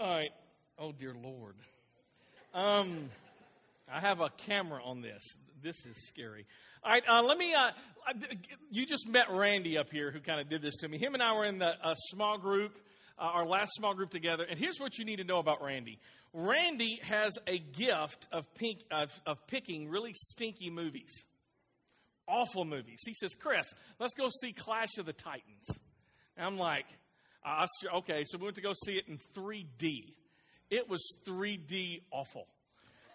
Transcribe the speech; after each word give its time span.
All 0.00 0.14
right. 0.14 0.30
Oh, 0.78 0.92
dear 0.92 1.12
Lord. 1.12 1.56
Um, 2.54 3.10
I 3.92 3.98
have 3.98 4.20
a 4.20 4.28
camera 4.28 4.80
on 4.84 5.00
this. 5.00 5.24
This 5.60 5.86
is 5.86 6.06
scary. 6.06 6.46
All 6.84 6.92
right, 6.92 7.02
uh, 7.08 7.20
let 7.24 7.36
me. 7.36 7.52
Uh, 7.52 7.70
you 8.70 8.86
just 8.86 9.08
met 9.08 9.26
Randy 9.28 9.76
up 9.76 9.90
here 9.90 10.12
who 10.12 10.20
kind 10.20 10.40
of 10.40 10.48
did 10.48 10.62
this 10.62 10.76
to 10.76 10.88
me. 10.88 10.98
Him 10.98 11.14
and 11.14 11.22
I 11.22 11.32
were 11.34 11.44
in 11.46 11.58
the 11.58 11.72
small 12.10 12.38
group, 12.38 12.78
uh, 13.18 13.22
our 13.22 13.44
last 13.44 13.72
small 13.72 13.92
group 13.92 14.10
together. 14.10 14.44
And 14.48 14.56
here's 14.56 14.78
what 14.78 14.98
you 14.98 15.04
need 15.04 15.16
to 15.16 15.24
know 15.24 15.40
about 15.40 15.60
Randy 15.62 15.98
Randy 16.32 17.00
has 17.02 17.36
a 17.48 17.58
gift 17.58 18.28
of, 18.30 18.44
pink, 18.54 18.82
of, 18.92 19.10
of 19.26 19.44
picking 19.48 19.88
really 19.88 20.12
stinky 20.14 20.70
movies, 20.70 21.24
awful 22.28 22.64
movies. 22.64 23.00
He 23.04 23.14
says, 23.14 23.34
Chris, 23.34 23.66
let's 23.98 24.14
go 24.14 24.28
see 24.42 24.52
Clash 24.52 24.96
of 24.98 25.06
the 25.06 25.12
Titans. 25.12 25.80
And 26.36 26.46
I'm 26.46 26.56
like, 26.56 26.86
uh, 27.48 27.96
okay, 27.98 28.24
so 28.24 28.38
we 28.38 28.44
went 28.44 28.56
to 28.56 28.62
go 28.62 28.72
see 28.84 28.92
it 28.92 29.08
in 29.08 29.18
3D. 29.34 30.14
It 30.70 30.88
was 30.88 31.16
3D 31.26 32.02
awful. 32.10 32.46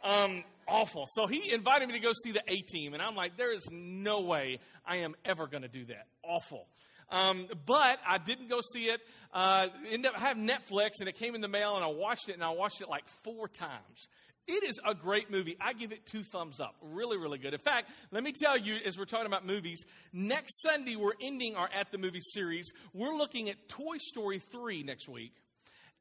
Um, 0.03 0.43
awful. 0.67 1.05
So 1.11 1.27
he 1.27 1.51
invited 1.53 1.87
me 1.87 1.93
to 1.93 1.99
go 1.99 2.11
see 2.23 2.31
the 2.31 2.41
A 2.47 2.61
Team, 2.61 2.93
and 2.93 3.01
I'm 3.01 3.15
like, 3.15 3.37
there 3.37 3.53
is 3.53 3.67
no 3.71 4.21
way 4.21 4.59
I 4.85 4.97
am 4.97 5.15
ever 5.23 5.47
going 5.47 5.63
to 5.63 5.69
do 5.69 5.85
that. 5.85 6.07
Awful. 6.23 6.67
Um, 7.09 7.47
but 7.65 7.99
I 8.07 8.17
didn't 8.17 8.49
go 8.49 8.59
see 8.73 8.85
it. 8.85 8.99
Uh, 9.31 9.67
up 9.67 10.13
I 10.15 10.19
have 10.19 10.37
Netflix, 10.37 10.99
and 10.99 11.07
it 11.07 11.17
came 11.17 11.35
in 11.35 11.41
the 11.41 11.47
mail, 11.47 11.75
and 11.75 11.83
I 11.83 11.87
watched 11.87 12.29
it, 12.29 12.33
and 12.33 12.43
I 12.43 12.49
watched 12.51 12.81
it 12.81 12.89
like 12.89 13.03
four 13.23 13.47
times. 13.47 14.07
It 14.45 14.63
is 14.63 14.79
a 14.85 14.93
great 14.93 15.31
movie. 15.31 15.55
I 15.61 15.71
give 15.71 15.93
it 15.93 16.05
two 16.05 16.23
thumbs 16.23 16.59
up. 16.59 16.75
Really, 16.81 17.17
really 17.17 17.37
good. 17.37 17.53
In 17.53 17.61
fact, 17.61 17.89
let 18.11 18.23
me 18.23 18.33
tell 18.33 18.57
you, 18.57 18.75
as 18.85 18.97
we're 18.97 19.05
talking 19.05 19.25
about 19.25 19.45
movies, 19.45 19.85
next 20.11 20.61
Sunday 20.61 20.97
we're 20.97 21.13
ending 21.21 21.55
our 21.55 21.69
At 21.73 21.91
the 21.91 21.97
Movie 21.97 22.19
series. 22.19 22.73
We're 22.93 23.15
looking 23.15 23.49
at 23.49 23.69
Toy 23.69 23.97
Story 23.99 24.39
3 24.39 24.83
next 24.83 25.07
week. 25.07 25.33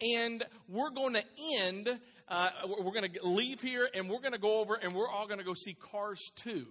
And 0.00 0.44
we're 0.68 0.90
going 0.90 1.14
to 1.14 1.22
end, 1.60 1.88
uh, 2.28 2.50
we're 2.66 2.92
going 2.92 3.12
to 3.12 3.24
leave 3.24 3.60
here 3.60 3.88
and 3.94 4.10
we're 4.10 4.20
going 4.20 4.32
to 4.32 4.38
go 4.38 4.60
over 4.60 4.74
and 4.74 4.92
we're 4.92 5.08
all 5.08 5.28
going 5.28 5.38
to 5.38 5.44
go 5.44 5.54
see 5.54 5.74
Cars 5.74 6.20
2. 6.36 6.66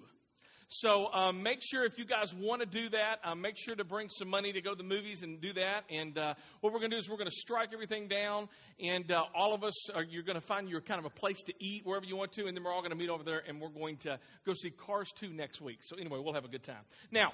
So 0.74 1.12
um, 1.12 1.44
make 1.44 1.60
sure 1.62 1.84
if 1.84 1.98
you 1.98 2.06
guys 2.06 2.34
want 2.34 2.62
to 2.62 2.66
do 2.66 2.88
that, 2.92 3.20
uh, 3.26 3.36
make 3.36 3.58
sure 3.58 3.76
to 3.76 3.84
bring 3.84 4.08
some 4.08 4.30
money 4.30 4.54
to 4.54 4.62
go 4.62 4.72
to 4.72 4.78
the 4.78 4.88
movies 4.88 5.22
and 5.22 5.42
do 5.42 5.52
that. 5.52 5.84
And 5.90 6.18
uh, 6.18 6.34
what 6.62 6.72
we're 6.72 6.80
going 6.80 6.92
to 6.92 6.96
do 6.96 7.00
is 7.00 7.10
we're 7.10 7.18
going 7.18 7.30
to 7.30 7.36
strike 7.36 7.72
everything 7.74 8.08
down, 8.08 8.48
and 8.80 9.12
uh, 9.12 9.26
all 9.36 9.54
of 9.54 9.66
us 9.66 9.90
are, 9.90 10.02
you're 10.02 10.24
going 10.24 10.40
to 10.40 10.48
find 10.48 10.70
your 10.70 10.80
kind 10.80 10.98
of 10.98 11.04
a 11.04 11.10
place 11.10 11.44
to 11.44 11.54
eat 11.60 11.86
wherever 11.86 12.06
you 12.06 12.16
want 12.16 12.32
to, 12.34 12.48
and 12.48 12.56
then 12.56 12.64
we're 12.64 12.72
all 12.72 12.80
going 12.80 12.92
to 12.92 12.96
meet 12.96 13.10
over 13.10 13.22
there, 13.22 13.44
and 13.46 13.60
we're 13.60 13.68
going 13.68 13.98
to 13.98 14.18
go 14.46 14.54
see 14.54 14.70
Cars 14.70 15.12
2 15.18 15.34
next 15.34 15.60
week. 15.60 15.80
So 15.82 15.98
anyway, 15.98 16.20
we'll 16.24 16.36
have 16.36 16.46
a 16.46 16.50
good 16.50 16.64
time. 16.64 16.84
Now. 17.12 17.34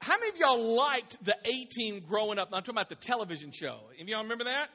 How 0.00 0.18
many 0.18 0.32
of 0.32 0.36
y'all 0.36 0.76
liked 0.76 1.24
the 1.24 1.36
A 1.46 1.64
Team 1.64 2.02
growing 2.06 2.38
up? 2.38 2.48
I'm 2.52 2.60
talking 2.60 2.74
about 2.74 2.90
the 2.90 2.96
television 2.96 3.52
show. 3.52 3.78
Any 3.98 4.10
y'all 4.10 4.22
remember 4.22 4.44
that? 4.44 4.68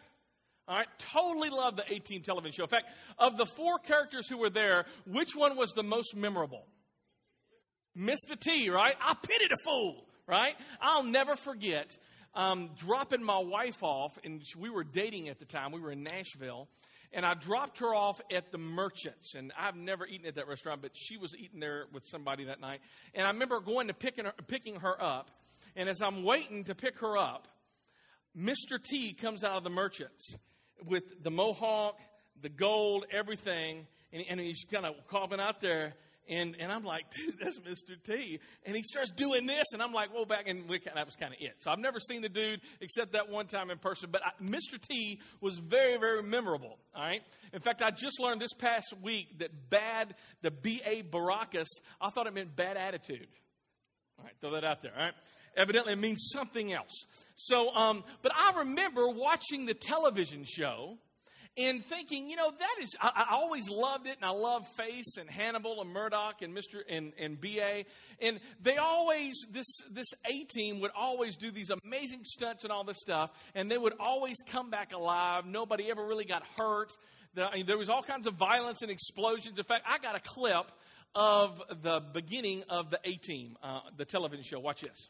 All 0.67 0.77
right, 0.77 0.87
totally 0.97 1.49
love 1.49 1.75
the 1.75 1.83
A 1.87 1.99
Team 1.99 2.23
television 2.23 2.53
show. 2.53 2.63
In 2.63 2.69
fact, 2.69 2.87
of 3.19 3.37
the 3.37 3.45
four 3.45 3.77
characters 3.77 4.27
who 4.27 4.37
were 4.37 4.49
there, 4.49 4.85
which 5.05 5.35
one 5.35 5.55
was 5.55 5.73
the 5.73 5.83
most 5.83 6.15
memorable? 6.15 6.65
Mr. 7.97 8.39
T, 8.39 8.69
right? 8.69 8.95
I 9.01 9.15
pitied 9.15 9.51
a 9.51 9.63
fool, 9.63 10.05
right? 10.27 10.55
I'll 10.81 11.03
never 11.03 11.35
forget 11.35 11.97
um, 12.35 12.69
dropping 12.77 13.23
my 13.23 13.39
wife 13.39 13.83
off, 13.83 14.17
and 14.23 14.41
we 14.57 14.69
were 14.69 14.83
dating 14.83 15.29
at 15.29 15.39
the 15.39 15.45
time. 15.45 15.71
We 15.71 15.81
were 15.81 15.91
in 15.91 16.03
Nashville, 16.03 16.67
and 17.11 17.25
I 17.25 17.33
dropped 17.33 17.79
her 17.79 17.93
off 17.93 18.21
at 18.31 18.51
the 18.51 18.57
Merchants. 18.57 19.35
And 19.35 19.51
I've 19.57 19.75
never 19.75 20.05
eaten 20.05 20.27
at 20.27 20.35
that 20.35 20.47
restaurant, 20.47 20.81
but 20.81 20.91
she 20.95 21.17
was 21.17 21.35
eating 21.35 21.59
there 21.59 21.85
with 21.91 22.05
somebody 22.05 22.45
that 22.45 22.61
night. 22.61 22.81
And 23.13 23.25
I 23.25 23.29
remember 23.29 23.59
going 23.59 23.87
to 23.87 23.93
picking 23.93 24.25
her, 24.25 24.33
picking 24.47 24.75
her 24.77 25.01
up, 25.01 25.31
and 25.75 25.89
as 25.89 26.01
I'm 26.01 26.23
waiting 26.23 26.65
to 26.65 26.75
pick 26.75 26.99
her 26.99 27.17
up, 27.17 27.47
Mr. 28.37 28.81
T 28.81 29.13
comes 29.13 29.43
out 29.43 29.57
of 29.57 29.63
the 29.63 29.69
Merchants 29.69 30.37
with 30.85 31.23
the 31.23 31.31
mohawk, 31.31 31.97
the 32.41 32.49
gold, 32.49 33.05
everything, 33.11 33.87
and, 34.13 34.23
and 34.29 34.39
he's 34.39 34.63
kind 34.71 34.85
of 34.85 34.95
coughing 35.09 35.39
out 35.39 35.61
there. 35.61 35.93
And, 36.29 36.55
and 36.59 36.71
I'm 36.71 36.83
like, 36.83 37.05
dude, 37.15 37.39
that's 37.41 37.59
Mr. 37.59 38.01
T. 38.03 38.39
And 38.65 38.75
he 38.75 38.83
starts 38.83 39.09
doing 39.11 39.45
this, 39.45 39.73
and 39.73 39.81
I'm 39.81 39.91
like, 39.91 40.13
well, 40.13 40.25
back, 40.25 40.47
and 40.47 40.69
we, 40.69 40.79
that 40.79 41.05
was 41.05 41.15
kind 41.15 41.33
of 41.33 41.39
it. 41.41 41.55
So 41.57 41.71
I've 41.71 41.79
never 41.79 41.99
seen 41.99 42.21
the 42.21 42.29
dude 42.29 42.61
except 42.81 43.13
that 43.13 43.29
one 43.29 43.47
time 43.47 43.71
in 43.71 43.79
person. 43.79 44.09
But 44.11 44.21
I, 44.25 44.31
Mr. 44.41 44.79
T 44.79 45.19
was 45.41 45.57
very, 45.57 45.97
very 45.97 46.21
memorable. 46.21 46.77
All 46.95 47.01
right. 47.01 47.21
In 47.51 47.61
fact, 47.61 47.81
I 47.81 47.89
just 47.89 48.19
learned 48.19 48.41
this 48.41 48.53
past 48.53 48.93
week 49.01 49.39
that 49.39 49.69
bad, 49.69 50.15
the 50.41 50.51
B.A. 50.51 51.01
Baracus, 51.03 51.67
I 51.99 52.09
thought 52.09 52.27
it 52.27 52.33
meant 52.33 52.55
bad 52.55 52.77
attitude. 52.77 53.27
All 54.19 54.25
right, 54.25 54.33
throw 54.39 54.51
that 54.51 54.63
out 54.63 54.81
there. 54.81 54.91
All 54.95 55.03
right. 55.03 55.13
Evidently, 55.55 55.93
it 55.93 55.99
means 55.99 56.29
something 56.31 56.71
else. 56.71 57.05
So, 57.35 57.73
um, 57.73 58.03
but 58.21 58.31
I 58.35 58.59
remember 58.59 59.09
watching 59.09 59.65
the 59.65 59.73
television 59.73 60.45
show 60.45 60.97
and 61.57 61.85
thinking, 61.85 62.29
you 62.29 62.35
know, 62.35 62.51
that 62.51 62.75
is, 62.81 62.95
I, 63.01 63.25
I, 63.29 63.35
always 63.35 63.69
loved 63.69 64.07
it, 64.07 64.15
and 64.15 64.25
I 64.25 64.29
love 64.29 64.65
Face 64.77 65.17
and 65.17 65.29
Hannibal 65.29 65.81
and 65.81 65.91
Murdock 65.91 66.41
and 66.41 66.55
Mr. 66.55 66.81
and, 66.89 67.11
and 67.19 67.39
BA. 67.39 67.83
And 68.21 68.39
they 68.61 68.77
always, 68.77 69.45
this, 69.51 69.65
this 69.91 70.07
A 70.25 70.45
team 70.45 70.79
would 70.79 70.91
always 70.95 71.35
do 71.35 71.51
these 71.51 71.69
amazing 71.83 72.21
stunts 72.23 72.63
and 72.63 72.71
all 72.71 72.83
this 72.83 72.99
stuff, 72.99 73.31
and 73.55 73.69
they 73.69 73.77
would 73.77 73.93
always 73.99 74.37
come 74.47 74.69
back 74.69 74.93
alive. 74.93 75.45
Nobody 75.45 75.89
ever 75.91 76.05
really 76.05 76.25
got 76.25 76.43
hurt. 76.57 76.91
The, 77.33 77.45
I 77.45 77.55
mean, 77.55 77.65
there 77.65 77.77
was 77.77 77.89
all 77.89 78.03
kinds 78.03 78.27
of 78.27 78.35
violence 78.35 78.81
and 78.81 78.91
explosions. 78.91 79.57
In 79.59 79.65
fact, 79.65 79.85
I 79.87 79.97
got 79.97 80.15
a 80.15 80.21
clip 80.21 80.71
of 81.15 81.61
the 81.81 82.01
beginning 82.13 82.63
of 82.69 82.89
the 82.89 82.99
A 83.03 83.15
team, 83.15 83.57
uh, 83.61 83.81
the 83.97 84.05
television 84.05 84.43
show. 84.43 84.59
Watch 84.59 84.81
this. 84.81 85.09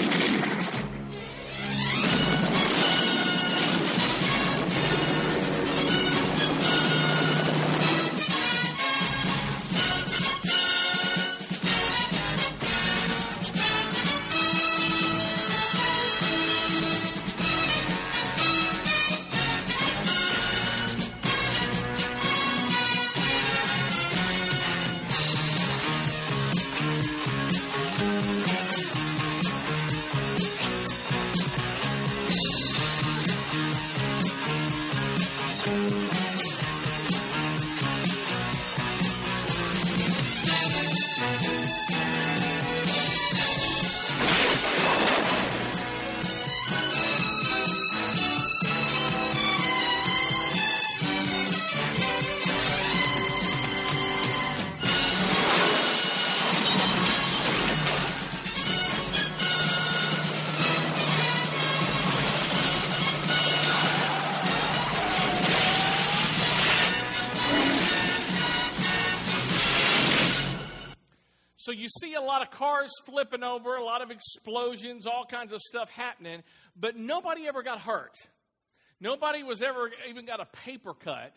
Cars 72.61 72.91
flipping 73.05 73.43
over, 73.43 73.75
a 73.75 73.83
lot 73.83 74.03
of 74.03 74.11
explosions, 74.11 75.07
all 75.07 75.25
kinds 75.25 75.51
of 75.51 75.59
stuff 75.61 75.89
happening, 75.89 76.43
but 76.75 76.95
nobody 76.95 77.47
ever 77.47 77.63
got 77.63 77.81
hurt. 77.81 78.13
Nobody 78.99 79.41
was 79.41 79.63
ever 79.63 79.89
even 80.07 80.27
got 80.27 80.39
a 80.39 80.45
paper 80.45 80.93
cut. 80.93 81.35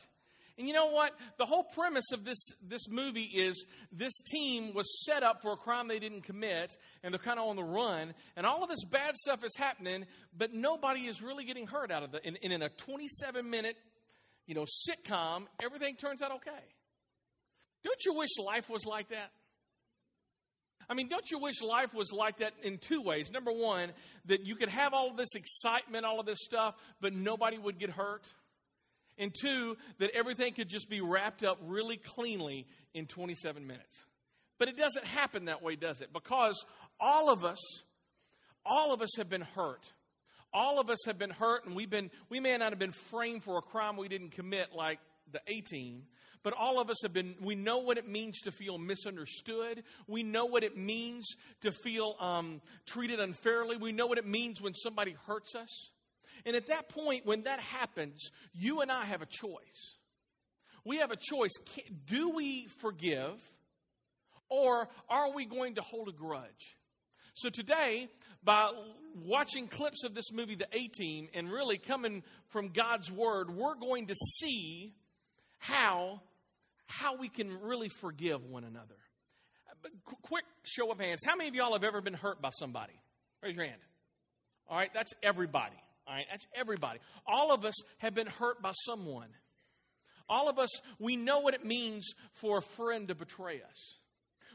And 0.59 0.69
you 0.69 0.75
know 0.75 0.89
what? 0.89 1.13
The 1.39 1.47
whole 1.47 1.65
premise 1.65 2.13
of 2.13 2.25
this, 2.25 2.39
this 2.63 2.89
movie 2.91 3.31
is 3.35 3.65
this 3.91 4.21
team 4.21 4.75
was 4.75 5.05
set 5.07 5.23
up 5.23 5.41
for 5.41 5.53
a 5.53 5.57
crime 5.57 5.89
they 5.89 5.99
didn't 5.99 6.25
commit, 6.25 6.77
and 7.03 7.13
they're 7.13 7.19
kind 7.19 7.41
of 7.41 7.47
on 7.47 7.57
the 7.57 7.65
run, 7.65 8.13
and 8.37 8.45
all 8.45 8.63
of 8.63 8.69
this 8.69 8.85
bad 8.85 9.17
stuff 9.17 9.43
is 9.45 9.57
happening, 9.57 10.05
but 10.37 10.53
nobody 10.53 11.07
is 11.07 11.23
really 11.23 11.45
getting 11.45 11.67
hurt 11.67 11.91
out 11.91 12.03
of. 12.03 12.15
And, 12.23 12.39
and 12.43 12.53
in 12.53 12.61
a 12.61 12.69
27 12.69 13.49
minute, 13.49 13.77
you 14.47 14.55
know, 14.55 14.67
sitcom, 14.67 15.47
everything 15.61 15.97
turns 15.97 16.21
out 16.21 16.33
okay. 16.33 16.51
Don't 17.83 18.05
you 18.05 18.15
wish 18.15 18.31
life 18.39 18.69
was 18.69 18.85
like 18.85 19.09
that? 19.09 19.31
I 20.89 20.95
mean, 20.95 21.09
don't 21.09 21.31
you 21.31 21.39
wish 21.39 21.63
life 21.63 21.95
was 21.95 22.13
like 22.13 22.39
that 22.39 22.53
in 22.63 22.79
two 22.79 23.01
ways? 23.01 23.31
Number 23.31 23.53
one, 23.53 23.91
that 24.27 24.45
you 24.45 24.57
could 24.57 24.69
have 24.69 24.95
all 24.95 25.11
of 25.11 25.17
this 25.17 25.35
excitement, 25.35 26.05
all 26.05 26.21
of 26.21 26.27
this 26.27 26.41
stuff, 26.43 26.75
but 27.01 27.13
nobody 27.13 27.59
would 27.59 27.79
get 27.79 27.91
hurt. 27.91 28.27
And 29.19 29.33
two, 29.39 29.77
that 29.99 30.11
everything 30.15 30.55
could 30.55 30.69
just 30.69 30.91
be 30.91 31.01
wrapped 31.01 31.45
up 31.45 31.59
really 31.63 31.97
cleanly 31.97 32.67
in 32.95 33.07
27 33.07 33.67
minutes. 33.67 34.05
But 34.59 34.69
it 34.69 34.77
doesn't 34.77 35.05
happen 35.05 35.47
that 35.47 35.63
way, 35.63 35.77
does 35.77 36.01
it? 36.01 36.13
Because 36.13 36.65
all 37.01 37.31
of 37.31 37.45
us, 37.45 37.61
all 38.65 38.93
of 38.93 39.03
us 39.03 39.17
have 39.17 39.29
been 39.29 39.43
hurt. 39.43 39.85
All 40.53 40.81
of 40.81 40.89
us 40.89 41.05
have 41.07 41.19
been 41.19 41.31
hurt, 41.31 41.67
and 41.67 41.75
we've 41.75 41.91
been, 41.91 42.11
we 42.29 42.39
may 42.39 42.57
not 42.57 42.71
have 42.71 42.79
been 42.79 42.93
framed 42.93 43.43
for 43.43 43.59
a 43.59 43.63
crime 43.63 43.97
we 43.97 44.09
didn't 44.09 44.31
commit 44.31 44.69
like 44.73 45.01
the 45.33 45.41
A 45.49 45.61
team, 45.61 46.05
but 46.45 46.53
all 46.53 46.79
of 46.81 46.91
us 46.91 46.99
have 47.03 47.13
been, 47.13 47.35
we 47.41 47.57
know 47.57 47.79
what 47.79 47.99
it 47.99 48.07
means 48.07 48.43
to 48.43 48.53
feel 48.53 48.79
misunderstood. 48.79 49.83
We 50.07 50.23
know 50.23 50.45
what 50.45 50.63
it 50.63 50.77
means 50.77 51.27
to 51.63 51.73
feel 51.73 52.15
um, 52.21 52.61
treated 52.87 53.19
unfairly. 53.19 53.77
We 53.77 53.91
know 53.91 54.07
what 54.07 54.19
it 54.19 54.27
means 54.27 54.63
when 54.63 54.75
somebody 54.75 55.17
hurts 55.27 55.57
us. 55.57 55.91
And 56.47 56.55
at 56.55 56.67
that 56.69 56.91
point, 56.91 57.25
when 57.25 57.45
that 57.45 57.59
happens, 57.59 58.31
you 58.53 58.83
and 58.83 58.93
I 58.93 59.07
have 59.07 59.23
a 59.23 59.27
choice. 59.27 59.97
We 60.85 60.99
have 60.99 61.11
a 61.11 61.17
choice. 61.17 61.53
Do 62.07 62.29
we 62.29 62.67
forgive 62.81 63.41
or 64.51 64.89
are 65.09 65.33
we 65.33 65.47
going 65.47 65.77
to 65.77 65.81
hold 65.81 66.09
a 66.09 66.13
grudge? 66.13 66.77
So 67.33 67.49
today, 67.49 68.09
by 68.45 68.69
watching 69.25 69.67
clips 69.67 70.05
of 70.05 70.15
this 70.15 70.31
movie, 70.31 70.55
The 70.55 70.69
A 70.73 70.89
Team, 70.89 71.29
and 71.35 71.51
really 71.51 71.79
coming 71.79 72.23
from 72.51 72.69
God's 72.69 73.11
Word, 73.11 73.51
we're 73.51 73.75
going 73.75 74.09
to 74.09 74.15
see 74.15 74.93
how, 75.59 76.21
how 76.87 77.17
we 77.17 77.29
can 77.29 77.61
really 77.63 77.89
forgive 77.89 78.45
one 78.45 78.65
another. 78.65 78.97
But 79.83 79.93
quick 80.23 80.45
show 80.65 80.91
of 80.91 80.99
hands. 80.99 81.23
How 81.27 81.37
many 81.37 81.49
of 81.49 81.55
y'all 81.55 81.73
have 81.75 81.85
ever 81.85 82.01
been 82.01 82.15
hurt 82.15 82.41
by 82.41 82.51
somebody? 82.51 82.95
Raise 83.43 83.55
your 83.55 83.67
hand. 83.67 83.81
All 84.69 84.79
right, 84.79 84.91
that's 84.95 85.13
everybody. 85.23 85.77
All 86.07 86.15
right, 86.15 86.25
that's 86.31 86.47
everybody. 86.55 87.01
All 87.27 87.53
of 87.53 87.65
us 87.65 87.75
have 87.99 88.15
been 88.15 88.27
hurt 88.27 88.63
by 88.63 88.73
someone. 88.73 89.29
All 90.29 90.49
of 90.49 90.59
us, 90.59 90.71
we 90.99 91.17
know 91.17 91.41
what 91.41 91.55
it 91.55 91.65
means 91.65 92.15
for 92.33 92.59
a 92.59 92.63
friend 92.63 93.09
to 93.09 93.15
betray 93.15 93.57
us. 93.57 93.99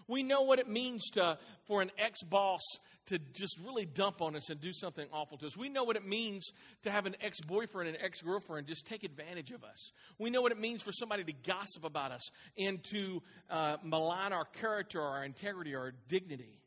We 0.08 0.24
know 0.24 0.42
what 0.42 0.58
it 0.58 0.68
means 0.68 1.08
to, 1.12 1.38
for 1.68 1.84
an 1.84 1.92
ex 2.00 2.24
boss 2.24 2.62
to 3.10 3.20
just 3.34 3.58
really 3.66 3.86
dump 3.86 4.22
on 4.22 4.36
us 4.36 4.50
and 4.50 4.60
do 4.62 4.72
something 4.74 5.06
awful 5.12 5.38
to 5.38 5.48
us. 5.48 5.58
We 5.58 5.70
know 5.70 5.84
what 5.84 5.96
it 5.96 6.08
means 6.08 6.52
to 6.84 6.92
have 6.92 7.06
an 7.06 7.16
ex 7.22 7.42
boyfriend 7.42 7.90
and 7.90 7.98
ex 8.02 8.22
girlfriend 8.22 8.68
just 8.68 8.86
take 8.86 9.04
advantage 9.04 9.52
of 9.52 9.64
us. 9.64 9.92
We 10.18 10.30
know 10.30 10.42
what 10.42 10.52
it 10.52 10.60
means 10.60 10.82
for 10.82 10.92
somebody 10.92 11.24
to 11.24 11.34
gossip 11.46 11.84
about 11.84 12.12
us 12.12 12.30
and 12.58 12.84
to 12.92 13.22
uh, 13.50 13.78
malign 13.84 14.34
our 14.34 14.46
character, 14.46 15.02
our 15.02 15.24
integrity, 15.24 15.76
our 15.76 15.94
dignity. 16.08 16.62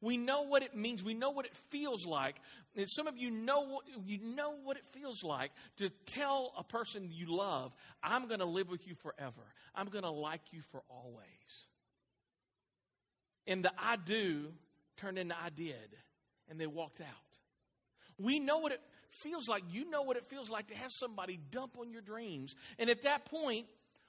We 0.00 0.18
know 0.18 0.42
what 0.42 0.62
it 0.62 0.76
means. 0.76 1.02
We 1.02 1.14
know 1.14 1.30
what 1.30 1.46
it 1.46 1.56
feels 1.70 2.04
like. 2.04 2.36
And 2.76 2.86
some 2.90 3.06
of 3.06 3.16
you 3.16 3.30
know 3.30 3.80
you 4.04 4.18
know 4.22 4.54
what 4.62 4.76
it 4.76 4.86
feels 4.92 5.22
like 5.22 5.50
to 5.78 5.88
tell 6.06 6.52
a 6.58 6.64
person 6.64 7.10
you 7.10 7.34
love, 7.34 7.72
"I'm 8.02 8.26
going 8.28 8.40
to 8.40 8.46
live 8.46 8.68
with 8.68 8.86
you 8.86 8.94
forever. 8.96 9.42
I'm 9.74 9.88
going 9.88 10.04
to 10.04 10.10
like 10.10 10.52
you 10.52 10.60
for 10.72 10.82
always." 10.90 11.24
And 13.46 13.64
the 13.64 13.72
I 13.78 13.96
do 13.96 14.52
turned 14.96 15.18
into 15.18 15.34
I 15.36 15.50
did, 15.50 15.96
and 16.48 16.60
they 16.60 16.66
walked 16.66 17.00
out. 17.00 17.08
We 18.18 18.38
know 18.38 18.58
what 18.58 18.72
it 18.72 18.80
feels 19.10 19.48
like. 19.48 19.62
You 19.70 19.90
know 19.90 20.02
what 20.02 20.16
it 20.16 20.26
feels 20.28 20.50
like 20.50 20.68
to 20.68 20.74
have 20.74 20.90
somebody 20.92 21.38
dump 21.50 21.76
on 21.78 21.90
your 21.90 22.02
dreams. 22.02 22.54
And 22.78 22.90
at 22.90 23.02
that 23.04 23.24
point, 23.24 23.66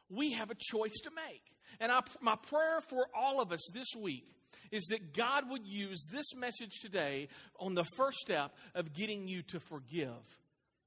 we 0.10 0.32
have 0.34 0.52
a 0.52 0.56
choice 0.56 1.00
to 1.04 1.12
make. 1.12 1.44
And 1.80 1.92
I, 1.92 2.02
my 2.22 2.36
prayer 2.36 2.82
for 2.82 3.08
all 3.16 3.42
of 3.42 3.52
us 3.52 3.70
this 3.74 3.88
week 4.00 4.28
is 4.72 4.86
that 4.88 5.14
God 5.14 5.50
would 5.50 5.66
use 5.66 6.08
this 6.12 6.36
message 6.36 6.80
today 6.82 7.28
on 7.60 7.76
the 7.76 7.86
first 7.98 8.18
step 8.20 8.54
of 8.74 8.94
getting 8.94 9.28
you 9.28 9.42
to 9.44 9.60
forgive 9.60 10.10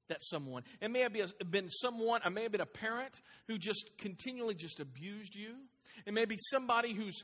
that 0.07 0.23
someone. 0.23 0.63
It 0.81 0.89
may 0.91 1.01
have 1.01 1.13
been 1.51 1.69
someone, 1.69 2.21
it 2.25 2.29
may 2.31 2.43
have 2.43 2.51
been 2.51 2.61
a 2.61 2.65
parent 2.65 3.21
who 3.47 3.57
just 3.57 3.89
continually 3.97 4.55
just 4.55 4.79
abused 4.79 5.35
you. 5.35 5.55
It 6.05 6.13
may 6.13 6.25
be 6.25 6.37
somebody 6.49 6.93
who's 6.93 7.23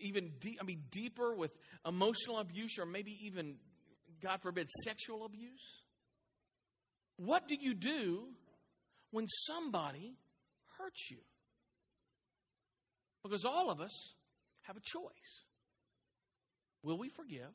even 0.00 0.32
deep, 0.40 0.58
I 0.60 0.64
mean 0.64 0.82
deeper 0.90 1.34
with 1.34 1.52
emotional 1.86 2.38
abuse 2.38 2.78
or 2.78 2.86
maybe 2.86 3.16
even 3.22 3.56
God 4.22 4.40
forbid 4.42 4.70
sexual 4.84 5.24
abuse. 5.24 5.82
What 7.16 7.48
do 7.48 7.56
you 7.60 7.74
do 7.74 8.28
when 9.10 9.28
somebody 9.28 10.16
hurts 10.78 11.10
you? 11.10 11.18
Because 13.22 13.44
all 13.44 13.70
of 13.70 13.80
us 13.80 14.14
have 14.62 14.76
a 14.76 14.80
choice. 14.80 15.44
Will 16.82 16.98
we 16.98 17.08
forgive? 17.08 17.50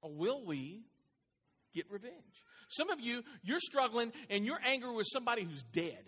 Or 0.00 0.10
will 0.12 0.44
we 0.44 0.84
get 1.74 1.90
revenge? 1.90 2.14
Some 2.70 2.90
of 2.90 3.00
you, 3.00 3.22
you're 3.42 3.60
struggling 3.60 4.12
and 4.30 4.44
you're 4.44 4.60
angry 4.64 4.94
with 4.94 5.06
somebody 5.12 5.44
who's 5.44 5.62
dead. 5.62 6.04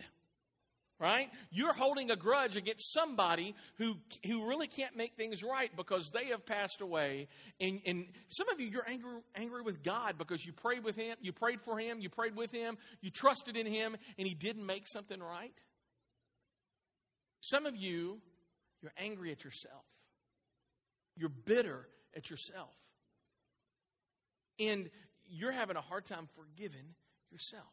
Right? 1.00 1.30
You're 1.50 1.72
holding 1.72 2.10
a 2.10 2.16
grudge 2.16 2.56
against 2.56 2.92
somebody 2.92 3.54
who, 3.78 3.96
who 4.26 4.46
really 4.46 4.66
can't 4.66 4.94
make 4.94 5.14
things 5.16 5.42
right 5.42 5.74
because 5.74 6.10
they 6.10 6.26
have 6.26 6.44
passed 6.44 6.82
away. 6.82 7.28
And, 7.58 7.80
and 7.86 8.04
some 8.28 8.50
of 8.50 8.60
you, 8.60 8.66
you're 8.66 8.86
angry, 8.86 9.20
angry 9.34 9.62
with 9.62 9.82
God 9.82 10.18
because 10.18 10.44
you 10.44 10.52
prayed 10.52 10.84
with 10.84 10.96
Him, 10.96 11.16
you 11.22 11.32
prayed 11.32 11.62
for 11.62 11.78
Him, 11.78 12.00
you 12.00 12.10
prayed 12.10 12.36
with 12.36 12.50
Him, 12.50 12.76
you 13.00 13.10
trusted 13.10 13.56
in 13.56 13.64
Him, 13.64 13.96
and 14.18 14.28
He 14.28 14.34
didn't 14.34 14.66
make 14.66 14.86
something 14.86 15.20
right. 15.20 15.58
Some 17.40 17.64
of 17.64 17.74
you, 17.74 18.20
you're 18.82 18.92
angry 18.98 19.32
at 19.32 19.42
yourself. 19.42 19.84
You're 21.16 21.30
bitter 21.30 21.88
at 22.14 22.28
yourself. 22.28 22.74
And 24.58 24.90
you're 25.26 25.52
having 25.52 25.76
a 25.76 25.80
hard 25.80 26.04
time 26.04 26.28
forgiving 26.34 26.94
yourself. 27.30 27.64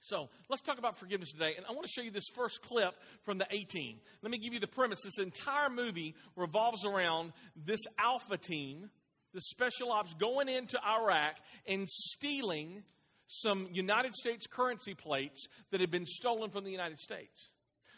So 0.00 0.28
let's 0.48 0.62
talk 0.62 0.78
about 0.78 0.98
forgiveness 0.98 1.32
today. 1.32 1.54
And 1.56 1.66
I 1.66 1.72
want 1.72 1.84
to 1.84 1.92
show 1.92 2.02
you 2.02 2.10
this 2.10 2.28
first 2.34 2.62
clip 2.62 2.94
from 3.24 3.38
the 3.38 3.46
A 3.50 3.64
Team. 3.64 3.96
Let 4.22 4.30
me 4.30 4.38
give 4.38 4.52
you 4.52 4.60
the 4.60 4.66
premise. 4.66 5.00
This 5.04 5.18
entire 5.18 5.68
movie 5.68 6.14
revolves 6.36 6.84
around 6.84 7.32
this 7.56 7.80
Alpha 7.98 8.36
team, 8.36 8.90
the 9.34 9.40
special 9.40 9.92
ops, 9.92 10.14
going 10.14 10.48
into 10.48 10.78
Iraq 10.84 11.34
and 11.66 11.88
stealing 11.88 12.82
some 13.26 13.68
United 13.72 14.14
States 14.14 14.46
currency 14.46 14.94
plates 14.94 15.46
that 15.70 15.80
had 15.80 15.90
been 15.90 16.06
stolen 16.06 16.50
from 16.50 16.64
the 16.64 16.70
United 16.70 16.98
States. 16.98 17.48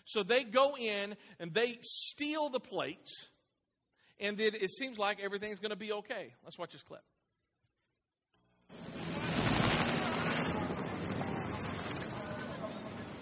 So 0.05 0.25
they 0.25 0.43
go 0.43 0.76
in 0.76 1.14
and 1.38 1.55
they 1.55 1.79
steal 1.82 2.49
the 2.49 2.58
plates 2.58 3.29
and 4.19 4.37
then 4.37 4.50
it 4.55 4.70
seems 4.70 4.99
like 4.99 5.19
everything's 5.20 5.58
going 5.58 5.70
to 5.70 5.76
be 5.76 5.93
okay. 5.93 6.35
Let's 6.44 6.58
watch 6.58 6.73
this 6.73 6.82
clip. 6.82 7.03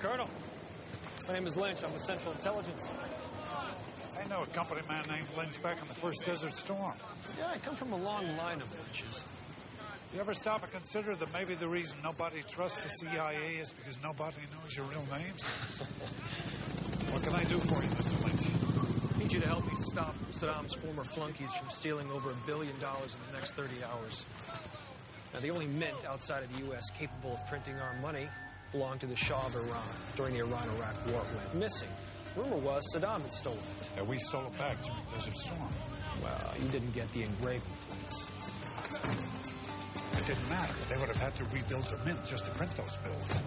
Colonel, 0.01 0.31
my 1.27 1.35
name 1.35 1.45
is 1.45 1.57
Lynch. 1.57 1.83
I'm 1.83 1.93
with 1.93 2.03
Central 2.03 2.33
Intelligence. 2.33 2.89
I 4.17 4.29
know 4.29 4.45
a 4.45 4.47
company 4.47 4.81
man 4.89 5.05
named 5.09 5.27
Lynch 5.37 5.61
back 5.61 5.83
in 5.83 5.89
the 5.89 5.95
first 5.95 6.25
Desert 6.25 6.53
Storm. 6.53 6.95
Yeah, 7.37 7.49
I 7.53 7.59
come 7.59 7.75
from 7.75 7.93
a 7.93 7.97
long 7.97 8.25
line 8.37 8.61
of 8.61 8.73
Lynches. 8.81 9.25
You 10.15 10.21
ever 10.21 10.35
stop 10.35 10.63
and 10.63 10.71
consider 10.71 11.17
that 11.17 11.33
maybe 11.33 11.55
the 11.55 11.67
reason 11.67 11.99
nobody 12.01 12.43
trusts 12.49 12.85
the 12.85 12.89
CIA 12.91 13.57
is 13.61 13.73
because 13.73 14.01
nobody 14.01 14.37
knows 14.55 14.77
your 14.77 14.87
real 14.87 15.05
names? 15.11 15.43
what 17.11 17.25
can 17.25 17.35
I 17.35 17.43
do 17.45 17.59
for 17.59 17.83
you, 17.83 17.91
Mr. 17.91 18.25
Lynch? 18.25 19.17
I 19.17 19.19
need 19.19 19.33
you 19.33 19.41
to 19.41 19.49
help 19.49 19.67
me 19.67 19.73
stop 19.91 20.15
Saddam's 20.31 20.75
former 20.75 21.03
flunkies 21.03 21.53
from 21.55 21.71
stealing 21.71 22.09
over 22.13 22.31
a 22.31 22.37
billion 22.47 22.79
dollars 22.79 23.17
in 23.17 23.33
the 23.33 23.39
next 23.39 23.57
30 23.57 23.71
hours. 23.83 24.25
Now, 25.35 25.41
the 25.41 25.51
only 25.51 25.67
mint 25.67 26.05
outside 26.07 26.45
of 26.45 26.57
the 26.57 26.67
U.S. 26.67 26.89
capable 26.91 27.33
of 27.33 27.45
printing 27.49 27.75
our 27.81 27.95
money 28.01 28.29
belonged 28.73 29.01
to 29.01 29.07
the 29.07 29.17
Shah 29.17 29.47
of 29.47 29.55
Iran 29.55 29.83
during 30.17 30.35
the 30.35 30.41
Iran-Iraq 30.41 31.07
War. 31.07 31.23
went 31.37 31.55
missing. 31.55 31.89
Rumor 32.37 32.57
was 32.57 32.85
Saddam 32.95 33.23
had 33.23 33.33
stolen 33.33 33.59
it. 33.59 33.89
Yeah, 33.97 34.03
we 34.03 34.19
stole 34.19 34.47
it 34.47 34.59
back 34.59 34.81
during 34.83 35.01
Desert 35.15 35.35
Storm. 35.35 35.69
Well, 36.23 36.55
you 36.61 36.69
didn't 36.69 36.93
get 36.93 37.11
the 37.13 37.23
engraving 37.23 37.63
plates. 37.89 38.27
It 40.19 40.27
didn't 40.27 40.49
matter. 40.49 40.75
They 40.91 40.97
would 40.99 41.09
have 41.09 41.21
had 41.21 41.35
to 41.37 41.45
rebuild 41.45 41.85
the 41.85 41.99
mint 42.05 42.25
just 42.25 42.45
to 42.45 42.51
print 42.53 42.75
those 42.75 42.97
bills. 42.99 43.43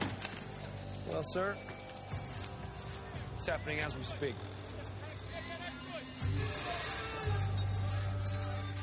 Well, 1.12 1.24
sir, 1.24 1.56
it's 3.38 3.48
happening 3.48 3.80
as 3.80 3.96
we 3.96 4.04
speak. 4.04 4.36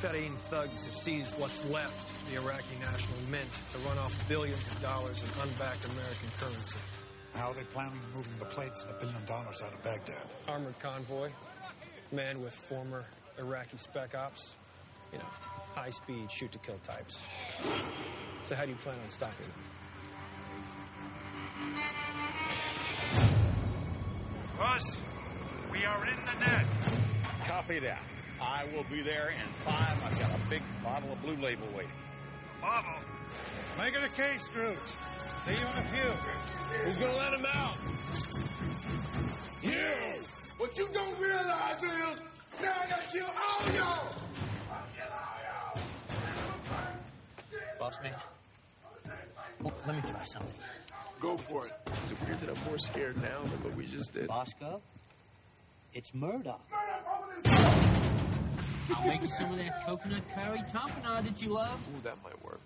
Fedayeen 0.01 0.37
thugs 0.49 0.87
have 0.87 0.95
seized 0.95 1.37
what's 1.41 1.65
left 1.71 2.09
of 2.09 2.31
the 2.31 2.37
Iraqi 2.41 2.77
National 2.81 3.17
Mint 3.33 3.51
to 3.73 3.79
run 3.79 3.99
off 3.99 4.15
billions 4.29 4.65
of 4.69 4.81
dollars 4.81 5.21
in 5.21 5.27
unbacked 5.43 5.85
American 5.87 6.29
currency. 6.39 6.79
How 7.35 7.49
are 7.49 7.55
they 7.55 7.65
planning 7.65 7.99
on 8.07 8.13
moving 8.17 8.39
the 8.39 8.45
plates 8.45 8.85
and 8.85 8.95
a 8.95 8.99
billion 9.01 9.25
dollars 9.25 9.61
out 9.61 9.73
of 9.73 9.83
Baghdad? 9.83 10.23
Armored 10.47 10.79
convoy, 10.79 11.31
manned 12.13 12.41
with 12.41 12.55
former 12.55 13.07
Iraqi 13.41 13.77
spec 13.77 14.15
ops. 14.15 14.55
You 15.13 15.19
know, 15.19 15.25
high 15.75 15.91
speed, 15.91 16.31
shoot 16.31 16.53
to 16.53 16.59
kill 16.59 16.79
types. 16.85 17.19
So, 18.45 18.55
how 18.55 18.67
do 18.67 18.71
you 18.71 18.77
plan 18.77 18.95
on 19.03 19.09
stopping 19.09 19.47
them? 19.49 19.59
Us, 24.61 25.01
we 25.73 25.85
are 25.85 26.07
in 26.07 26.25
the 26.25 26.35
net. 26.39 26.67
Copy 27.47 27.81
that. 27.81 28.03
I 28.41 28.65
will 28.75 28.85
be 28.85 29.03
there 29.03 29.31
in 29.31 29.49
five. 29.65 29.97
I've 30.05 30.19
got 30.19 30.31
a 30.31 30.51
big 30.51 30.63
bottle 30.83 31.13
of 31.13 31.23
Blue 31.23 31.37
Label 31.37 31.67
waiting. 31.75 31.91
Bottle. 32.61 33.01
Make 33.79 33.95
it 33.95 34.03
a 34.03 34.09
case, 34.09 34.45
Scrooge. 34.45 34.77
See 35.45 35.53
you 35.53 35.59
in 35.59 35.79
a 35.79 35.85
few. 35.85 36.11
Who's 36.85 36.99
gonna 36.99 37.17
let 37.17 37.33
him 37.33 37.47
out? 37.47 37.77
You! 39.63 40.25
What 40.59 40.77
you 40.77 40.89
don't 40.93 41.19
realize 41.21 41.83
is, 41.83 42.21
now 42.61 42.73
I 42.83 42.91
gotta 42.91 43.03
kill 43.13 43.27
all 43.27 43.75
y'all! 43.75 44.15
Boss 47.79 47.99
man, 48.03 48.13
well, 49.63 49.73
let 49.87 49.97
me 49.97 50.03
try 50.03 50.25
something. 50.25 50.55
Go 51.21 51.37
for 51.37 51.65
it. 51.67 51.73
Is 52.05 52.11
it 52.13 52.19
weird 52.27 52.41
that 52.41 52.57
I'm 52.57 52.65
more 52.65 52.79
scared 52.79 53.17
now 53.23 53.41
than 53.43 53.63
what 53.63 53.75
we 53.77 53.87
just 53.87 54.13
did? 54.13 54.29
Bosco, 54.29 54.81
it's 55.95 56.13
Murdock. 56.15 56.61
I'll 58.95 59.07
make 59.07 59.23
you 59.23 59.29
some 59.29 59.51
of 59.53 59.59
that 59.59 59.85
coconut 59.87 60.23
curry 60.35 60.63
tampanade 60.69 61.25
that 61.27 61.43
you 61.43 61.51
love. 61.51 61.79
Ooh, 61.95 62.01
that 62.05 62.17
might 62.25 62.43
work. 62.45 62.61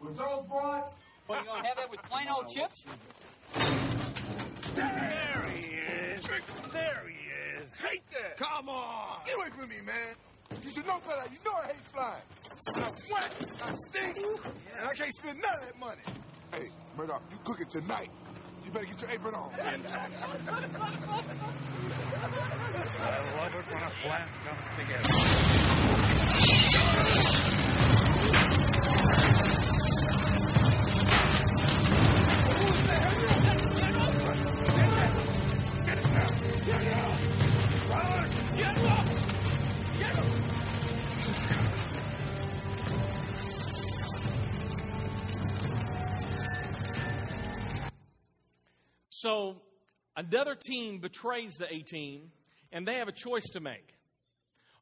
With 0.00 0.16
those 0.16 0.46
broads, 0.46 0.92
What, 1.26 1.40
you 1.40 1.46
gonna 1.46 1.66
have 1.66 1.76
that 1.76 1.90
with 1.90 2.02
plain 2.02 2.26
old 2.34 2.48
chips? 2.48 2.84
There 4.74 5.44
he 5.54 5.66
is. 5.76 6.22
There 6.72 7.02
he 7.08 7.62
is. 7.62 7.74
hate 7.76 8.02
that! 8.12 8.36
Come 8.36 8.68
on. 8.68 9.18
Get 9.26 9.36
away 9.36 9.48
from 9.50 9.68
me, 9.68 9.76
man! 9.84 10.14
You 10.62 10.70
should 10.70 10.86
know 10.86 11.00
better. 11.06 11.28
You 11.30 11.38
know 11.44 11.56
I 11.62 11.66
hate 11.66 11.84
flying. 11.84 12.22
I 12.76 12.90
sweat, 12.94 13.36
I 13.62 13.72
stink, 13.90 14.18
and 14.18 14.88
I 14.88 14.94
can't 14.94 15.14
spend 15.14 15.38
none 15.40 15.54
of 15.54 15.60
that 15.66 15.78
money. 15.78 16.00
Hey, 16.52 16.68
Murdock, 16.96 17.22
you 17.30 17.38
cook 17.44 17.60
it 17.60 17.70
tonight. 17.70 18.10
You 18.64 18.70
better 18.72 18.86
get 18.86 19.00
your 19.02 19.10
apron 19.10 19.34
on. 19.34 19.50
I 19.52 19.58
love 23.36 23.54
it 23.54 23.64
when 23.72 23.82
a 23.82 23.90
plan 24.02 24.28
comes 24.44 24.66
together. 24.76 25.04
So 49.24 49.56
another 50.16 50.54
team 50.54 50.98
betrays 50.98 51.54
the 51.54 51.72
A 51.72 51.80
team, 51.80 52.30
and 52.70 52.86
they 52.86 52.96
have 52.96 53.08
a 53.08 53.12
choice 53.12 53.44
to 53.54 53.60
make. 53.60 53.94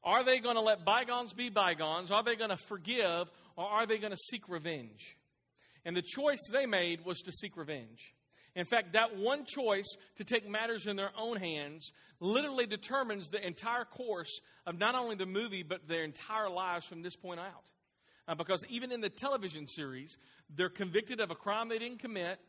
Are 0.03 0.25
they 0.25 0.41
going 0.41 0.57
to 0.57 0.61
let 0.61 0.85
bygones 0.85 1.33
be 1.33 1.49
bygones? 1.49 2.11
Are 2.11 2.25
they 2.25 2.35
going 2.35 2.51
to 2.51 2.57
forgive? 2.57 3.31
Or 3.55 3.65
are 3.65 3.87
they 3.87 3.99
going 3.99 4.11
to 4.11 4.19
seek 4.31 4.49
revenge? 4.49 5.17
And 5.85 5.97
the 5.97 6.03
choice 6.03 6.41
they 6.51 6.67
made 6.67 7.05
was 7.05 7.21
to 7.21 7.31
seek 7.31 7.57
revenge. 7.57 8.15
In 8.57 8.65
fact, 8.65 8.95
that 8.95 9.17
one 9.17 9.45
choice 9.45 9.97
to 10.17 10.25
take 10.25 10.49
matters 10.49 10.89
in 10.89 10.97
their 10.97 11.13
own 11.17 11.37
hands 11.37 11.93
literally 12.19 12.67
determines 12.67 13.29
the 13.29 13.47
entire 13.47 13.85
course 13.85 14.41
of 14.67 14.77
not 14.77 14.97
only 14.97 15.15
the 15.15 15.25
movie, 15.25 15.63
but 15.63 15.87
their 15.87 16.03
entire 16.03 16.51
lives 16.51 16.85
from 16.85 17.03
this 17.03 17.15
point 17.15 17.39
out. 17.39 17.63
Uh, 18.27 18.35
because 18.35 18.65
even 18.69 18.91
in 18.91 19.01
the 19.01 19.09
television 19.09 19.69
series, 19.69 20.17
they're 20.57 20.69
convicted 20.69 21.21
of 21.21 21.31
a 21.31 21.35
crime 21.37 21.69
they 21.69 21.79
didn't 21.79 22.01
commit, 22.01 22.41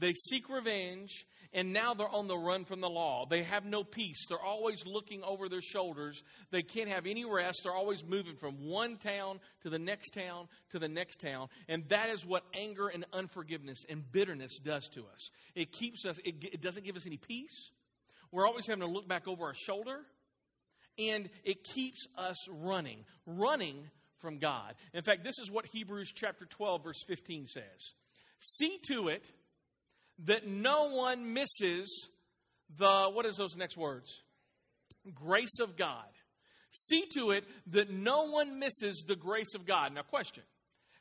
they 0.00 0.14
seek 0.14 0.48
revenge, 0.48 1.26
and 1.52 1.72
now 1.72 1.94
they're 1.94 2.08
on 2.08 2.26
the 2.26 2.38
run 2.38 2.64
from 2.64 2.80
the 2.80 2.88
law. 2.88 3.26
They 3.28 3.42
have 3.42 3.64
no 3.64 3.84
peace. 3.84 4.26
They're 4.28 4.42
always 4.42 4.86
looking 4.86 5.22
over 5.22 5.48
their 5.48 5.60
shoulders. 5.60 6.22
They 6.50 6.62
can't 6.62 6.88
have 6.88 7.06
any 7.06 7.24
rest. 7.24 7.60
They're 7.64 7.74
always 7.74 8.04
moving 8.04 8.36
from 8.36 8.66
one 8.66 8.96
town 8.96 9.40
to 9.62 9.70
the 9.70 9.78
next 9.78 10.10
town 10.10 10.48
to 10.70 10.78
the 10.78 10.88
next 10.88 11.20
town. 11.20 11.48
And 11.68 11.88
that 11.88 12.08
is 12.08 12.24
what 12.24 12.44
anger 12.54 12.88
and 12.88 13.04
unforgiveness 13.12 13.84
and 13.88 14.10
bitterness 14.10 14.58
does 14.58 14.88
to 14.90 15.00
us. 15.12 15.30
It 15.54 15.72
keeps 15.72 16.06
us, 16.06 16.18
it, 16.24 16.36
it 16.42 16.62
doesn't 16.62 16.84
give 16.84 16.96
us 16.96 17.06
any 17.06 17.18
peace. 17.18 17.70
We're 18.32 18.46
always 18.46 18.66
having 18.66 18.86
to 18.86 18.92
look 18.92 19.08
back 19.08 19.28
over 19.28 19.44
our 19.44 19.54
shoulder. 19.54 19.98
And 20.98 21.30
it 21.44 21.64
keeps 21.64 22.06
us 22.16 22.48
running, 22.48 23.04
running 23.26 23.90
from 24.18 24.38
God. 24.38 24.74
In 24.92 25.02
fact, 25.02 25.24
this 25.24 25.38
is 25.38 25.50
what 25.50 25.66
Hebrews 25.66 26.12
chapter 26.14 26.44
12, 26.44 26.84
verse 26.84 27.02
15 27.06 27.46
says 27.46 27.94
See 28.38 28.78
to 28.88 29.08
it 29.08 29.30
that 30.24 30.46
no 30.46 30.90
one 30.90 31.32
misses 31.32 32.08
the, 32.76 33.10
what 33.12 33.26
is 33.26 33.36
those 33.36 33.56
next 33.56 33.76
words? 33.76 34.22
Grace 35.14 35.58
of 35.60 35.76
God. 35.76 36.04
See 36.72 37.04
to 37.14 37.30
it 37.30 37.44
that 37.68 37.90
no 37.90 38.26
one 38.30 38.58
misses 38.58 39.04
the 39.06 39.16
grace 39.16 39.54
of 39.54 39.66
God. 39.66 39.92
Now, 39.94 40.02
question 40.02 40.44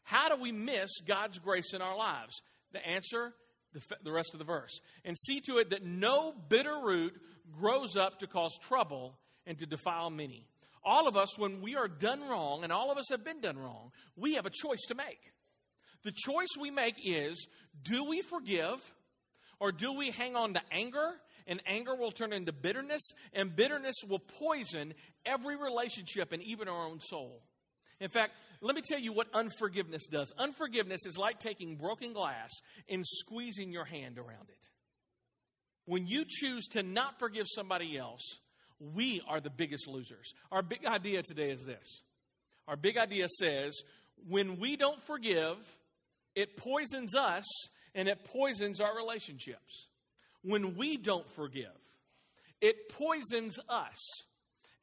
How 0.04 0.30
do 0.30 0.42
we 0.42 0.52
miss 0.52 0.90
God's 1.08 1.38
grace 1.38 1.74
in 1.74 1.82
our 1.82 1.98
lives? 1.98 2.42
The 2.72 2.86
answer, 2.86 3.34
the, 3.74 3.82
the 4.04 4.12
rest 4.12 4.34
of 4.34 4.40
the 4.40 4.46
verse. 4.46 4.80
And 5.06 5.18
see 5.18 5.42
to 5.42 5.58
it 5.58 5.72
that 5.72 5.84
no 5.84 6.34
bitter 6.50 6.76
root 6.84 7.14
grows 7.60 7.96
up 7.96 8.20
to 8.20 8.28
cause 8.28 8.58
trouble 8.68 9.18
and 9.46 9.58
to 9.60 9.66
defile 9.66 10.10
many. 10.10 10.48
All 10.84 11.08
of 11.08 11.18
us, 11.18 11.38
when 11.38 11.62
we 11.62 11.76
are 11.76 11.88
done 11.88 12.22
wrong, 12.22 12.64
and 12.64 12.72
all 12.72 12.92
of 12.92 12.98
us 12.98 13.10
have 13.12 13.26
been 13.26 13.42
done 13.42 13.58
wrong, 13.58 13.92
we 14.16 14.36
have 14.36 14.46
a 14.46 14.52
choice 14.52 14.82
to 14.88 14.96
make. 14.96 15.20
The 16.04 16.14
choice 16.16 16.48
we 16.60 16.72
make 16.72 16.96
is 17.04 17.48
do 17.84 18.06
we 18.06 18.22
forgive 18.22 18.80
or 19.60 19.72
do 19.72 19.94
we 19.94 20.12
hang 20.12 20.36
on 20.36 20.54
to 20.54 20.62
anger? 20.72 21.12
And 21.48 21.62
anger 21.66 21.96
will 21.96 22.12
turn 22.12 22.32
into 22.32 22.52
bitterness, 22.52 23.02
and 23.34 23.56
bitterness 23.56 23.96
will 24.08 24.20
poison 24.20 24.94
every 25.26 25.58
relationship 25.58 26.32
and 26.32 26.44
even 26.44 26.68
our 26.68 26.86
own 26.86 27.00
soul. 27.00 27.42
In 28.00 28.10
fact, 28.10 28.34
let 28.62 28.76
me 28.76 28.84
tell 28.88 29.00
you 29.00 29.14
what 29.14 29.28
unforgiveness 29.34 30.08
does. 30.08 30.32
Unforgiveness 30.38 31.06
is 31.06 31.18
like 31.18 31.40
taking 31.40 31.76
broken 31.76 32.14
glass 32.14 32.52
and 32.88 33.04
squeezing 33.06 33.72
your 33.72 33.86
hand 33.86 34.20
around 34.20 34.50
it. 34.50 34.70
When 35.86 36.06
you 36.06 36.24
choose 36.28 36.68
to 36.70 36.84
not 36.84 37.18
forgive 37.18 37.48
somebody 37.48 37.98
else, 37.98 38.22
we 38.80 39.22
are 39.28 39.42
the 39.42 39.50
biggest 39.50 39.88
losers. 39.88 40.34
Our 40.52 40.62
big 40.62 40.86
idea 40.86 41.24
today 41.24 41.50
is 41.50 41.64
this. 41.66 42.04
Our 42.68 42.76
big 42.76 42.98
idea 42.98 43.28
says 43.28 43.82
when 44.28 44.60
we 44.60 44.76
don't 44.76 45.02
forgive, 45.02 45.58
it 46.36 46.58
poisons 46.58 47.16
us 47.16 47.44
and 48.00 48.08
it 48.08 48.24
poisons 48.24 48.80
our 48.80 48.96
relationships. 48.96 49.88
When 50.42 50.78
we 50.78 50.96
don't 50.96 51.30
forgive, 51.34 51.76
it 52.62 52.88
poisons 52.88 53.60
us 53.68 53.98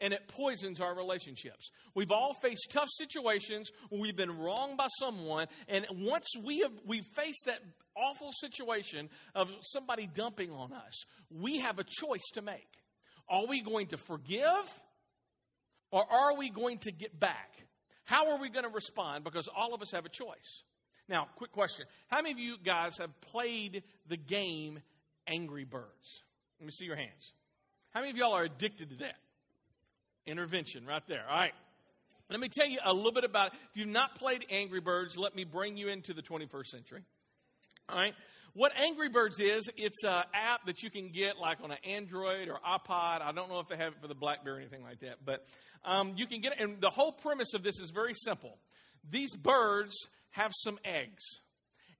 and 0.02 0.12
it 0.12 0.28
poisons 0.28 0.82
our 0.82 0.94
relationships. 0.94 1.70
We've 1.94 2.12
all 2.12 2.34
faced 2.34 2.66
tough 2.70 2.90
situations 2.90 3.70
where 3.88 4.02
we've 4.02 4.14
been 4.14 4.38
wronged 4.38 4.76
by 4.76 4.88
someone, 4.98 5.46
and 5.66 5.86
once 5.90 6.26
we 6.44 6.58
have 6.58 6.72
we 6.86 7.00
face 7.00 7.40
that 7.46 7.60
awful 7.96 8.32
situation 8.38 9.08
of 9.34 9.48
somebody 9.62 10.06
dumping 10.06 10.50
on 10.50 10.74
us, 10.74 11.06
we 11.30 11.60
have 11.60 11.78
a 11.78 11.84
choice 11.84 12.28
to 12.34 12.42
make. 12.42 12.68
Are 13.30 13.46
we 13.46 13.62
going 13.62 13.86
to 13.88 13.96
forgive 13.96 14.80
or 15.90 16.04
are 16.04 16.36
we 16.36 16.50
going 16.50 16.80
to 16.80 16.92
get 16.92 17.18
back? 17.18 17.50
How 18.04 18.32
are 18.32 18.38
we 18.38 18.50
going 18.50 18.66
to 18.66 18.70
respond? 18.70 19.24
Because 19.24 19.48
all 19.48 19.72
of 19.72 19.80
us 19.80 19.92
have 19.92 20.04
a 20.04 20.10
choice. 20.10 20.64
Now, 21.08 21.28
quick 21.36 21.52
question. 21.52 21.86
How 22.08 22.22
many 22.22 22.32
of 22.32 22.38
you 22.38 22.56
guys 22.62 22.98
have 22.98 23.10
played 23.20 23.84
the 24.08 24.16
game 24.16 24.80
Angry 25.26 25.64
Birds? 25.64 26.22
Let 26.60 26.66
me 26.66 26.72
see 26.72 26.84
your 26.84 26.96
hands. 26.96 27.32
How 27.90 28.00
many 28.00 28.10
of 28.10 28.16
y'all 28.16 28.32
are 28.32 28.44
addicted 28.44 28.90
to 28.90 28.96
that? 28.96 29.16
Intervention 30.26 30.84
right 30.84 31.06
there. 31.06 31.24
All 31.28 31.38
right. 31.38 31.52
Let 32.28 32.40
me 32.40 32.48
tell 32.48 32.68
you 32.68 32.80
a 32.84 32.92
little 32.92 33.12
bit 33.12 33.22
about 33.22 33.48
it. 33.48 33.58
If 33.70 33.80
you've 33.80 33.88
not 33.88 34.16
played 34.16 34.44
Angry 34.50 34.80
Birds, 34.80 35.16
let 35.16 35.36
me 35.36 35.44
bring 35.44 35.76
you 35.76 35.88
into 35.88 36.12
the 36.12 36.22
21st 36.22 36.66
century. 36.66 37.02
All 37.88 37.96
right. 37.96 38.14
What 38.54 38.72
Angry 38.76 39.10
Birds 39.10 39.38
is, 39.38 39.68
it's 39.76 40.02
an 40.02 40.24
app 40.34 40.66
that 40.66 40.82
you 40.82 40.90
can 40.90 41.10
get 41.12 41.38
like 41.38 41.58
on 41.62 41.70
an 41.70 41.76
Android 41.84 42.48
or 42.48 42.58
iPod. 42.66 43.20
I 43.22 43.30
don't 43.32 43.48
know 43.48 43.60
if 43.60 43.68
they 43.68 43.76
have 43.76 43.92
it 43.92 44.00
for 44.00 44.08
the 44.08 44.14
Blackberry 44.14 44.56
or 44.56 44.60
anything 44.60 44.82
like 44.82 45.00
that, 45.00 45.18
but 45.24 45.44
um, 45.84 46.14
you 46.16 46.26
can 46.26 46.40
get 46.40 46.52
it. 46.52 46.60
And 46.60 46.80
the 46.80 46.90
whole 46.90 47.12
premise 47.12 47.54
of 47.54 47.62
this 47.62 47.78
is 47.78 47.90
very 47.90 48.14
simple. 48.14 48.58
These 49.08 49.36
birds 49.36 49.94
have 50.36 50.52
some 50.54 50.78
eggs. 50.84 51.22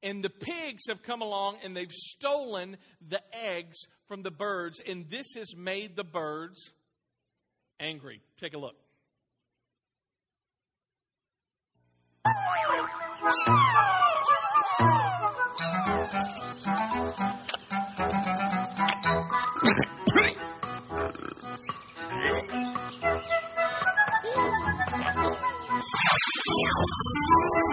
And 0.02 0.22
the 0.22 0.30
pigs 0.30 0.84
have 0.88 1.02
come 1.02 1.22
along 1.22 1.56
and 1.64 1.76
they've 1.76 1.90
stolen 1.90 2.76
the 3.06 3.20
eggs 3.32 3.78
from 4.08 4.22
the 4.22 4.30
birds, 4.30 4.80
and 4.86 5.10
this 5.10 5.26
has 5.36 5.56
made 5.56 5.96
the 5.96 6.04
birds 6.04 6.72
angry. 7.80 8.20
Take 8.38 8.54
a 8.54 8.58
look. 8.58 8.76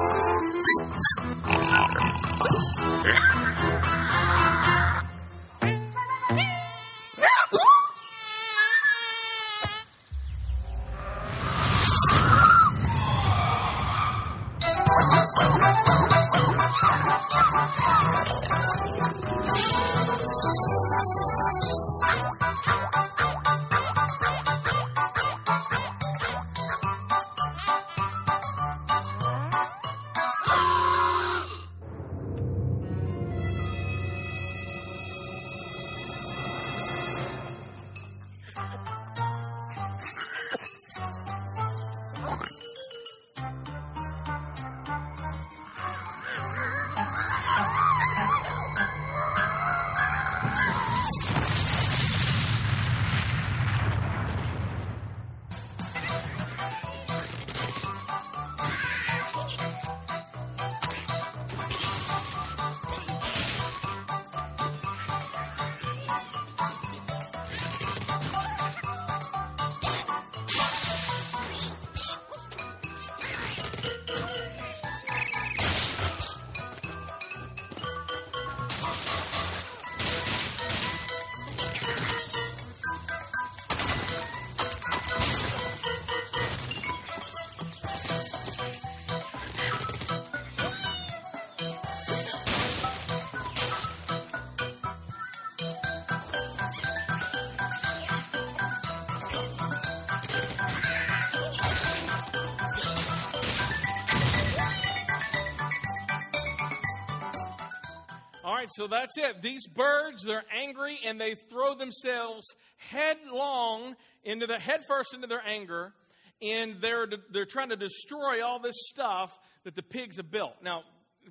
so 108.76 108.88
that's 108.88 109.18
it. 109.18 109.42
These 109.42 109.68
birds, 109.68 110.24
they're 110.24 110.44
angry 110.54 111.00
and 111.06 111.20
they 111.20 111.36
throw 111.36 111.76
themselves 111.76 112.46
headlong 112.78 113.96
into 114.24 114.48
the 114.48 114.60
headfirst 114.60 115.14
into 115.14 115.28
their 115.28 115.46
anger, 115.46 115.94
and 116.42 116.82
they're 116.82 117.08
they're 117.32 117.46
trying 117.46 117.70
to 117.70 117.76
destroy 117.76 118.44
all 118.46 118.60
this 118.60 118.76
stuff 118.90 119.38
that 119.64 119.76
the 119.76 119.84
pigs 119.84 120.18
have 120.18 120.32
built. 120.32 120.56
Now, 120.64 120.84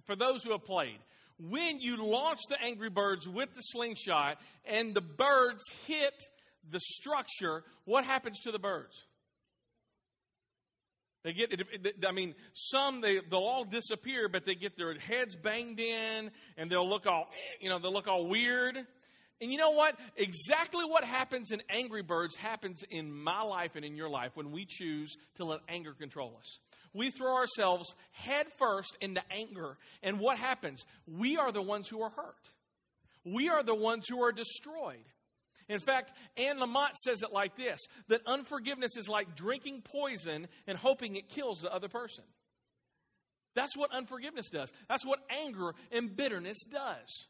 for 0.07 0.17
those 0.17 0.43
who 0.43 0.53
have 0.53 0.65
played, 0.65 0.99
when 1.39 1.81
you 1.81 1.97
launch 1.97 2.41
the 2.49 2.61
angry 2.63 2.91
birds 2.91 3.29
with 3.29 3.55
the 3.55 3.63
slingshot 3.63 4.39
and 4.65 4.95
the 4.95 5.01
birds 5.01 5.65
hit 5.87 6.15
the 6.71 6.81
structure, 6.81 7.65
what 7.85 8.05
happens 8.05 8.41
to 8.41 8.53
the 8.53 8.59
birds? 8.59 9.05
They 11.23 11.35
get, 11.35 11.53
I 12.07 12.13
mean, 12.13 12.35
some 12.55 13.03
they 13.03 13.19
they'll 13.19 13.41
all 13.41 13.65
disappear, 13.65 14.29
but 14.29 14.47
they 14.47 14.55
get 14.55 14.79
their 14.79 14.95
heads 14.99 15.37
banged 15.37 15.79
in, 15.79 16.31
and 16.57 16.71
they'll 16.71 16.89
look 16.89 17.07
all, 17.07 17.29
you 17.61 17.69
know, 17.69 17.79
they'll 17.79 17.93
look 17.93 18.09
all 18.09 18.27
weird. 18.27 18.77
And 19.43 19.51
you 19.51 19.59
know 19.59 19.71
what? 19.71 19.97
Exactly 20.17 20.85
what 20.85 21.05
happens 21.05 21.51
in 21.51 21.63
Angry 21.71 22.03
Birds 22.03 22.37
happens 22.37 22.85
in 22.91 23.11
my 23.11 23.43
life 23.43 23.73
and 23.75 23.85
in 23.85 23.97
your 23.97 24.11
life 24.11 24.33
when 24.35 24.51
we 24.51 24.67
choose 24.67 25.17
to 25.37 25.45
let 25.45 25.61
anger 25.69 25.95
control 25.95 26.37
us. 26.39 26.59
We 26.93 27.11
throw 27.11 27.37
ourselves 27.37 27.95
head 28.13 28.47
first 28.59 28.97
into 29.01 29.23
anger, 29.31 29.79
and 30.03 30.21
what 30.21 30.39
happens? 30.39 30.85
We 31.07 31.37
are 31.37 31.53
the 31.53 31.63
ones 31.63 31.89
who 31.89 32.03
are 32.03 32.11
hurt. 32.11 32.35
We 33.25 33.49
are 33.49 33.63
the 33.63 33.75
ones 33.75 34.09
who 34.09 34.23
are 34.23 34.33
destroyed. 34.33 35.05
In 35.71 35.79
fact, 35.79 36.13
Anne 36.37 36.59
Lamott 36.59 36.97
says 36.97 37.23
it 37.23 37.33
like 37.33 37.57
this 37.57 37.81
that 38.09 38.23
unforgiveness 38.27 38.97
is 38.97 39.09
like 39.09 39.37
drinking 39.37 39.83
poison 39.83 40.49
and 40.67 40.77
hoping 40.77 41.15
it 41.15 41.29
kills 41.29 41.61
the 41.61 41.73
other 41.73 41.89
person. 41.89 42.25
That's 43.55 43.77
what 43.77 43.95
unforgiveness 43.95 44.51
does. 44.51 44.73
That's 44.89 45.07
what 45.07 45.21
anger 45.31 45.75
and 45.93 46.15
bitterness 46.17 46.65
does. 46.65 47.27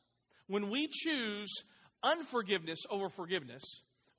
When 0.47 0.71
we 0.71 0.89
choose 0.91 1.65
unforgiveness 2.03 2.81
over 2.91 3.11
forgiveness, 3.11 3.63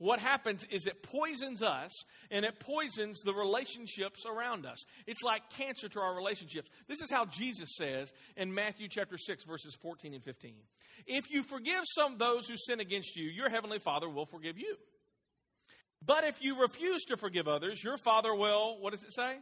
what 0.01 0.19
happens 0.19 0.65
is 0.71 0.87
it 0.87 1.03
poisons 1.03 1.61
us 1.61 1.91
and 2.31 2.43
it 2.43 2.59
poisons 2.59 3.21
the 3.21 3.35
relationships 3.35 4.25
around 4.25 4.65
us. 4.65 4.83
It's 5.05 5.21
like 5.21 5.43
cancer 5.51 5.87
to 5.89 5.99
our 5.99 6.15
relationships. 6.15 6.71
This 6.87 7.01
is 7.01 7.11
how 7.11 7.25
Jesus 7.25 7.75
says 7.77 8.11
in 8.35 8.51
Matthew 8.51 8.87
chapter 8.89 9.15
6 9.15 9.43
verses 9.43 9.77
14 9.79 10.15
and 10.15 10.23
15. 10.23 10.55
If 11.05 11.29
you 11.29 11.43
forgive 11.43 11.83
some 11.85 12.17
those 12.17 12.47
who 12.47 12.55
sin 12.57 12.79
against 12.79 13.15
you, 13.15 13.29
your 13.29 13.47
heavenly 13.47 13.77
Father 13.77 14.09
will 14.09 14.25
forgive 14.25 14.57
you. 14.57 14.75
But 16.03 16.23
if 16.23 16.41
you 16.41 16.59
refuse 16.59 17.03
to 17.09 17.17
forgive 17.17 17.47
others, 17.47 17.83
your 17.83 17.99
Father 17.99 18.33
will, 18.33 18.79
what 18.79 18.93
does 18.93 19.03
it 19.03 19.13
say? 19.13 19.35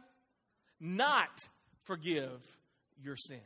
Not 0.78 1.38
forgive 1.84 2.42
your 3.02 3.16
sins. 3.16 3.40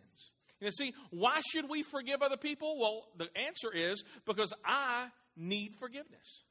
You 0.58 0.66
know, 0.66 0.72
see, 0.76 0.94
why 1.10 1.40
should 1.52 1.70
we 1.70 1.84
forgive 1.84 2.22
other 2.22 2.36
people? 2.36 2.76
Well, 2.76 3.04
the 3.16 3.28
answer 3.40 3.72
is 3.72 4.02
because 4.26 4.52
I 4.64 5.06
need 5.36 5.76
forgiveness. 5.78 6.42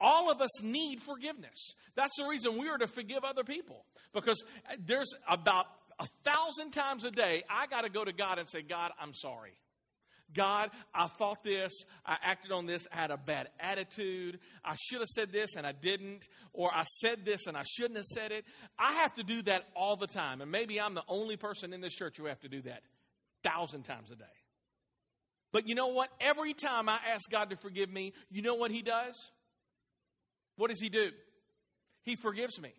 All 0.00 0.30
of 0.30 0.40
us 0.40 0.62
need 0.62 1.02
forgiveness. 1.02 1.74
That's 1.96 2.16
the 2.16 2.26
reason 2.28 2.58
we 2.58 2.68
are 2.68 2.78
to 2.78 2.86
forgive 2.86 3.24
other 3.24 3.44
people. 3.44 3.84
Because 4.14 4.44
uh, 4.70 4.76
there's 4.84 5.12
about 5.28 5.66
a 5.98 6.06
thousand 6.24 6.70
times 6.70 7.04
a 7.04 7.10
day, 7.10 7.42
I 7.50 7.66
got 7.66 7.82
to 7.82 7.90
go 7.90 8.04
to 8.04 8.12
God 8.12 8.38
and 8.38 8.48
say, 8.48 8.62
God, 8.62 8.92
I'm 9.00 9.14
sorry. 9.14 9.58
God, 10.34 10.70
I 10.94 11.06
thought 11.06 11.42
this, 11.42 11.72
I 12.04 12.16
acted 12.22 12.52
on 12.52 12.66
this, 12.66 12.86
I 12.92 12.96
had 12.96 13.10
a 13.10 13.16
bad 13.16 13.48
attitude, 13.58 14.38
I 14.62 14.74
should 14.78 14.98
have 14.98 15.08
said 15.08 15.32
this 15.32 15.56
and 15.56 15.66
I 15.66 15.72
didn't, 15.72 16.28
or 16.52 16.70
I 16.72 16.84
said 16.84 17.24
this 17.24 17.46
and 17.46 17.56
I 17.56 17.62
shouldn't 17.62 17.96
have 17.96 18.04
said 18.04 18.30
it. 18.30 18.44
I 18.78 18.92
have 18.94 19.14
to 19.14 19.22
do 19.22 19.40
that 19.42 19.64
all 19.74 19.96
the 19.96 20.06
time. 20.06 20.42
And 20.42 20.50
maybe 20.50 20.80
I'm 20.80 20.94
the 20.94 21.04
only 21.08 21.38
person 21.38 21.72
in 21.72 21.80
this 21.80 21.94
church 21.94 22.18
who 22.18 22.26
have 22.26 22.40
to 22.40 22.48
do 22.48 22.60
that 22.62 22.82
thousand 23.42 23.84
times 23.84 24.10
a 24.10 24.16
day. 24.16 24.24
But 25.50 25.66
you 25.66 25.74
know 25.74 25.88
what? 25.88 26.10
Every 26.20 26.52
time 26.52 26.88
I 26.88 26.98
ask 27.14 27.30
God 27.30 27.50
to 27.50 27.56
forgive 27.56 27.90
me, 27.90 28.12
you 28.30 28.42
know 28.42 28.54
what 28.54 28.70
He 28.70 28.82
does? 28.82 29.30
What 30.58 30.68
does 30.68 30.80
He 30.80 30.90
do? 30.90 31.10
He 32.02 32.14
forgives 32.14 32.60
me. 32.60 32.74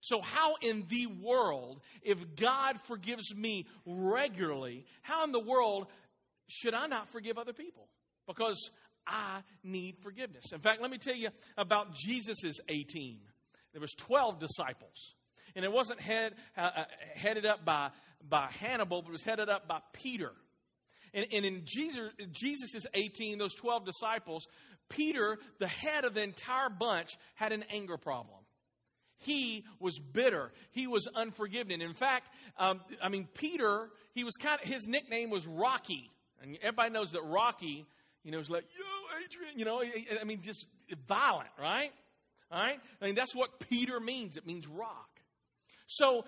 So, 0.00 0.22
how 0.22 0.54
in 0.62 0.86
the 0.88 1.06
world, 1.06 1.80
if 2.02 2.36
God 2.36 2.80
forgives 2.84 3.34
me 3.34 3.66
regularly, 3.84 4.86
how 5.02 5.24
in 5.24 5.32
the 5.32 5.40
world 5.40 5.88
should 6.48 6.72
I 6.72 6.86
not 6.86 7.12
forgive 7.12 7.36
other 7.36 7.52
people? 7.52 7.88
Because 8.26 8.70
I 9.06 9.42
need 9.62 9.98
forgiveness. 10.02 10.52
In 10.52 10.60
fact, 10.60 10.80
let 10.80 10.90
me 10.90 10.98
tell 10.98 11.14
you 11.14 11.28
about 11.58 11.94
Jesus' 11.94 12.60
A 12.68 12.82
team. 12.84 13.18
There 13.72 13.80
was 13.80 13.92
12 13.98 14.38
disciples. 14.38 15.14
And 15.56 15.64
it 15.64 15.72
wasn't 15.72 16.00
head, 16.00 16.34
uh, 16.56 16.70
uh, 16.76 16.84
headed 17.14 17.44
up 17.44 17.64
by, 17.64 17.90
by 18.26 18.48
Hannibal, 18.60 19.02
but 19.02 19.08
it 19.08 19.12
was 19.12 19.24
headed 19.24 19.48
up 19.48 19.66
by 19.66 19.80
Peter. 19.92 20.32
And, 21.12 21.26
and 21.32 21.44
in 21.44 21.62
Jesus' 21.64 22.12
Jesus's 22.30 22.86
A 22.94 23.08
team, 23.08 23.38
those 23.38 23.54
12 23.54 23.84
disciples, 23.84 24.46
Peter, 24.90 25.38
the 25.58 25.66
head 25.66 26.04
of 26.04 26.12
the 26.12 26.22
entire 26.22 26.68
bunch, 26.68 27.16
had 27.34 27.52
an 27.52 27.64
anger 27.72 27.96
problem. 27.96 28.36
He 29.16 29.64
was 29.78 29.98
bitter. 29.98 30.52
He 30.72 30.86
was 30.86 31.08
unforgiving. 31.14 31.80
In 31.80 31.94
fact, 31.94 32.28
um, 32.58 32.80
I 33.02 33.08
mean, 33.08 33.28
Peter, 33.34 33.88
he 34.14 34.24
was 34.24 34.34
kind 34.36 34.60
of, 34.62 34.68
his 34.68 34.86
nickname 34.86 35.30
was 35.30 35.46
Rocky. 35.46 36.10
And 36.42 36.56
everybody 36.62 36.90
knows 36.90 37.12
that 37.12 37.22
Rocky, 37.22 37.86
you 38.24 38.32
know, 38.32 38.38
is 38.38 38.48
like, 38.50 38.64
yo, 38.78 39.24
Adrian, 39.24 39.58
you 39.58 39.64
know, 39.64 39.82
I 40.20 40.24
mean, 40.24 40.40
just 40.42 40.66
violent, 41.06 41.50
right? 41.58 41.90
All 42.50 42.60
right? 42.60 42.80
I 43.00 43.04
mean, 43.04 43.14
that's 43.14 43.34
what 43.34 43.60
Peter 43.60 44.00
means. 44.00 44.36
It 44.36 44.46
means 44.46 44.66
rock. 44.66 45.20
So 45.86 46.24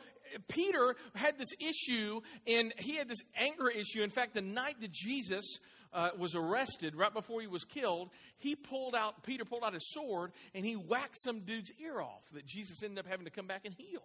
Peter 0.48 0.96
had 1.14 1.38
this 1.38 1.52
issue, 1.60 2.20
and 2.46 2.74
he 2.78 2.96
had 2.96 3.08
this 3.08 3.22
anger 3.36 3.68
issue. 3.70 4.02
In 4.02 4.10
fact, 4.10 4.34
the 4.34 4.42
night 4.42 4.80
that 4.80 4.92
Jesus 4.92 5.58
uh, 5.92 6.10
was 6.18 6.34
arrested, 6.34 6.96
right 6.96 7.12
before 7.12 7.40
he 7.40 7.46
was 7.46 7.64
killed, 7.64 8.10
he 8.38 8.56
pulled 8.56 8.94
out, 8.94 9.22
Peter 9.22 9.44
pulled 9.44 9.64
out 9.64 9.74
his 9.74 9.92
sword, 9.92 10.32
and 10.54 10.64
he 10.64 10.74
whacked 10.74 11.18
some 11.18 11.40
dude's 11.40 11.70
ear 11.82 12.00
off 12.00 12.22
that 12.32 12.46
Jesus 12.46 12.82
ended 12.82 12.98
up 12.98 13.06
having 13.10 13.24
to 13.26 13.30
come 13.30 13.46
back 13.46 13.64
and 13.64 13.74
heal. 13.74 14.02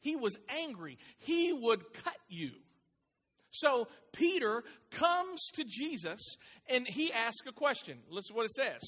He 0.00 0.16
was 0.16 0.36
angry. 0.48 0.98
He 1.18 1.52
would 1.52 1.92
cut 1.92 2.16
you. 2.28 2.50
So 3.52 3.86
Peter 4.12 4.64
comes 4.90 5.46
to 5.54 5.64
Jesus 5.64 6.36
and 6.68 6.86
he 6.88 7.12
asks 7.12 7.46
a 7.46 7.52
question. 7.52 7.98
Listen 8.10 8.34
to 8.34 8.36
what 8.36 8.46
it 8.46 8.52
says. 8.52 8.80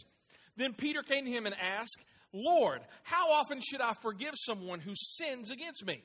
Then 0.57 0.73
Peter 0.73 1.03
came 1.03 1.27
to 1.27 1.31
him 1.31 1.47
and 1.47 1.55
asked, 1.55 1.99
Lord, 2.33 2.81
how 3.05 3.31
often 3.33 3.61
should 3.61 3.81
I 3.81 3.93
forgive 4.03 4.35
someone 4.35 4.81
who 4.81 4.95
sins 4.97 5.51
against 5.51 5.87
me? 5.87 6.03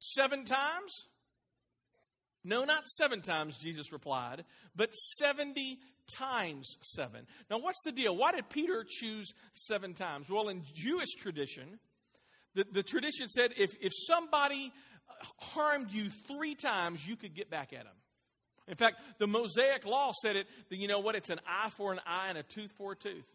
Seven 0.00 0.44
times? 0.44 1.06
No, 2.44 2.64
not 2.64 2.86
seven 2.86 3.22
times, 3.22 3.58
Jesus 3.58 3.92
replied, 3.92 4.44
but 4.76 4.94
70 4.94 5.78
times 6.14 6.76
seven. 6.82 7.26
Now, 7.50 7.58
what's 7.58 7.82
the 7.84 7.92
deal? 7.92 8.14
Why 8.14 8.32
did 8.32 8.50
Peter 8.50 8.84
choose 8.88 9.32
seven 9.54 9.94
times? 9.94 10.28
Well, 10.28 10.48
in 10.48 10.62
Jewish 10.74 11.14
tradition, 11.14 11.78
the, 12.54 12.66
the 12.70 12.82
tradition 12.82 13.28
said 13.28 13.52
if, 13.56 13.74
if 13.80 13.92
somebody 14.06 14.72
harmed 15.38 15.90
you 15.90 16.10
three 16.28 16.54
times, 16.54 17.06
you 17.06 17.16
could 17.16 17.34
get 17.34 17.50
back 17.50 17.72
at 17.72 17.84
them. 17.84 17.94
In 18.66 18.76
fact, 18.76 18.96
the 19.18 19.26
Mosaic 19.26 19.84
law 19.84 20.12
said 20.22 20.36
it 20.36 20.46
that, 20.70 20.76
you 20.76 20.88
know 20.88 21.00
what, 21.00 21.14
it's 21.14 21.30
an 21.30 21.40
eye 21.46 21.70
for 21.70 21.92
an 21.92 22.00
eye 22.06 22.28
and 22.28 22.38
a 22.38 22.42
tooth 22.42 22.72
for 22.76 22.92
a 22.92 22.96
tooth. 22.96 23.26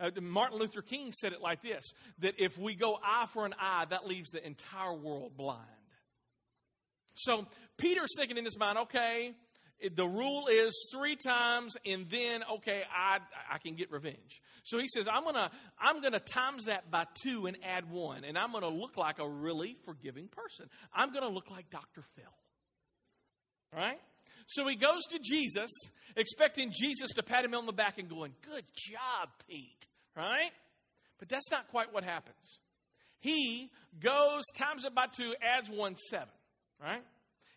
Uh, 0.00 0.10
Martin 0.20 0.58
Luther 0.58 0.82
King 0.82 1.12
said 1.12 1.32
it 1.32 1.40
like 1.40 1.60
this 1.60 1.92
that 2.20 2.34
if 2.38 2.56
we 2.56 2.76
go 2.76 2.98
eye 3.04 3.26
for 3.32 3.44
an 3.46 3.54
eye, 3.60 3.84
that 3.90 4.06
leaves 4.06 4.30
the 4.30 4.44
entire 4.46 4.94
world 4.94 5.36
blind. 5.36 5.66
So 7.18 7.46
Peter's 7.76 8.14
thinking 8.16 8.36
in 8.36 8.44
his 8.44 8.56
mind, 8.56 8.78
okay, 8.78 9.34
the 9.94 10.06
rule 10.06 10.46
is 10.48 10.88
three 10.92 11.16
times 11.16 11.76
and 11.86 12.06
then 12.10 12.42
okay 12.56 12.82
i 12.92 13.18
i 13.50 13.58
can 13.58 13.76
get 13.76 13.90
revenge. 13.92 14.42
So 14.64 14.78
he 14.78 14.88
says 14.88 15.06
i'm 15.10 15.24
gonna 15.24 15.50
i'm 15.80 16.02
gonna 16.02 16.20
times 16.20 16.64
that 16.64 16.90
by 16.90 17.04
two 17.22 17.46
and 17.46 17.56
add 17.64 17.88
one 17.88 18.24
and 18.24 18.36
i'm 18.36 18.52
gonna 18.52 18.68
look 18.68 18.96
like 18.96 19.20
a 19.20 19.28
really 19.28 19.76
forgiving 19.84 20.28
person. 20.28 20.68
I'm 20.92 21.12
gonna 21.12 21.28
look 21.28 21.50
like 21.50 21.70
dr 21.70 22.02
phil. 22.16 22.24
Right? 23.72 24.00
So 24.48 24.66
he 24.66 24.74
goes 24.74 25.04
to 25.10 25.20
jesus 25.20 25.70
expecting 26.16 26.72
jesus 26.72 27.10
to 27.12 27.22
pat 27.22 27.44
him 27.44 27.54
on 27.54 27.66
the 27.66 27.72
back 27.72 27.98
and 27.98 28.08
going 28.08 28.32
good 28.50 28.64
job 28.74 29.28
pete. 29.48 29.86
Right? 30.16 30.50
But 31.20 31.28
that's 31.28 31.50
not 31.50 31.68
quite 31.68 31.92
what 31.92 32.02
happens. 32.02 32.58
He 33.20 33.70
goes 34.00 34.42
times 34.56 34.84
it 34.84 34.94
by 34.94 35.06
two 35.06 35.34
adds 35.40 35.70
one 35.70 35.94
seven 36.10 36.28
right 36.80 37.02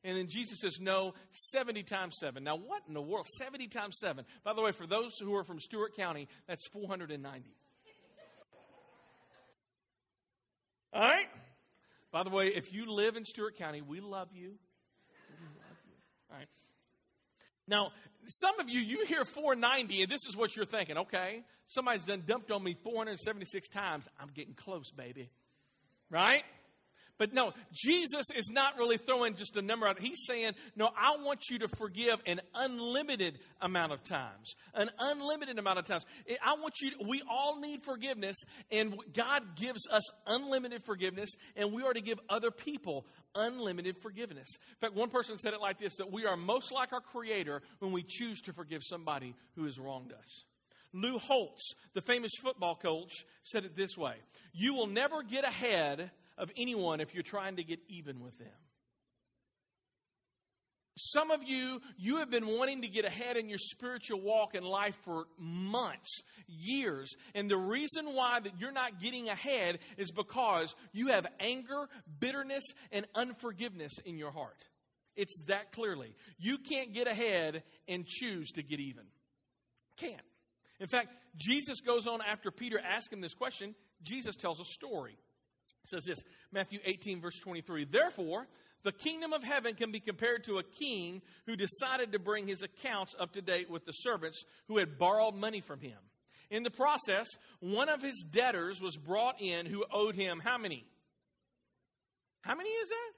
and 0.04 0.18
then 0.18 0.28
Jesus 0.28 0.60
says, 0.60 0.80
no, 0.80 1.14
70 1.52 1.84
times 1.84 2.18
7. 2.20 2.44
Now, 2.44 2.56
what 2.56 2.82
in 2.88 2.96
the 2.96 3.02
world? 3.02 3.28
70 3.38 3.68
times 3.68 3.98
7. 4.00 4.26
By 4.44 4.54
the 4.54 4.62
way, 4.62 4.72
for 4.72 4.88
those 4.88 5.18
who 5.20 5.36
are 5.36 5.44
from 5.44 5.60
Stewart 5.60 5.96
County, 5.96 6.28
that's 6.48 6.68
490. 6.70 7.52
All 10.94 11.02
right? 11.02 11.28
By 12.12 12.24
the 12.24 12.32
way, 12.32 12.48
if 12.48 12.74
you 12.74 12.92
live 12.92 13.16
in 13.16 13.24
Stewart 13.26 13.58
County, 13.58 13.82
we 13.82 14.00
love 14.00 14.30
you. 14.34 14.50
We 14.50 15.46
love 15.46 15.78
you. 15.86 15.94
All 16.32 16.38
right. 16.38 16.48
Now, 17.68 17.92
some 18.28 18.60
of 18.60 18.70
you, 18.70 18.82
you 18.82 19.06
hear 19.06 19.24
490, 19.24 20.02
and 20.02 20.12
this 20.12 20.26
is 20.28 20.36
what 20.36 20.56
you're 20.56 20.66
thinking. 20.66 20.98
Okay, 20.98 21.44
somebody's 21.68 22.04
done 22.04 22.24
dumped 22.26 22.52
on 22.52 22.64
me 22.64 22.76
476 22.84 23.70
times. 23.70 24.06
I'm 24.20 24.30
getting 24.34 24.56
close, 24.56 24.92
baby. 24.92 25.30
Right? 26.10 26.44
But 27.22 27.34
no, 27.34 27.54
Jesus 27.72 28.26
is 28.36 28.50
not 28.50 28.80
really 28.80 28.98
throwing 28.98 29.36
just 29.36 29.56
a 29.56 29.62
number 29.62 29.88
out. 29.88 30.00
He's 30.00 30.26
saying, 30.26 30.54
no, 30.76 30.90
I 30.98 31.18
want 31.24 31.52
you 31.52 31.60
to 31.60 31.68
forgive 31.68 32.20
an 32.26 32.42
unlimited 32.56 33.38
amount 33.62 33.92
of 33.92 34.04
times. 34.04 34.56
An 34.74 34.90
unlimited 34.98 35.60
amount 35.60 35.78
of 35.78 35.86
times. 35.86 36.04
I 36.44 36.56
want 36.56 36.82
you, 36.82 36.90
to, 36.90 36.96
we 37.08 37.22
all 37.30 37.60
need 37.60 37.84
forgiveness, 37.84 38.38
and 38.72 38.96
God 39.14 39.56
gives 39.56 39.86
us 39.92 40.02
unlimited 40.26 40.84
forgiveness, 40.84 41.30
and 41.56 41.72
we 41.72 41.84
are 41.84 41.94
to 41.94 42.02
give 42.02 42.20
other 42.28 42.50
people 42.50 43.06
unlimited 43.36 44.00
forgiveness. 44.00 44.48
In 44.72 44.78
fact, 44.78 44.96
one 44.96 45.12
person 45.12 45.38
said 45.38 45.54
it 45.54 45.62
like 45.62 45.78
this 45.78 45.98
that 45.98 46.12
we 46.12 46.26
are 46.26 46.36
most 46.36 46.72
like 46.72 46.92
our 46.92 47.02
Creator 47.02 47.62
when 47.78 47.92
we 47.92 48.02
choose 48.02 48.42
to 48.42 48.54
forgive 48.54 48.82
somebody 48.84 49.36
who 49.56 49.66
has 49.66 49.78
wronged 49.78 50.12
us. 50.12 50.44
Lou 50.92 51.20
Holtz, 51.20 51.76
the 51.94 52.02
famous 52.02 52.32
football 52.42 52.76
coach, 52.76 53.26
said 53.44 53.64
it 53.64 53.76
this 53.76 53.96
way 53.96 54.16
You 54.54 54.74
will 54.74 54.88
never 54.88 55.22
get 55.22 55.44
ahead 55.44 56.10
of 56.42 56.52
anyone 56.58 57.00
if 57.00 57.14
you're 57.14 57.24
trying 57.24 57.56
to 57.56 57.64
get 57.64 57.80
even 57.88 58.20
with 58.20 58.38
them. 58.38 58.50
Some 60.98 61.32
of 61.32 61.42
you, 61.44 61.82
you 61.98 62.18
have 62.18 62.30
been 62.30 62.48
wanting 62.48 62.82
to 62.82 62.90
get 62.90 63.06
ahead 63.06 63.38
in 63.38 63.48
your 63.48 63.58
spiritual 63.58 64.20
walk 64.20 64.56
in 64.56 64.64
life 64.64 64.98
for 65.06 65.26
months, 65.40 66.22
years. 66.48 67.16
And 67.34 67.50
the 67.50 67.58
reason 67.58 68.14
why 68.14 68.42
that 68.42 68.60
you're 68.60 68.74
not 68.74 69.02
getting 69.02 69.30
ahead 69.30 69.80
is 69.98 70.12
because 70.12 70.76
you 70.92 71.08
have 71.08 71.26
anger, 71.40 71.88
bitterness, 72.20 72.66
and 72.92 73.08
unforgiveness 73.16 73.94
in 74.06 74.18
your 74.18 74.32
heart. 74.32 74.66
It's 75.16 75.44
that 75.48 75.72
clearly. 75.72 76.14
You 76.38 76.58
can't 76.58 76.94
get 76.94 77.08
ahead 77.08 77.64
and 77.88 78.06
choose 78.06 78.52
to 78.52 78.64
get 78.64 78.80
even. 78.80 79.06
Can't. 79.98 80.22
In 80.80 80.88
fact, 80.88 81.10
Jesus 81.38 81.80
goes 81.80 82.06
on 82.06 82.20
after 82.22 82.52
Peter 82.52 82.80
asks 82.80 83.14
him 83.14 83.22
this 83.22 83.34
question. 83.34 83.76
Jesus 84.04 84.36
tells 84.36 84.60
a 84.60 84.66
story. 84.66 85.18
Says 85.86 86.04
this 86.06 86.20
Matthew 86.52 86.80
18, 86.86 87.22
verse 87.22 87.40
23. 87.40 87.86
Therefore, 87.86 88.48
the 88.84 88.92
kingdom 88.92 89.34
of 89.34 89.44
heaven 89.44 89.76
can 89.76 89.92
be 89.92 90.00
compared 90.00 90.44
to 90.46 90.58
a 90.58 90.64
king 90.64 91.22
who 91.46 91.56
decided 91.56 92.12
to 92.12 92.20
bring 92.20 92.48
his 92.48 92.62
accounts 92.62 93.16
up 93.20 93.34
to 93.34 93.42
date 93.42 93.70
with 93.70 93.86
the 93.86 93.92
servants 93.92 94.44
who 94.68 94.78
had 94.78 94.98
borrowed 94.98 95.36
money 95.36 95.62
from 95.62 95.80
him. 95.80 95.98
In 96.50 96.64
the 96.64 96.72
process, 96.72 97.28
one 97.60 97.90
of 97.90 98.02
his 98.02 98.26
debtors 98.30 98.82
was 98.82 98.98
brought 98.98 99.42
in 99.42 99.66
who 99.66 99.86
owed 99.92 100.16
him 100.16 100.42
how 100.44 100.58
many? 100.58 100.86
How 102.42 102.56
many 102.56 102.70
is 102.70 102.90
that? 102.90 103.12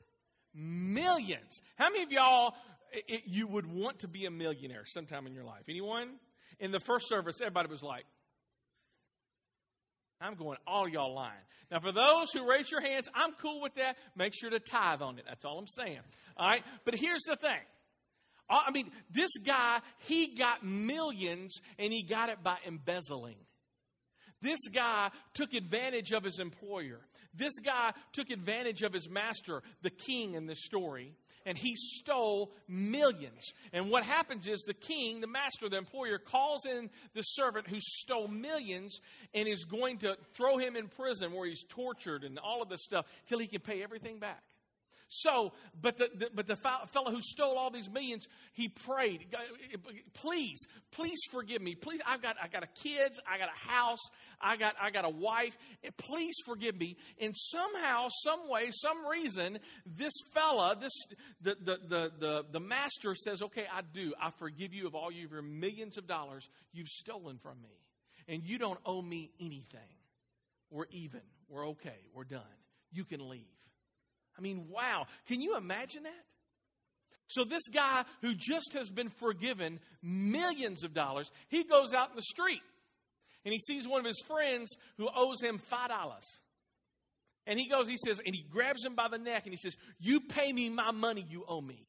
Millions. 0.53 1.59
How 1.77 1.89
many 1.89 2.03
of 2.03 2.11
y'all 2.11 2.53
it, 2.91 3.23
you 3.25 3.47
would 3.47 3.65
want 3.65 3.99
to 3.99 4.07
be 4.07 4.25
a 4.25 4.31
millionaire 4.31 4.83
sometime 4.85 5.25
in 5.25 5.33
your 5.33 5.45
life? 5.45 5.63
Anyone? 5.67 6.15
In 6.59 6.71
the 6.71 6.79
first 6.79 7.09
service, 7.09 7.41
everybody 7.41 7.69
was 7.69 7.81
like, 7.81 8.05
I'm 10.21 10.35
going, 10.35 10.57
all 10.65 10.87
y'all 10.87 11.13
lying. 11.13 11.33
Now, 11.71 11.79
for 11.79 11.91
those 11.91 12.31
who 12.31 12.47
raise 12.47 12.71
your 12.71 12.81
hands, 12.81 13.09
I'm 13.13 13.33
cool 13.41 13.61
with 13.61 13.75
that. 13.75 13.97
Make 14.15 14.33
sure 14.33 14.49
to 14.49 14.59
tithe 14.59 15.01
on 15.01 15.17
it. 15.17 15.25
That's 15.27 15.43
all 15.43 15.57
I'm 15.57 15.67
saying. 15.67 15.99
All 16.37 16.47
right? 16.47 16.63
But 16.85 16.95
here's 16.95 17.23
the 17.23 17.35
thing. 17.35 17.59
Uh, 18.49 18.59
I 18.67 18.71
mean, 18.71 18.91
this 19.09 19.31
guy, 19.45 19.79
he 19.99 20.35
got 20.35 20.63
millions 20.63 21.59
and 21.79 21.91
he 21.91 22.03
got 22.03 22.29
it 22.29 22.43
by 22.43 22.57
embezzling. 22.65 23.37
This 24.41 24.67
guy 24.67 25.09
took 25.33 25.53
advantage 25.53 26.11
of 26.11 26.23
his 26.23 26.39
employer. 26.39 26.99
This 27.33 27.57
guy 27.59 27.93
took 28.11 28.29
advantage 28.29 28.81
of 28.83 28.93
his 28.93 29.09
master, 29.09 29.63
the 29.81 29.89
king 29.89 30.35
in 30.35 30.45
this 30.45 30.63
story 30.63 31.15
and 31.45 31.57
he 31.57 31.75
stole 31.75 32.51
millions. 32.67 33.53
And 33.71 33.89
what 33.89 34.03
happens 34.03 34.47
is 34.47 34.61
the 34.61 34.73
king, 34.73 35.21
the 35.21 35.27
master, 35.27 35.69
the 35.69 35.77
employer, 35.77 36.17
calls 36.17 36.65
in 36.65 36.89
the 37.13 37.21
servant 37.21 37.67
who 37.67 37.79
stole 37.79 38.27
millions 38.27 38.99
and 39.33 39.47
is 39.47 39.65
going 39.65 39.99
to 39.99 40.17
throw 40.35 40.57
him 40.57 40.75
in 40.75 40.87
prison 40.87 41.31
where 41.31 41.47
he's 41.47 41.63
tortured 41.63 42.23
and 42.23 42.39
all 42.39 42.61
of 42.61 42.69
this 42.69 42.83
stuff 42.83 43.05
till 43.27 43.39
he 43.39 43.47
can 43.47 43.61
pay 43.61 43.83
everything 43.83 44.19
back. 44.19 44.41
So, 45.15 45.53
but 45.79 45.99
the, 45.99 46.09
the, 46.15 46.29
but 46.33 46.47
the 46.47 46.55
fellow 46.55 47.11
who 47.11 47.21
stole 47.21 47.55
all 47.55 47.69
these 47.69 47.87
millions, 47.87 48.27
he 48.53 48.67
prayed, 48.67 49.27
please, 50.13 50.65
please 50.91 51.19
forgive 51.31 51.61
me. 51.61 51.75
Please, 51.75 51.99
I've 52.03 52.23
got, 52.23 52.35
I 52.41 52.47
got 52.47 52.63
a 52.63 52.67
kids, 52.67 53.19
I 53.31 53.37
got 53.37 53.49
a 53.49 53.69
house, 53.69 53.99
I 54.41 54.57
got, 54.57 54.73
I 54.81 54.89
got 54.89 55.05
a 55.05 55.11
wife. 55.11 55.55
Please 55.97 56.33
forgive 56.47 56.75
me. 56.75 56.97
And 57.21 57.35
somehow, 57.37 58.07
some 58.09 58.49
way, 58.49 58.71
some 58.71 59.05
reason, 59.05 59.59
this 59.85 60.13
fella, 60.33 60.75
this, 60.81 61.05
the, 61.41 61.57
the, 61.63 61.77
the, 61.87 62.11
the, 62.19 62.45
the 62.51 62.59
master 62.59 63.13
says, 63.13 63.43
okay, 63.43 63.65
I 63.71 63.81
do. 63.93 64.15
I 64.19 64.31
forgive 64.39 64.73
you 64.73 64.87
of 64.87 64.95
all 64.95 65.09
of 65.09 65.13
your 65.13 65.43
millions 65.43 65.99
of 65.99 66.07
dollars 66.07 66.49
you've 66.71 66.87
stolen 66.87 67.37
from 67.37 67.61
me. 67.61 67.77
And 68.27 68.41
you 68.43 68.57
don't 68.57 68.79
owe 68.83 69.03
me 69.03 69.29
anything. 69.39 69.79
We're 70.71 70.87
even. 70.89 71.21
We're 71.49 71.67
okay. 71.67 71.99
We're 72.15 72.23
done. 72.23 72.41
You 72.91 73.05
can 73.05 73.29
leave. 73.29 73.52
I 74.37 74.41
mean, 74.41 74.65
wow. 74.69 75.05
Can 75.27 75.41
you 75.41 75.57
imagine 75.57 76.03
that? 76.03 76.25
So, 77.27 77.43
this 77.43 77.67
guy 77.67 78.03
who 78.21 78.35
just 78.35 78.73
has 78.73 78.89
been 78.89 79.09
forgiven 79.09 79.79
millions 80.01 80.83
of 80.83 80.93
dollars, 80.93 81.31
he 81.47 81.63
goes 81.63 81.93
out 81.93 82.09
in 82.09 82.15
the 82.15 82.21
street 82.21 82.61
and 83.45 83.53
he 83.53 83.59
sees 83.59 83.87
one 83.87 83.99
of 83.99 84.05
his 84.05 84.21
friends 84.27 84.75
who 84.97 85.09
owes 85.15 85.41
him 85.41 85.59
$5. 85.71 85.89
And 87.45 87.59
he 87.59 87.67
goes, 87.67 87.87
he 87.87 87.97
says, 87.97 88.21
and 88.25 88.33
he 88.33 88.45
grabs 88.49 88.85
him 88.85 88.95
by 88.95 89.07
the 89.09 89.17
neck 89.17 89.43
and 89.45 89.53
he 89.53 89.57
says, 89.57 89.75
You 89.99 90.21
pay 90.21 90.51
me 90.51 90.69
my 90.69 90.91
money 90.91 91.25
you 91.27 91.43
owe 91.47 91.61
me. 91.61 91.87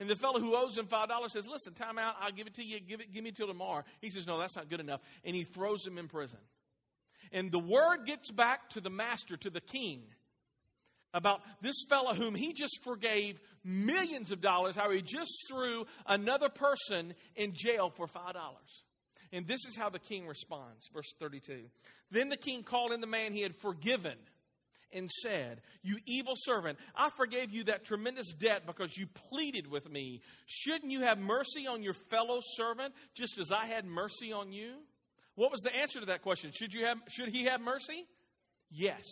And 0.00 0.08
the 0.08 0.16
fellow 0.16 0.40
who 0.40 0.56
owes 0.56 0.76
him 0.76 0.86
$5 0.86 1.30
says, 1.30 1.46
Listen, 1.46 1.74
time 1.74 1.98
out, 1.98 2.14
I'll 2.20 2.32
give 2.32 2.46
it 2.46 2.54
to 2.54 2.64
you, 2.64 2.80
give 2.80 3.00
it, 3.00 3.12
give 3.12 3.24
me 3.24 3.32
till 3.32 3.46
tomorrow. 3.46 3.84
He 4.00 4.10
says, 4.10 4.26
No, 4.26 4.38
that's 4.38 4.56
not 4.56 4.70
good 4.70 4.80
enough. 4.80 5.00
And 5.24 5.36
he 5.36 5.44
throws 5.44 5.86
him 5.86 5.98
in 5.98 6.08
prison. 6.08 6.38
And 7.32 7.50
the 7.50 7.58
word 7.58 8.06
gets 8.06 8.30
back 8.30 8.70
to 8.70 8.80
the 8.80 8.90
master, 8.90 9.36
to 9.38 9.50
the 9.50 9.60
king 9.60 10.04
about 11.14 11.40
this 11.62 11.76
fellow 11.88 12.12
whom 12.12 12.34
he 12.34 12.52
just 12.52 12.82
forgave 12.82 13.40
millions 13.64 14.30
of 14.30 14.42
dollars, 14.42 14.76
how 14.76 14.90
he 14.90 15.00
just 15.00 15.32
threw 15.48 15.86
another 16.06 16.50
person 16.50 17.14
in 17.36 17.52
jail 17.54 17.90
for 17.96 18.06
$5. 18.06 18.34
And 19.32 19.46
this 19.46 19.64
is 19.64 19.76
how 19.76 19.88
the 19.88 19.98
king 19.98 20.26
responds. 20.26 20.88
Verse 20.92 21.12
32. 21.18 21.62
Then 22.10 22.28
the 22.28 22.36
king 22.36 22.62
called 22.62 22.92
in 22.92 23.00
the 23.00 23.06
man 23.06 23.32
he 23.32 23.40
had 23.40 23.56
forgiven 23.56 24.16
and 24.92 25.10
said, 25.10 25.60
You 25.82 25.98
evil 26.06 26.34
servant, 26.36 26.78
I 26.94 27.10
forgave 27.10 27.50
you 27.50 27.64
that 27.64 27.84
tremendous 27.84 28.32
debt 28.32 28.66
because 28.66 28.96
you 28.96 29.06
pleaded 29.30 29.70
with 29.70 29.90
me. 29.90 30.20
Shouldn't 30.46 30.92
you 30.92 31.00
have 31.00 31.18
mercy 31.18 31.66
on 31.66 31.82
your 31.82 31.94
fellow 31.94 32.40
servant 32.56 32.94
just 33.14 33.38
as 33.38 33.50
I 33.50 33.66
had 33.66 33.84
mercy 33.84 34.32
on 34.32 34.52
you? 34.52 34.74
What 35.36 35.50
was 35.50 35.60
the 35.62 35.74
answer 35.74 36.00
to 36.00 36.06
that 36.06 36.22
question? 36.22 36.52
Should, 36.54 36.74
you 36.74 36.86
have, 36.86 36.98
should 37.08 37.28
he 37.28 37.44
have 37.44 37.60
mercy? 37.60 38.06
Yes. 38.70 39.04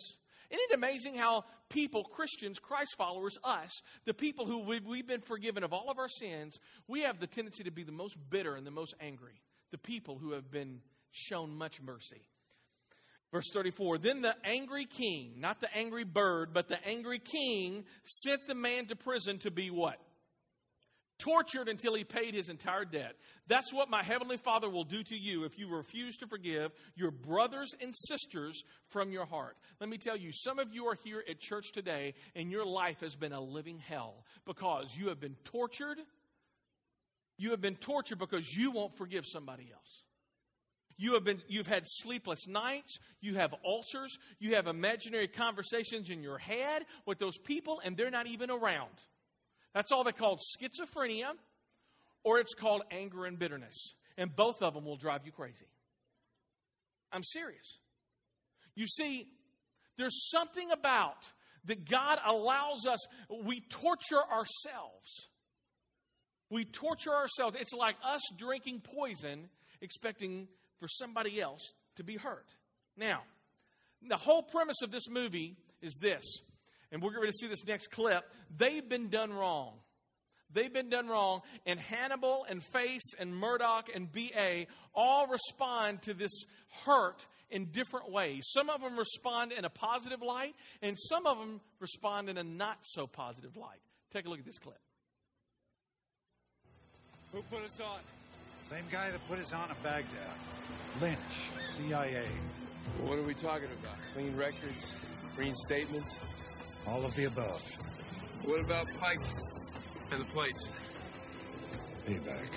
Isn't 0.53 0.69
it 0.69 0.75
amazing 0.75 1.15
how 1.15 1.45
people, 1.69 2.03
Christians, 2.03 2.59
Christ 2.59 2.93
followers, 2.95 3.39
us, 3.43 3.81
the 4.05 4.13
people 4.13 4.45
who 4.45 4.59
we've, 4.59 5.07
been 5.07 5.21
forgiven 5.21 5.63
of 5.63 5.73
all 5.73 5.89
of 5.89 5.97
our 5.97 6.07
sins, 6.07 6.59
we 6.87 7.01
have 7.01 7.19
the 7.19 7.25
tendency 7.25 7.63
to 7.63 7.71
be 7.71 7.81
the 7.81 7.91
most 7.91 8.15
bitter 8.29 8.53
and 8.53 8.65
the 8.65 8.71
most 8.71 8.93
angry. 8.99 9.41
The 9.71 9.79
people 9.79 10.19
who 10.19 10.33
have 10.33 10.51
been 10.51 10.81
shown 11.11 11.57
much 11.57 11.81
mercy. 11.81 12.21
Verse 13.31 13.49
34 13.51 13.97
Then 13.97 14.21
the 14.21 14.35
angry 14.43 14.85
king, 14.85 15.33
not 15.39 15.59
the 15.59 15.75
angry 15.75 16.03
bird, 16.03 16.53
but 16.53 16.67
the 16.67 16.77
angry 16.87 17.17
king, 17.17 17.85
sent 18.05 18.47
the 18.47 18.53
man 18.53 18.85
to 18.85 18.95
prison 18.95 19.39
to 19.39 19.49
be 19.49 19.71
what? 19.71 19.97
Tortured 21.23 21.69
until 21.69 21.95
he 21.95 22.03
paid 22.03 22.33
his 22.33 22.49
entire 22.49 22.83
debt. 22.83 23.15
That's 23.47 23.73
what 23.73 23.89
my 23.89 24.03
heavenly 24.03 24.35
Father 24.35 24.69
will 24.69 24.83
do 24.83 25.03
to 25.03 25.15
you 25.15 25.45
if 25.45 25.57
you 25.57 25.69
refuse 25.69 26.17
to 26.17 26.27
forgive 26.27 26.71
your 26.95 27.11
brothers 27.11 27.73
and 27.81 27.93
sisters 27.95 28.63
from 28.89 29.11
your 29.11 29.25
heart. 29.25 29.55
Let 29.79 29.89
me 29.89 29.97
tell 29.97 30.17
you, 30.17 30.31
some 30.33 30.59
of 30.59 30.73
you 30.73 30.85
are 30.87 30.97
here 31.03 31.23
at 31.29 31.39
church 31.39 31.71
today 31.71 32.13
and 32.35 32.51
your 32.51 32.65
life 32.65 32.99
has 32.99 33.15
been 33.15 33.31
a 33.31 33.39
living 33.39 33.79
hell 33.79 34.25
because 34.45 34.95
you 34.97 35.07
have 35.07 35.21
been 35.21 35.35
tortured. 35.45 35.97
You 37.37 37.51
have 37.51 37.61
been 37.61 37.75
tortured 37.75 38.19
because 38.19 38.53
you 38.53 38.71
won't 38.71 38.97
forgive 38.97 39.25
somebody 39.25 39.69
else. 39.73 40.03
You 40.97 41.13
have 41.13 41.23
been 41.23 41.41
you've 41.47 41.67
had 41.67 41.83
sleepless 41.85 42.47
nights, 42.47 42.99
you 43.21 43.35
have 43.35 43.55
ulcers, 43.65 44.17
you 44.39 44.55
have 44.55 44.67
imaginary 44.67 45.27
conversations 45.27 46.09
in 46.09 46.21
your 46.21 46.37
head 46.37 46.83
with 47.05 47.17
those 47.17 47.37
people 47.37 47.81
and 47.83 47.95
they're 47.95 48.11
not 48.11 48.27
even 48.27 48.51
around. 48.51 48.91
That's 49.73 49.91
all 49.91 50.03
they 50.03 50.11
called 50.11 50.39
schizophrenia 50.39 51.31
or 52.23 52.39
it's 52.39 52.53
called 52.53 52.83
anger 52.91 53.25
and 53.25 53.37
bitterness. 53.37 53.93
And 54.17 54.35
both 54.35 54.61
of 54.61 54.73
them 54.73 54.85
will 54.85 54.97
drive 54.97 55.25
you 55.25 55.31
crazy. 55.31 55.65
I'm 57.11 57.23
serious. 57.23 57.79
You 58.75 58.87
see, 58.87 59.27
there's 59.97 60.29
something 60.29 60.71
about 60.71 61.31
that 61.65 61.89
God 61.89 62.19
allows 62.25 62.85
us, 62.85 62.99
we 63.45 63.61
torture 63.61 64.21
ourselves. 64.31 65.27
We 66.49 66.65
torture 66.65 67.13
ourselves. 67.13 67.55
It's 67.59 67.73
like 67.73 67.95
us 68.05 68.21
drinking 68.37 68.81
poison, 68.81 69.49
expecting 69.81 70.47
for 70.79 70.87
somebody 70.87 71.41
else 71.41 71.71
to 71.95 72.03
be 72.03 72.17
hurt. 72.17 72.47
Now, 72.97 73.21
the 74.07 74.17
whole 74.17 74.43
premise 74.43 74.81
of 74.83 74.91
this 74.91 75.09
movie 75.09 75.55
is 75.81 75.97
this, 76.01 76.23
and 76.93 77.01
we're 77.01 77.11
going 77.11 77.27
to 77.27 77.33
see 77.33 77.47
this 77.47 77.65
next 77.65 77.87
clip. 77.87 78.23
They've 78.55 78.87
been 78.87 79.09
done 79.09 79.33
wrong. 79.33 79.73
They've 80.53 80.71
been 80.71 80.89
done 80.89 81.07
wrong, 81.07 81.41
and 81.65 81.79
Hannibal 81.79 82.45
and 82.47 82.63
Face 82.63 83.15
and 83.19 83.35
Murdock 83.35 83.89
and 83.93 84.11
BA 84.11 84.67
all 84.93 85.25
respond 85.27 86.03
to 86.03 86.13
this 86.13 86.45
hurt 86.85 87.25
in 87.49 87.65
different 87.71 88.11
ways. 88.11 88.43
Some 88.53 88.69
of 88.69 88.81
them 88.81 88.97
respond 88.97 89.51
in 89.51 89.65
a 89.65 89.69
positive 89.69 90.21
light, 90.21 90.53
and 90.83 90.95
some 90.97 91.25
of 91.25 91.39
them 91.39 91.59
respond 91.79 92.29
in 92.29 92.37
a 92.37 92.43
not 92.43 92.77
so 92.83 93.07
positive 93.07 93.57
light. 93.57 93.81
Take 94.11 94.27
a 94.27 94.29
look 94.29 94.39
at 94.39 94.45
this 94.45 94.59
clip. 94.59 94.77
Who 97.31 97.41
put 97.49 97.63
us 97.63 97.79
on? 97.79 97.99
Same 98.69 98.85
guy 98.91 99.09
that 99.09 99.27
put 99.27 99.39
us 99.39 99.51
on 99.53 99.69
in 99.69 99.75
Baghdad. 99.81 100.05
Lynch, 101.01 101.17
CIA. 101.71 102.27
What 103.01 103.17
are 103.17 103.23
we 103.23 103.33
talking 103.33 103.69
about? 103.81 103.95
Clean 104.13 104.35
records, 104.35 104.93
green 105.35 105.55
statements? 105.65 106.21
All 106.87 107.05
of 107.05 107.15
the 107.15 107.25
above. 107.25 107.61
What 108.43 108.59
about 108.59 108.87
Pike 108.97 109.17
and 110.11 110.21
the 110.21 110.25
plates? 110.25 110.67
Payback. 112.05 112.49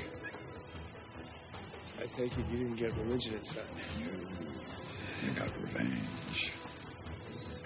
I 1.99 2.07
take 2.07 2.37
it 2.37 2.45
you 2.51 2.59
didn't 2.59 2.77
get 2.77 2.95
religion 2.97 3.35
inside. 3.35 3.65
You 5.25 5.31
got 5.31 5.49
revenge. 5.61 6.53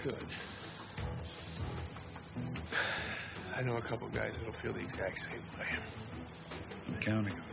Good. 0.03 0.15
I 3.55 3.63
know 3.63 3.77
a 3.77 3.81
couple 3.81 4.07
guys 4.09 4.33
that'll 4.37 4.53
feel 4.53 4.73
the 4.73 4.79
exact 4.79 5.19
same 5.19 5.41
way. 5.59 5.67
I'm 6.87 6.95
counting 6.99 7.33
on 7.33 7.50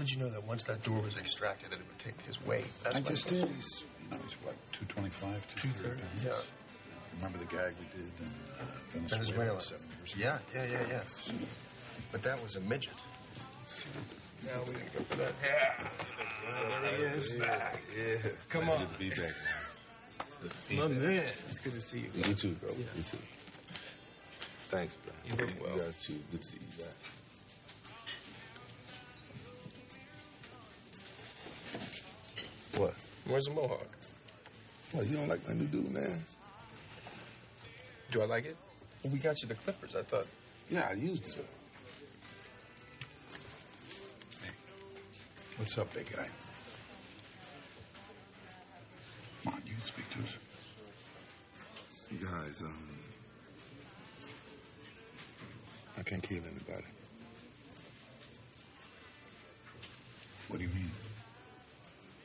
did 0.00 0.10
you 0.10 0.18
know 0.18 0.28
that 0.30 0.44
once 0.44 0.64
that 0.64 0.82
door 0.82 1.00
was 1.00 1.16
extracted 1.16 1.70
that 1.70 1.78
it 1.78 1.86
would 1.86 1.98
take 1.98 2.20
his 2.22 2.40
weight? 2.44 2.64
That's 2.82 2.96
I 2.96 3.00
just 3.00 3.28
did. 3.28 3.48
He's, 3.48 3.84
you 4.10 4.16
he's 4.24 4.34
what, 4.42 4.54
225, 4.72 5.46
230? 5.56 6.02
Yeah. 6.24 6.32
Remember 7.16 7.38
the 7.38 7.44
gag 7.44 7.74
we 7.78 7.86
did 7.96 8.06
in 8.18 8.26
uh, 8.58 8.64
Venezuela, 8.90 9.24
Venezuela. 9.24 9.60
seven 9.60 9.84
years 9.98 10.14
ago? 10.14 10.22
Yeah, 10.22 10.38
yeah, 10.54 10.70
yeah, 10.70 10.86
yeah. 10.90 11.46
But 12.12 12.22
that 12.22 12.42
was 12.42 12.56
a 12.56 12.60
midget. 12.60 12.94
Now 14.46 14.62
we 14.66 14.74
didn't 14.74 14.92
go 14.94 15.04
for 15.10 15.16
that. 15.16 15.32
Yeah. 15.44 16.80
there 16.82 16.96
he 16.96 17.02
is. 17.18 17.38
Yeah. 17.38 18.18
Come 18.48 18.64
Glad 18.64 18.80
on. 18.80 18.86
to 18.88 18.98
be 18.98 19.10
back. 19.10 19.34
My 20.76 20.86
man. 20.88 21.24
It's 21.48 21.58
good 21.58 21.74
to 21.74 21.80
see 21.80 21.98
you. 22.00 22.10
You 22.14 22.34
too, 22.34 22.52
bro. 22.52 22.70
You 22.70 22.84
too. 23.10 23.18
Thanks, 24.70 24.94
bro. 24.94 25.12
You 25.26 25.36
look 25.44 25.62
well. 25.62 25.76
You 25.76 25.82
guys 25.82 26.02
too. 26.02 26.18
Good 26.30 26.40
to 26.40 26.46
see 26.46 26.56
you 26.56 26.84
guys. 26.84 27.10
Where's 33.30 33.44
the 33.44 33.52
mohawk? 33.52 33.86
Well, 34.92 35.04
you 35.04 35.16
don't 35.16 35.28
like 35.28 35.46
my 35.46 35.54
new 35.54 35.66
dude, 35.66 35.88
man? 35.92 36.24
Do 38.10 38.22
I 38.22 38.24
like 38.24 38.44
it? 38.44 38.56
Well, 39.04 39.12
we 39.12 39.20
got 39.20 39.40
you 39.40 39.46
the 39.46 39.54
clippers. 39.54 39.94
I 39.94 40.02
thought. 40.02 40.26
Yeah, 40.68 40.88
I 40.90 40.94
used 40.94 41.38
it. 41.38 41.46
What's 45.56 45.78
up, 45.78 45.94
big 45.94 46.10
guy? 46.10 46.26
Come 49.44 49.54
on, 49.54 49.62
you 49.64 49.74
can 49.74 49.82
speak 49.82 50.10
to 50.10 50.18
us. 50.18 50.36
You 52.10 52.18
guys, 52.18 52.62
um. 52.62 52.98
I 55.96 56.02
can't 56.02 56.22
kill 56.22 56.38
anybody. 56.38 56.86
What 60.48 60.58
do 60.58 60.64
you 60.64 60.70
mean? 60.74 60.90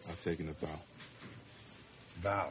I've 0.10 0.22
taken 0.22 0.50
a 0.50 0.54
vow 0.54 0.80
Vow. 2.22 2.50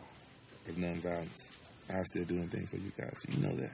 of 0.68 0.74
nonviolence. 0.76 1.50
I'll 1.92 2.04
still 2.04 2.24
do 2.24 2.36
anything 2.38 2.66
for 2.66 2.76
you 2.76 2.92
guys. 2.96 3.24
You 3.28 3.42
know 3.42 3.54
that. 3.56 3.72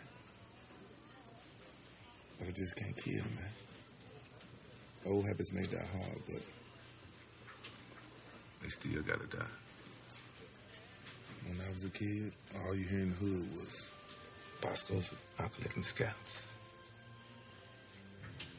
But 2.39 2.49
I 2.49 2.51
just 2.53 2.75
can't 2.77 2.97
kill, 2.97 3.23
man. 3.23 3.53
Old 5.07 5.27
habits 5.27 5.53
may 5.53 5.65
die 5.65 5.85
hard, 5.97 6.19
but 6.27 6.43
they 8.63 8.69
still 8.69 9.03
gotta 9.03 9.27
die. 9.27 9.45
When 11.47 11.59
I 11.67 11.71
was 11.71 11.85
a 11.85 11.91
kid, 11.91 12.33
all 12.65 12.75
you 12.75 12.85
hear 12.85 13.01
in 13.01 13.11
the 13.11 13.17
hood 13.17 13.49
was 13.57 13.91
Bosco's 14.61 15.11
out 15.39 15.55
collecting 15.55 15.83
scalps. 15.83 16.47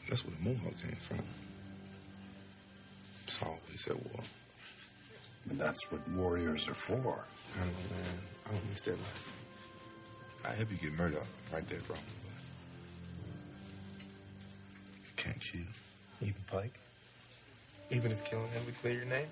That's 0.08 0.24
where 0.24 0.34
the 0.36 0.42
Mohawk 0.42 0.74
came 0.82 0.96
from. 0.96 1.24
It's 3.26 3.42
always 3.42 3.88
at 3.88 3.96
war. 4.12 4.24
But 5.46 5.58
that's 5.58 5.90
what 5.90 6.06
warriors 6.10 6.68
are 6.68 6.74
for. 6.74 7.24
I 7.56 7.58
don't 7.58 7.68
know, 7.68 7.96
man. 7.96 8.20
I 8.46 8.50
don't 8.52 8.70
miss 8.70 8.80
that 8.82 8.92
life. 8.92 9.36
I 10.44 10.52
help 10.54 10.70
you 10.70 10.76
get 10.78 10.92
murdered, 10.94 11.20
right 11.52 11.66
there, 11.68 11.78
wrong, 11.88 11.98
but 15.04 15.16
can't 15.16 15.40
kill. 15.40 15.60
Even 16.20 16.34
Pike? 16.46 16.78
Even 17.90 18.10
if 18.10 18.24
killing 18.24 18.48
him 18.48 18.64
would 18.66 18.78
clear 18.80 18.94
your 18.94 19.04
name? 19.04 19.26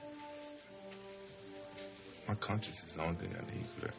My 2.29 2.35
conscience 2.37 2.83
is 2.85 2.94
the 2.94 3.03
only 3.03 3.16
thing 3.16 3.31
I 3.35 3.57
need 3.57 3.66
for 3.66 3.87
that. 3.87 3.94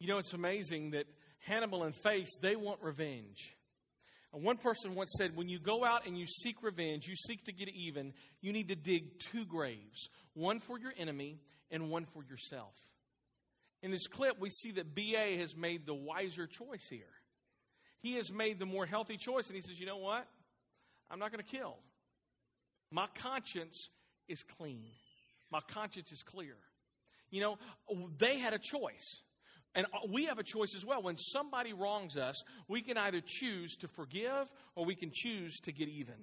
You 0.00 0.08
know, 0.08 0.18
it's 0.18 0.34
amazing 0.34 0.90
that 0.90 1.06
Hannibal 1.38 1.84
and 1.84 1.94
Face, 1.94 2.36
they 2.40 2.56
want 2.56 2.82
revenge. 2.82 3.54
And 4.34 4.42
one 4.42 4.56
person 4.56 4.96
once 4.96 5.14
said, 5.16 5.36
when 5.36 5.48
you 5.48 5.60
go 5.60 5.84
out 5.84 6.06
and 6.06 6.18
you 6.18 6.26
seek 6.26 6.60
revenge, 6.62 7.06
you 7.06 7.14
seek 7.14 7.44
to 7.44 7.52
get 7.52 7.68
even, 7.68 8.12
you 8.40 8.52
need 8.52 8.68
to 8.68 8.74
dig 8.74 9.20
two 9.20 9.44
graves 9.44 10.08
one 10.34 10.58
for 10.58 10.76
your 10.76 10.92
enemy 10.98 11.38
and 11.70 11.88
one 11.88 12.04
for 12.06 12.24
yourself. 12.24 12.74
In 13.80 13.92
this 13.92 14.08
clip, 14.08 14.40
we 14.40 14.50
see 14.50 14.72
that 14.72 14.92
BA 14.92 15.38
has 15.38 15.56
made 15.56 15.86
the 15.86 15.94
wiser 15.94 16.48
choice 16.48 16.88
here. 16.90 17.04
He 18.00 18.16
has 18.16 18.32
made 18.32 18.58
the 18.58 18.66
more 18.66 18.86
healthy 18.86 19.16
choice, 19.16 19.46
and 19.46 19.54
he 19.54 19.62
says, 19.62 19.78
You 19.78 19.86
know 19.86 19.98
what? 19.98 20.26
I'm 21.10 21.20
not 21.20 21.30
going 21.30 21.44
to 21.44 21.56
kill. 21.56 21.76
My 22.90 23.06
conscience 23.18 23.88
is 24.28 24.42
clean, 24.42 24.90
my 25.52 25.60
conscience 25.70 26.10
is 26.10 26.22
clear. 26.22 26.56
You 27.30 27.40
know, 27.40 27.58
they 28.18 28.38
had 28.38 28.52
a 28.52 28.58
choice. 28.58 29.22
And 29.74 29.86
uh, 29.86 30.06
we 30.08 30.26
have 30.26 30.38
a 30.38 30.44
choice 30.44 30.74
as 30.74 30.84
well. 30.84 31.02
When 31.02 31.16
somebody 31.16 31.72
wrongs 31.72 32.16
us, 32.16 32.42
we 32.68 32.80
can 32.82 32.96
either 32.96 33.20
choose 33.24 33.76
to 33.76 33.88
forgive 33.88 34.48
or 34.76 34.84
we 34.84 34.94
can 34.94 35.10
choose 35.12 35.58
to 35.60 35.72
get 35.72 35.88
even. 35.88 36.14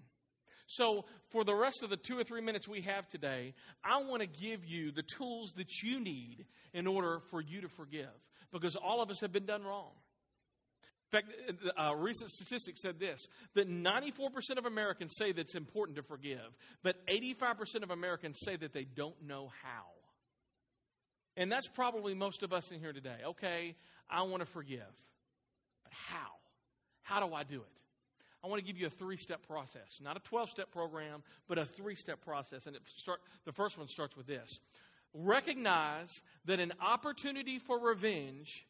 So, 0.67 1.03
for 1.31 1.43
the 1.43 1.53
rest 1.53 1.83
of 1.83 1.89
the 1.89 1.97
two 1.97 2.17
or 2.17 2.23
three 2.23 2.39
minutes 2.39 2.65
we 2.65 2.81
have 2.83 3.09
today, 3.09 3.53
I 3.83 4.01
want 4.03 4.21
to 4.21 4.27
give 4.27 4.63
you 4.63 4.91
the 4.91 5.03
tools 5.03 5.51
that 5.57 5.81
you 5.81 5.99
need 5.99 6.45
in 6.73 6.87
order 6.87 7.19
for 7.29 7.41
you 7.41 7.61
to 7.61 7.67
forgive 7.67 8.07
because 8.53 8.77
all 8.77 9.01
of 9.01 9.09
us 9.09 9.19
have 9.19 9.33
been 9.33 9.45
done 9.45 9.63
wrong. 9.63 9.91
In 11.11 11.19
fact, 11.19 11.33
uh, 11.49 11.81
uh, 11.81 11.91
a 11.91 11.95
recent 11.97 12.31
statistic 12.31 12.77
said 12.77 12.99
this 12.99 13.27
that 13.53 13.69
94% 13.69 14.57
of 14.57 14.65
Americans 14.65 15.13
say 15.17 15.33
that 15.33 15.41
it's 15.41 15.55
important 15.55 15.97
to 15.97 16.03
forgive, 16.03 16.55
but 16.83 16.95
85% 17.07 17.83
of 17.83 17.91
Americans 17.91 18.39
say 18.41 18.55
that 18.55 18.71
they 18.71 18.85
don't 18.85 19.21
know 19.21 19.51
how. 19.61 20.00
And 21.38 21.52
that's 21.52 21.67
probably 21.67 22.13
most 22.13 22.44
of 22.44 22.54
us 22.54 22.72
in 22.72 22.80
here 22.80 22.94
today. 22.94 23.17
Okay, 23.26 23.76
I 24.10 24.24
want 24.24 24.41
to 24.41 24.46
forgive. 24.46 24.82
But 25.84 25.94
how? 25.94 26.32
How 27.04 27.26
do 27.26 27.34
I 27.34 27.44
do 27.44 27.56
it? 27.56 27.82
I 28.44 28.48
want 28.48 28.60
to 28.60 28.65
give 28.65 28.80
you 28.80 28.88
a 28.88 28.89
three 28.89 29.17
step 29.17 29.46
process, 29.48 30.00
not 30.02 30.17
a 30.17 30.20
12 30.22 30.50
step 30.50 30.72
program, 30.72 31.24
but 31.48 31.58
a 31.58 31.65
three 31.65 31.96
step 31.96 32.22
process. 32.22 32.67
And 32.67 32.76
it 32.76 32.82
start, 32.96 33.22
the 33.46 33.52
first 33.52 33.78
one 33.78 33.88
starts 33.88 34.17
with 34.17 34.28
this 34.28 34.60
recognize 35.13 36.22
that 36.46 36.60
an 36.60 36.74
opportunity 36.82 37.60
for 37.60 37.78
revenge 37.80 38.65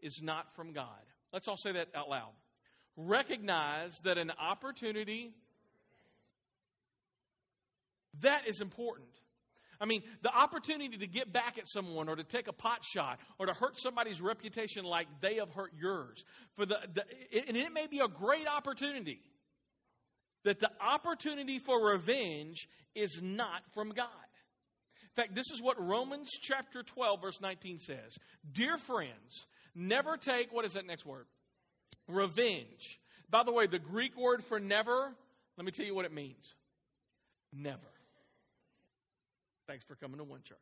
is 0.00 0.22
not 0.22 0.54
from 0.54 0.72
God. 0.72 0.86
Let's 1.32 1.48
all 1.48 1.56
say 1.56 1.72
that 1.72 1.88
out 1.94 2.08
loud. 2.08 2.30
Recognize 2.96 3.98
that 4.00 4.18
an 4.18 4.32
opportunity 4.40 5.32
that 8.20 8.46
is 8.46 8.60
important. 8.60 9.08
I 9.80 9.86
mean, 9.86 10.02
the 10.22 10.28
opportunity 10.28 10.98
to 10.98 11.06
get 11.06 11.32
back 11.32 11.56
at 11.56 11.66
someone 11.66 12.08
or 12.08 12.16
to 12.16 12.24
take 12.24 12.48
a 12.48 12.52
pot 12.52 12.84
shot 12.84 13.18
or 13.38 13.46
to 13.46 13.54
hurt 13.54 13.80
somebody's 13.80 14.20
reputation 14.20 14.84
like 14.84 15.06
they 15.22 15.36
have 15.36 15.50
hurt 15.50 15.72
yours. 15.80 16.22
For 16.54 16.66
the, 16.66 16.78
the 16.92 17.04
and 17.48 17.56
it 17.56 17.72
may 17.72 17.86
be 17.86 18.00
a 18.00 18.08
great 18.08 18.46
opportunity. 18.46 19.20
That 20.44 20.60
the 20.60 20.70
opportunity 20.80 21.58
for 21.58 21.92
revenge 21.92 22.68
is 22.94 23.20
not 23.22 23.62
from 23.74 23.90
God. 23.90 24.06
In 25.02 25.22
fact, 25.22 25.34
this 25.34 25.50
is 25.50 25.60
what 25.60 25.80
Romans 25.80 26.30
chapter 26.40 26.82
12, 26.82 27.20
verse 27.20 27.40
19 27.40 27.80
says. 27.80 28.16
Dear 28.50 28.78
friends, 28.78 29.46
never 29.74 30.16
take, 30.16 30.52
what 30.52 30.64
is 30.64 30.74
that 30.74 30.86
next 30.86 31.04
word? 31.04 31.26
Revenge. 32.06 33.00
By 33.28 33.42
the 33.44 33.52
way, 33.52 33.66
the 33.66 33.78
Greek 33.78 34.16
word 34.16 34.44
for 34.44 34.60
never, 34.60 35.14
let 35.56 35.64
me 35.64 35.72
tell 35.72 35.84
you 35.84 35.94
what 35.94 36.04
it 36.04 36.12
means. 36.12 36.54
Never. 37.52 37.78
Thanks 39.70 39.84
for 39.84 39.94
coming 39.94 40.18
to 40.18 40.24
one 40.24 40.42
church. 40.42 40.58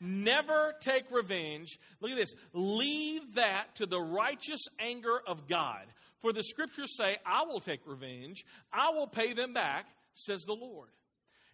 Never 0.00 0.72
take 0.80 1.04
revenge. 1.10 1.78
Look 2.00 2.12
at 2.12 2.16
this. 2.16 2.34
Leave 2.54 3.34
that 3.34 3.74
to 3.74 3.84
the 3.84 4.00
righteous 4.00 4.62
anger 4.80 5.20
of 5.26 5.46
God. 5.48 5.84
For 6.22 6.32
the 6.32 6.42
scriptures 6.42 6.96
say, 6.96 7.18
I 7.26 7.44
will 7.44 7.60
take 7.60 7.80
revenge, 7.84 8.46
I 8.72 8.92
will 8.94 9.06
pay 9.06 9.34
them 9.34 9.52
back, 9.52 9.84
says 10.14 10.44
the 10.44 10.54
Lord. 10.54 10.88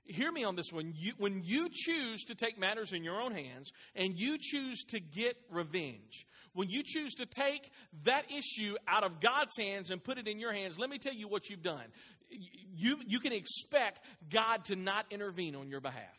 Hear 0.04 0.30
me 0.30 0.44
on 0.44 0.54
this 0.54 0.72
one. 0.72 0.94
You, 0.96 1.14
when 1.18 1.42
you 1.44 1.68
choose 1.68 2.22
to 2.26 2.36
take 2.36 2.60
matters 2.60 2.92
in 2.92 3.02
your 3.02 3.20
own 3.20 3.32
hands 3.32 3.72
and 3.96 4.16
you 4.16 4.38
choose 4.40 4.84
to 4.90 5.00
get 5.00 5.36
revenge, 5.50 6.26
when 6.52 6.70
you 6.70 6.84
choose 6.86 7.14
to 7.14 7.26
take 7.26 7.72
that 8.04 8.26
issue 8.30 8.76
out 8.86 9.02
of 9.02 9.20
God's 9.20 9.56
hands 9.58 9.90
and 9.90 10.02
put 10.02 10.16
it 10.16 10.28
in 10.28 10.38
your 10.38 10.52
hands, 10.52 10.78
let 10.78 10.90
me 10.90 10.98
tell 10.98 11.12
you 11.12 11.26
what 11.26 11.50
you've 11.50 11.64
done. 11.64 11.86
You, 12.30 12.98
you 13.04 13.18
can 13.18 13.32
expect 13.32 14.00
God 14.30 14.66
to 14.66 14.76
not 14.76 15.06
intervene 15.10 15.56
on 15.56 15.68
your 15.68 15.80
behalf 15.80 16.14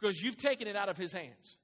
because 0.00 0.20
you've 0.20 0.36
taken 0.36 0.68
it 0.68 0.76
out 0.76 0.88
of 0.88 0.96
his 0.96 1.12
hands. 1.12 1.56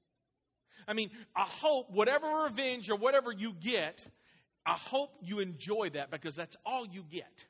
I 0.87 0.93
mean, 0.93 1.11
I 1.35 1.43
hope 1.43 1.91
whatever 1.91 2.27
revenge 2.43 2.89
or 2.89 2.95
whatever 2.95 3.31
you 3.31 3.53
get, 3.53 4.05
I 4.65 4.73
hope 4.73 5.11
you 5.21 5.39
enjoy 5.39 5.91
that 5.93 6.11
because 6.11 6.35
that's 6.35 6.55
all 6.65 6.85
you 6.85 7.03
get. 7.09 7.45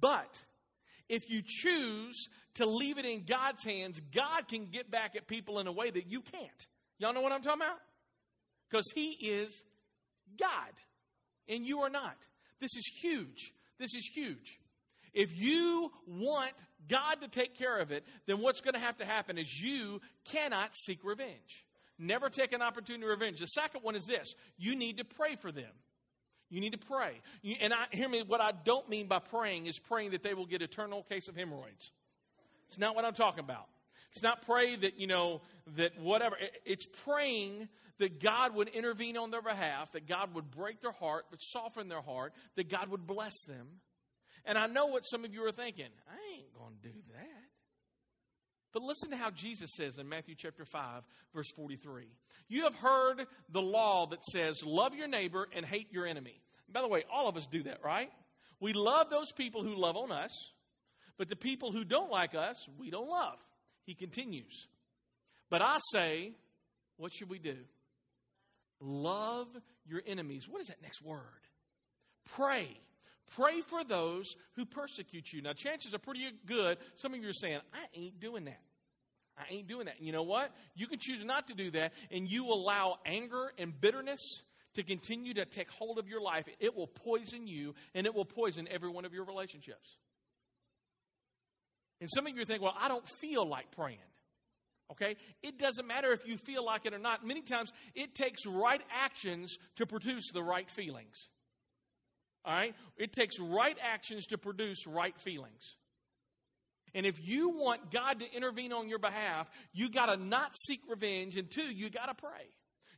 But 0.00 0.42
if 1.08 1.30
you 1.30 1.42
choose 1.44 2.28
to 2.54 2.66
leave 2.66 2.98
it 2.98 3.04
in 3.04 3.24
God's 3.24 3.64
hands, 3.64 4.00
God 4.14 4.48
can 4.48 4.66
get 4.66 4.90
back 4.90 5.14
at 5.16 5.26
people 5.26 5.58
in 5.58 5.66
a 5.66 5.72
way 5.72 5.90
that 5.90 6.06
you 6.06 6.20
can't. 6.20 6.66
Y'all 6.98 7.12
know 7.12 7.20
what 7.20 7.32
I'm 7.32 7.42
talking 7.42 7.62
about? 7.62 7.78
Because 8.70 8.86
He 8.94 9.10
is 9.20 9.62
God 10.38 10.72
and 11.48 11.66
you 11.66 11.80
are 11.80 11.90
not. 11.90 12.16
This 12.60 12.76
is 12.76 12.90
huge. 13.00 13.52
This 13.78 13.94
is 13.94 14.08
huge. 14.14 14.58
If 15.12 15.36
you 15.36 15.90
want 16.06 16.52
God 16.88 17.16
to 17.22 17.28
take 17.28 17.58
care 17.58 17.78
of 17.78 17.90
it, 17.90 18.04
then 18.26 18.40
what's 18.40 18.60
going 18.60 18.74
to 18.74 18.80
have 18.80 18.96
to 18.98 19.04
happen 19.04 19.38
is 19.38 19.60
you 19.60 20.00
cannot 20.24 20.70
seek 20.74 21.04
revenge. 21.04 21.66
Never 21.98 22.30
take 22.30 22.52
an 22.52 22.62
opportunity 22.62 23.04
to 23.04 23.10
revenge. 23.10 23.38
The 23.38 23.46
second 23.46 23.82
one 23.82 23.94
is 23.94 24.06
this 24.06 24.34
you 24.58 24.74
need 24.74 24.98
to 24.98 25.04
pray 25.04 25.36
for 25.36 25.52
them. 25.52 25.70
You 26.50 26.60
need 26.60 26.72
to 26.72 26.78
pray. 26.78 27.20
You, 27.40 27.56
and 27.62 27.72
I, 27.72 27.86
hear 27.92 28.08
me, 28.08 28.22
what 28.26 28.42
I 28.42 28.52
don't 28.52 28.86
mean 28.88 29.06
by 29.06 29.20
praying 29.20 29.66
is 29.66 29.78
praying 29.78 30.10
that 30.10 30.22
they 30.22 30.34
will 30.34 30.44
get 30.44 30.60
eternal 30.60 31.02
case 31.02 31.28
of 31.28 31.36
hemorrhoids. 31.36 31.92
It's 32.68 32.78
not 32.78 32.94
what 32.94 33.06
I'm 33.06 33.14
talking 33.14 33.40
about. 33.40 33.68
It's 34.12 34.22
not 34.22 34.44
pray 34.44 34.76
that, 34.76 34.98
you 34.98 35.06
know, 35.06 35.40
that 35.76 35.98
whatever. 35.98 36.36
It's 36.66 36.84
praying 37.04 37.68
that 37.98 38.22
God 38.22 38.54
would 38.54 38.68
intervene 38.68 39.16
on 39.16 39.30
their 39.30 39.40
behalf, 39.40 39.92
that 39.92 40.06
God 40.06 40.34
would 40.34 40.50
break 40.50 40.82
their 40.82 40.92
heart, 40.92 41.24
would 41.30 41.42
soften 41.42 41.88
their 41.88 42.02
heart, 42.02 42.34
that 42.56 42.68
God 42.68 42.88
would 42.88 43.06
bless 43.06 43.44
them. 43.46 43.66
And 44.44 44.58
I 44.58 44.66
know 44.66 44.86
what 44.86 45.02
some 45.02 45.24
of 45.24 45.32
you 45.32 45.44
are 45.44 45.52
thinking. 45.52 45.86
I 46.08 46.38
ain't 46.38 46.54
going 46.54 46.74
to 46.82 46.88
do 46.88 46.94
that. 47.14 47.42
But 48.72 48.82
listen 48.82 49.10
to 49.10 49.16
how 49.16 49.30
Jesus 49.30 49.70
says 49.76 49.98
in 49.98 50.08
Matthew 50.08 50.34
chapter 50.36 50.64
5, 50.64 51.02
verse 51.34 51.50
43. 51.54 52.06
You 52.48 52.64
have 52.64 52.74
heard 52.74 53.26
the 53.50 53.60
law 53.60 54.06
that 54.06 54.24
says, 54.24 54.64
love 54.64 54.94
your 54.94 55.08
neighbor 55.08 55.46
and 55.54 55.64
hate 55.64 55.92
your 55.92 56.06
enemy. 56.06 56.40
By 56.72 56.80
the 56.80 56.88
way, 56.88 57.04
all 57.12 57.28
of 57.28 57.36
us 57.36 57.46
do 57.46 57.62
that, 57.64 57.84
right? 57.84 58.10
We 58.60 58.72
love 58.72 59.10
those 59.10 59.30
people 59.30 59.62
who 59.62 59.76
love 59.76 59.96
on 59.96 60.10
us, 60.10 60.30
but 61.18 61.28
the 61.28 61.36
people 61.36 61.70
who 61.70 61.84
don't 61.84 62.10
like 62.10 62.34
us, 62.34 62.66
we 62.78 62.90
don't 62.90 63.08
love. 63.08 63.36
He 63.84 63.94
continues. 63.94 64.66
But 65.50 65.60
I 65.60 65.78
say, 65.92 66.32
what 66.96 67.12
should 67.12 67.28
we 67.28 67.38
do? 67.38 67.56
Love 68.80 69.48
your 69.86 70.00
enemies. 70.06 70.48
What 70.48 70.62
is 70.62 70.68
that 70.68 70.80
next 70.80 71.02
word? 71.02 71.20
Pray 72.36 72.68
Pray 73.36 73.60
for 73.60 73.84
those 73.84 74.34
who 74.56 74.64
persecute 74.64 75.32
you. 75.32 75.42
Now, 75.42 75.52
chances 75.52 75.94
are 75.94 75.98
pretty 75.98 76.26
good. 76.46 76.78
Some 76.96 77.14
of 77.14 77.22
you 77.22 77.28
are 77.28 77.34
saying, 77.34 77.60
I 77.72 77.98
ain't 77.98 78.20
doing 78.20 78.44
that. 78.44 78.60
I 79.38 79.44
ain't 79.50 79.68
doing 79.68 79.86
that. 79.86 79.96
And 79.98 80.06
you 80.06 80.12
know 80.12 80.22
what? 80.22 80.50
You 80.74 80.86
can 80.86 80.98
choose 80.98 81.24
not 81.24 81.48
to 81.48 81.54
do 81.54 81.70
that, 81.70 81.92
and 82.10 82.28
you 82.28 82.46
allow 82.46 82.98
anger 83.06 83.52
and 83.58 83.78
bitterness 83.80 84.20
to 84.74 84.82
continue 84.82 85.34
to 85.34 85.44
take 85.44 85.70
hold 85.70 85.98
of 85.98 86.08
your 86.08 86.20
life. 86.20 86.44
It 86.60 86.76
will 86.76 86.86
poison 86.86 87.46
you, 87.46 87.74
and 87.94 88.06
it 88.06 88.14
will 88.14 88.24
poison 88.24 88.68
every 88.70 88.90
one 88.90 89.04
of 89.04 89.12
your 89.12 89.24
relationships. 89.24 89.96
And 92.00 92.10
some 92.12 92.26
of 92.26 92.36
you 92.36 92.44
think, 92.44 92.62
well, 92.62 92.74
I 92.78 92.88
don't 92.88 93.08
feel 93.20 93.48
like 93.48 93.70
praying. 93.76 93.98
Okay? 94.90 95.16
It 95.42 95.58
doesn't 95.58 95.86
matter 95.86 96.12
if 96.12 96.26
you 96.26 96.36
feel 96.36 96.64
like 96.64 96.84
it 96.84 96.92
or 96.92 96.98
not. 96.98 97.26
Many 97.26 97.42
times, 97.42 97.72
it 97.94 98.14
takes 98.14 98.44
right 98.44 98.82
actions 98.90 99.56
to 99.76 99.86
produce 99.86 100.30
the 100.32 100.42
right 100.42 100.70
feelings. 100.70 101.28
All 102.44 102.52
right? 102.54 102.74
It 102.96 103.12
takes 103.12 103.38
right 103.38 103.76
actions 103.80 104.26
to 104.28 104.38
produce 104.38 104.86
right 104.86 105.18
feelings. 105.20 105.76
And 106.94 107.06
if 107.06 107.26
you 107.26 107.50
want 107.50 107.90
God 107.90 108.20
to 108.20 108.36
intervene 108.36 108.72
on 108.72 108.88
your 108.88 108.98
behalf, 108.98 109.50
you 109.72 109.88
got 109.88 110.06
to 110.06 110.16
not 110.16 110.54
seek 110.66 110.80
revenge. 110.88 111.36
And 111.36 111.50
two, 111.50 111.72
you 111.72 111.88
got 111.88 112.06
to 112.06 112.14
pray. 112.14 112.50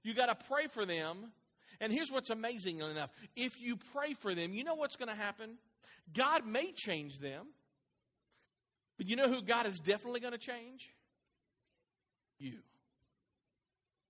You 0.03 0.14
got 0.14 0.26
to 0.26 0.47
pray 0.49 0.66
for 0.66 0.84
them. 0.84 1.32
And 1.80 1.92
here's 1.92 2.11
what's 2.11 2.30
amazing 2.30 2.80
enough 2.80 3.11
if 3.36 3.61
you 3.61 3.76
pray 3.92 4.14
for 4.14 4.34
them, 4.34 4.53
you 4.53 4.64
know 4.64 4.74
what's 4.74 4.97
going 4.97 5.09
to 5.09 5.14
happen? 5.14 5.59
God 6.12 6.47
may 6.47 6.72
change 6.72 7.18
them. 7.18 7.47
But 8.97 9.09
you 9.09 9.16
know 9.16 9.28
who 9.28 9.42
God 9.42 9.66
is 9.66 9.80
definitely 9.80 10.20
going 10.20 10.34
to 10.34 10.38
change? 10.38 10.88
You. 12.38 12.59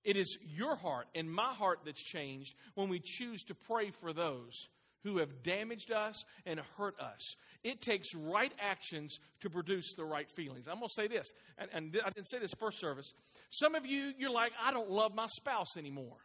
It 0.04 0.16
is 0.16 0.36
your 0.54 0.76
heart 0.76 1.06
and 1.14 1.30
my 1.30 1.54
heart 1.54 1.80
that's 1.86 2.02
changed 2.02 2.54
when 2.74 2.90
we 2.90 3.00
choose 3.02 3.42
to 3.44 3.54
pray 3.54 3.90
for 3.90 4.12
those 4.12 4.68
who 5.04 5.18
have 5.18 5.42
damaged 5.42 5.92
us 5.92 6.24
and 6.46 6.60
hurt 6.76 6.98
us. 6.98 7.36
It 7.62 7.80
takes 7.80 8.14
right 8.14 8.52
actions 8.58 9.20
to 9.42 9.50
produce 9.50 9.94
the 9.94 10.04
right 10.04 10.30
feelings. 10.30 10.66
I'm 10.66 10.78
going 10.78 10.88
to 10.88 10.94
say 10.94 11.06
this, 11.06 11.32
and, 11.58 11.70
and 11.72 12.00
I 12.04 12.10
didn't 12.10 12.28
say 12.28 12.38
this 12.38 12.54
first 12.54 12.80
service. 12.80 13.14
Some 13.50 13.74
of 13.74 13.86
you, 13.86 14.12
you're 14.18 14.30
like, 14.30 14.52
I 14.62 14.72
don't 14.72 14.90
love 14.90 15.14
my 15.14 15.26
spouse 15.28 15.76
anymore. 15.76 16.16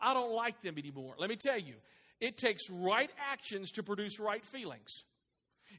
I 0.00 0.14
don't 0.14 0.34
like 0.34 0.60
them 0.62 0.76
anymore. 0.78 1.14
Let 1.18 1.30
me 1.30 1.36
tell 1.36 1.58
you, 1.58 1.74
it 2.20 2.36
takes 2.36 2.68
right 2.70 3.10
actions 3.30 3.70
to 3.72 3.82
produce 3.82 4.18
right 4.18 4.44
feelings. 4.46 5.04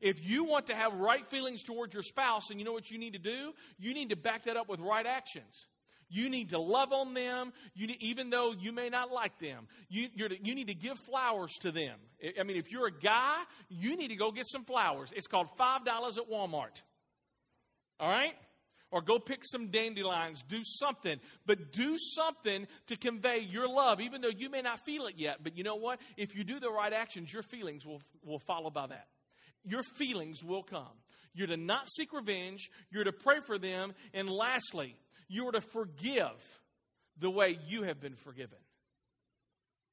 If 0.01 0.28
you 0.28 0.43
want 0.43 0.68
to 0.68 0.76
have 0.76 0.93
right 0.93 1.26
feelings 1.28 1.64
towards 1.64 1.93
your 1.93 2.03
spouse, 2.03 2.49
and 2.49 2.60
you 2.60 2.66
know 2.66 2.74
what 2.74 2.91
you 2.91 2.97
need 2.97 3.14
to 3.14 3.20
do? 3.20 3.53
You 3.80 3.93
need 3.93 4.10
to 4.10 4.16
back 4.16 4.45
that 4.45 4.58
up 4.58 4.70
with 4.70 4.80
right 4.80 5.06
actions. 5.06 5.66
You 6.10 6.30
need 6.30 6.51
to 6.51 6.60
love 6.60 6.93
on 6.93 7.14
them, 7.14 7.51
you 7.74 7.88
need, 7.88 7.97
even 8.01 8.30
though 8.30 8.53
you 8.53 8.72
may 8.72 8.89
not 8.89 9.12
like 9.12 9.39
them. 9.39 9.68
You, 9.89 10.10
you 10.16 10.56
need 10.56 10.68
to 10.68 10.76
give 10.76 10.99
flowers 10.99 11.53
to 11.62 11.72
them. 11.72 11.97
I 12.39 12.43
mean, 12.43 12.58
if 12.58 12.72
you're 12.72 12.88
a 12.88 12.91
guy, 12.91 13.36
you 13.70 13.97
need 13.97 14.10
to 14.10 14.16
go 14.16 14.32
get 14.32 14.45
some 14.47 14.64
flowers. 14.66 15.12
It's 15.16 15.28
called 15.28 15.47
$5 15.58 15.88
at 16.18 16.30
Walmart. 16.30 16.82
All 17.99 18.10
right? 18.10 18.34
Or 18.91 19.01
go 19.01 19.20
pick 19.20 19.39
some 19.43 19.72
dandelions. 19.72 20.43
Do 20.47 20.62
something. 20.64 21.20
But 21.45 21.72
do 21.74 21.97
something 21.97 22.68
to 22.88 22.95
convey 22.95 23.39
your 23.39 23.68
love, 23.68 23.99
even 23.99 24.22
though 24.22 24.30
you 24.30 24.49
may 24.49 24.62
not 24.62 24.86
feel 24.86 25.08
it 25.08 25.16
yet. 25.18 25.43
But 25.43 25.58
you 25.58 25.64
know 25.64 25.76
what? 25.76 25.99
If 26.18 26.36
you 26.36 26.43
do 26.43 26.60
the 26.60 26.70
right 26.70 26.93
actions, 26.93 27.34
your 27.34 27.43
feelings 27.43 27.86
will, 27.86 28.01
will 28.24 28.39
follow 28.39 28.70
by 28.70 28.88
that. 28.88 29.08
Your 29.64 29.82
feelings 29.97 30.43
will 30.43 30.64
come. 30.64 30.93
You're 31.34 31.47
to 31.47 31.58
not 31.58 31.89
seek 31.89 32.14
revenge. 32.14 32.70
You're 32.91 33.03
to 33.03 33.12
pray 33.12 33.39
for 33.45 33.58
them. 33.58 33.93
And 34.14 34.30
lastly, 34.30 34.95
you 35.28 35.47
are 35.47 35.51
to 35.51 35.61
forgive 35.61 36.61
the 37.19 37.30
way 37.30 37.57
you 37.67 37.84
have 37.84 37.99
been 37.99 38.15
forgiven. 38.15 38.57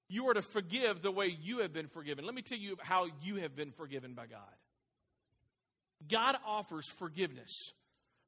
You 0.09 0.29
are 0.29 0.35
to 0.35 0.43
forgive 0.43 1.01
the 1.01 1.11
way 1.11 1.37
you 1.43 1.59
have 1.61 1.73
been 1.73 1.89
forgiven. 1.89 2.27
Let 2.27 2.35
me 2.35 2.43
tell 2.43 2.59
you 2.59 2.77
how 2.81 3.07
you 3.23 3.37
have 3.37 3.57
been 3.57 3.71
forgiven 3.71 4.15
by 4.15 4.27
God. 4.27 4.41
God 6.09 6.37
offers 6.47 6.87
forgiveness 6.87 7.73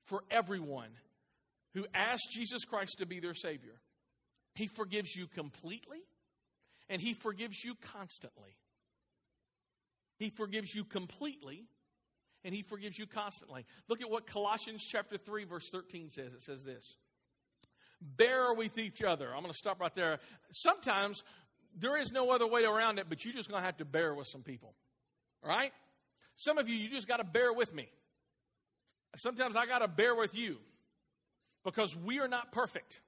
for 0.04 0.22
everyone 0.30 0.90
who 1.74 1.86
asks 1.92 2.32
Jesus 2.32 2.64
Christ 2.64 2.98
to 2.98 3.06
be 3.06 3.20
their 3.20 3.34
Savior. 3.34 3.74
He 4.54 4.66
forgives 4.66 5.14
you 5.14 5.26
completely 5.26 5.98
and 6.88 7.00
He 7.02 7.14
forgives 7.14 7.64
you 7.64 7.74
constantly. 7.74 8.56
He 10.18 10.30
forgives 10.30 10.74
you 10.74 10.84
completely 10.84 11.64
and 12.44 12.54
he 12.54 12.62
forgives 12.62 12.98
you 12.98 13.06
constantly. 13.06 13.64
Look 13.88 14.02
at 14.02 14.10
what 14.10 14.26
Colossians 14.26 14.84
chapter 14.84 15.16
3 15.16 15.44
verse 15.44 15.68
13 15.70 16.10
says. 16.10 16.32
It 16.32 16.42
says 16.42 16.62
this. 16.62 16.96
Bear 18.00 18.52
with 18.52 18.78
each 18.78 19.02
other. 19.02 19.34
I'm 19.34 19.40
going 19.40 19.52
to 19.52 19.58
stop 19.58 19.80
right 19.80 19.94
there. 19.94 20.18
Sometimes 20.52 21.22
there 21.76 21.96
is 21.96 22.12
no 22.12 22.30
other 22.30 22.46
way 22.46 22.64
around 22.64 22.98
it, 22.98 23.06
but 23.08 23.24
you're 23.24 23.34
just 23.34 23.48
going 23.48 23.60
to 23.60 23.66
have 23.66 23.78
to 23.78 23.84
bear 23.84 24.14
with 24.14 24.28
some 24.28 24.42
people. 24.42 24.74
All 25.42 25.48
right? 25.48 25.72
Some 26.36 26.58
of 26.58 26.68
you, 26.68 26.76
you 26.76 26.90
just 26.90 27.08
got 27.08 27.18
to 27.18 27.24
bear 27.24 27.52
with 27.52 27.72
me. 27.74 27.88
Sometimes 29.16 29.56
I 29.56 29.66
got 29.66 29.78
to 29.78 29.88
bear 29.88 30.14
with 30.14 30.34
you 30.34 30.58
because 31.64 31.96
we 31.96 32.18
are 32.18 32.28
not 32.28 32.52
perfect. 32.52 33.00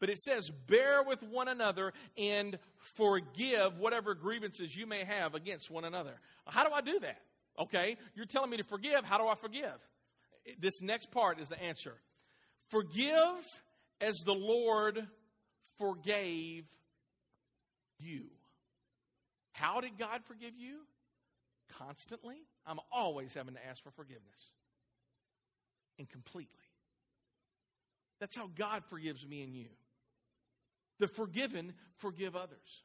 But 0.00 0.10
it 0.10 0.18
says, 0.18 0.50
bear 0.50 1.02
with 1.02 1.22
one 1.22 1.48
another 1.48 1.92
and 2.16 2.58
forgive 2.96 3.78
whatever 3.78 4.14
grievances 4.14 4.76
you 4.76 4.86
may 4.86 5.04
have 5.04 5.34
against 5.34 5.70
one 5.70 5.84
another. 5.84 6.14
How 6.46 6.64
do 6.64 6.72
I 6.72 6.80
do 6.80 7.00
that? 7.00 7.20
Okay, 7.58 7.96
you're 8.14 8.26
telling 8.26 8.50
me 8.50 8.58
to 8.58 8.64
forgive. 8.64 9.04
How 9.04 9.18
do 9.18 9.26
I 9.26 9.34
forgive? 9.34 9.74
This 10.60 10.80
next 10.80 11.10
part 11.10 11.40
is 11.40 11.48
the 11.48 11.60
answer. 11.60 11.94
Forgive 12.70 13.34
as 14.00 14.20
the 14.20 14.34
Lord 14.34 15.06
forgave 15.78 16.64
you. 17.98 18.26
How 19.52 19.80
did 19.80 19.98
God 19.98 20.20
forgive 20.26 20.54
you? 20.56 20.80
Constantly. 21.78 22.36
I'm 22.66 22.78
always 22.92 23.34
having 23.34 23.54
to 23.54 23.66
ask 23.66 23.82
for 23.82 23.90
forgiveness. 23.90 24.52
And 25.98 26.08
completely. 26.08 26.52
That's 28.20 28.36
how 28.36 28.48
God 28.56 28.84
forgives 28.88 29.26
me 29.26 29.42
and 29.42 29.54
you. 29.54 29.68
The 31.00 31.08
forgiven 31.08 31.74
forgive 31.96 32.36
others. 32.36 32.82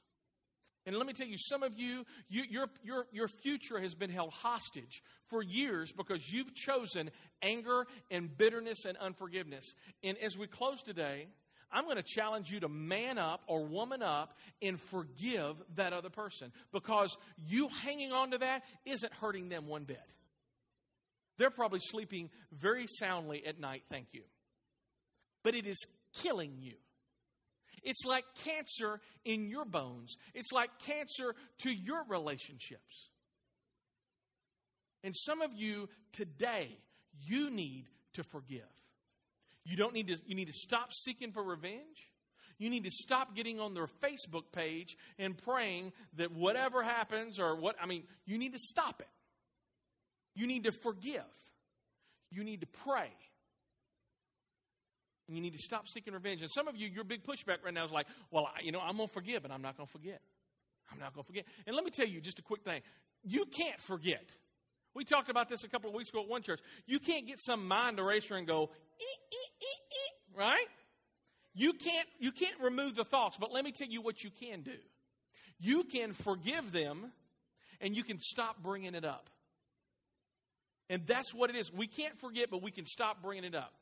And 0.86 0.98
let 0.98 1.08
me 1.08 1.14
tell 1.14 1.28
you, 1.28 1.38
some 1.38 1.64
of 1.64 1.78
you, 1.78 2.06
you, 2.28 2.44
your, 2.50 2.68
your, 2.84 3.08
your 3.14 3.28
future 3.28 3.80
has 3.80 3.96
been 3.96 4.10
held 4.10 4.32
hostage 4.34 5.02
for 5.28 5.42
years 5.42 5.94
because 5.94 6.30
you've 6.30 6.54
chosen 6.54 7.10
anger 7.42 7.88
and 8.12 8.36
bitterness 8.38 8.86
and 8.86 8.98
unforgiveness. 8.98 9.74
And 10.04 10.18
as 10.18 10.38
we 10.38 10.46
close 10.48 10.82
today, 10.82 11.28
I'm 11.72 11.86
going 11.86 11.98
to 11.98 12.04
challenge 12.04 12.52
you 12.52 12.60
to 12.60 12.70
man 12.70 13.18
up 13.18 13.44
or 13.48 13.66
woman 13.66 14.04
up 14.04 14.38
and 14.62 14.80
forgive 14.80 15.56
that 15.76 15.94
other 15.94 16.10
person 16.10 16.52
because 16.72 17.18
you 17.48 17.70
hanging 17.84 18.12
on 18.12 18.32
to 18.32 18.38
that 18.40 18.64
isn't 18.86 19.14
hurting 19.14 19.50
them 19.50 19.68
one 19.68 19.86
bit. 19.86 19.98
They're 21.38 21.50
probably 21.50 21.80
sleeping 21.82 22.30
very 22.52 22.86
soundly 22.88 23.46
at 23.46 23.60
night, 23.60 23.84
thank 23.90 24.08
you. 24.12 24.22
But 25.44 25.56
it 25.56 25.66
is 25.66 25.78
killing 26.22 26.58
you. 26.60 26.76
It's 27.84 28.06
like 28.06 28.26
cancer 28.44 29.00
in 29.26 29.48
your 29.48 29.66
bones, 29.66 30.18
it's 30.34 30.52
like 30.52 30.70
cancer 30.86 31.36
to 31.60 31.72
your 31.72 32.04
relationships. 32.08 33.10
And 35.04 35.16
some 35.16 35.42
of 35.42 35.52
you 35.54 35.90
today, 36.14 36.78
you 37.26 37.50
need 37.50 37.88
to 38.14 38.24
forgive. 38.24 38.62
You 39.66 39.78
don't 39.78 39.94
need 39.94 40.08
to 40.08 40.18
you 40.26 40.36
need 40.36 40.48
to 40.48 40.54
stop 40.54 40.94
seeking 40.94 41.32
for 41.32 41.44
revenge. 41.44 42.10
You 42.58 42.70
need 42.70 42.84
to 42.86 42.92
stop 42.92 43.36
getting 43.36 43.60
on 43.60 43.74
their 43.74 43.88
Facebook 43.88 44.52
page 44.52 44.96
and 45.18 45.38
praying 45.38 45.92
that 46.18 46.32
whatever 46.32 46.84
happens 46.84 47.40
or 47.40 47.56
what 47.56 47.76
I 47.82 47.86
mean, 47.86 48.04
you 48.26 48.38
need 48.38 48.54
to 48.54 48.60
stop 48.60 49.02
it. 49.02 49.08
You 50.36 50.48
need 50.48 50.64
to 50.64 50.72
forgive. 50.72 51.24
You 52.32 52.44
need 52.44 52.62
to 52.62 52.68
pray. 52.68 53.12
And 55.28 55.38
you 55.38 55.42
need 55.42 55.54
to 55.54 55.60
stop 55.60 55.88
seeking 55.88 56.14
revenge. 56.14 56.42
And 56.42 56.52
some 56.52 56.68
of 56.68 56.76
you, 56.76 56.88
your 56.88 57.04
big 57.04 57.24
pushback 57.24 57.64
right 57.64 57.74
now 57.74 57.86
is 57.86 57.92
like, 57.92 58.08
well, 58.30 58.50
I, 58.56 58.62
you 58.62 58.72
know, 58.72 58.80
I'm 58.80 58.98
going 58.98 59.08
to 59.08 59.14
forgive 59.14 59.46
and 59.46 59.54
I'm 59.54 59.62
not 59.62 59.78
going 59.78 59.88
to 59.88 59.92
forget. 59.92 60.22
I'm 60.92 61.00
not 61.00 61.14
going 61.14 61.24
to 61.24 61.28
forget. 61.28 61.46
And 61.66 61.76
let 61.76 61.86
me 61.86 61.92
tell 61.92 62.08
you 62.08 62.20
just 62.20 62.40
a 62.40 62.42
quick 62.42 62.64
thing. 62.64 62.82
You 63.24 63.46
can't 63.46 63.80
forget. 63.80 64.30
We 64.94 65.06
talked 65.06 65.30
about 65.30 65.50
this 65.50 65.64
a 65.64 65.70
couple 65.70 65.90
of 65.90 65.96
weeks 65.96 66.10
ago 66.10 66.22
at 66.22 66.28
one 66.28 66.42
church. 66.44 66.60
You 66.86 67.00
can't 67.00 67.26
get 67.26 67.40
some 67.42 67.68
mind 67.68 68.00
eraser 68.00 68.36
and 68.36 68.46
go, 68.46 68.70
ee, 69.00 69.36
ee, 69.36 69.66
ee, 69.66 70.38
right? 70.38 70.68
You 71.56 71.74
can't, 71.74 72.08
you 72.20 72.32
can't 72.32 72.60
remove 72.62 72.96
the 72.96 73.06
thoughts, 73.06 73.38
but 73.40 73.52
let 73.52 73.64
me 73.64 73.72
tell 73.72 73.88
you 73.88 74.02
what 74.02 74.24
you 74.24 74.30
can 74.30 74.62
do. 74.62 74.76
You 75.60 75.84
can 75.84 76.14
forgive 76.14 76.72
them 76.72 77.12
and 77.80 77.96
you 77.96 78.04
can 78.04 78.20
stop 78.20 78.62
bringing 78.62 78.96
it 78.96 79.06
up. 79.06 79.30
And 80.90 81.06
that's 81.08 81.34
what 81.34 81.50
it 81.50 81.56
is. 81.56 81.72
We 81.72 81.88
can't 81.88 82.20
forget, 82.20 82.50
but 82.52 82.62
we 82.62 82.72
can 82.72 82.86
stop 82.86 83.22
bringing 83.22 83.46
it 83.46 83.56
up. 83.56 83.74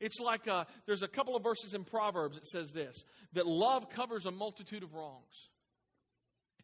It's 0.00 0.18
like 0.18 0.48
uh, 0.48 0.64
there's 0.86 1.02
a 1.02 1.08
couple 1.08 1.36
of 1.36 1.42
verses 1.42 1.74
in 1.74 1.84
Proverbs 1.84 2.36
that 2.36 2.46
says 2.46 2.72
this 2.72 3.04
that 3.34 3.46
love 3.46 3.90
covers 3.90 4.26
a 4.26 4.30
multitude 4.30 4.82
of 4.82 4.94
wrongs. 4.94 5.48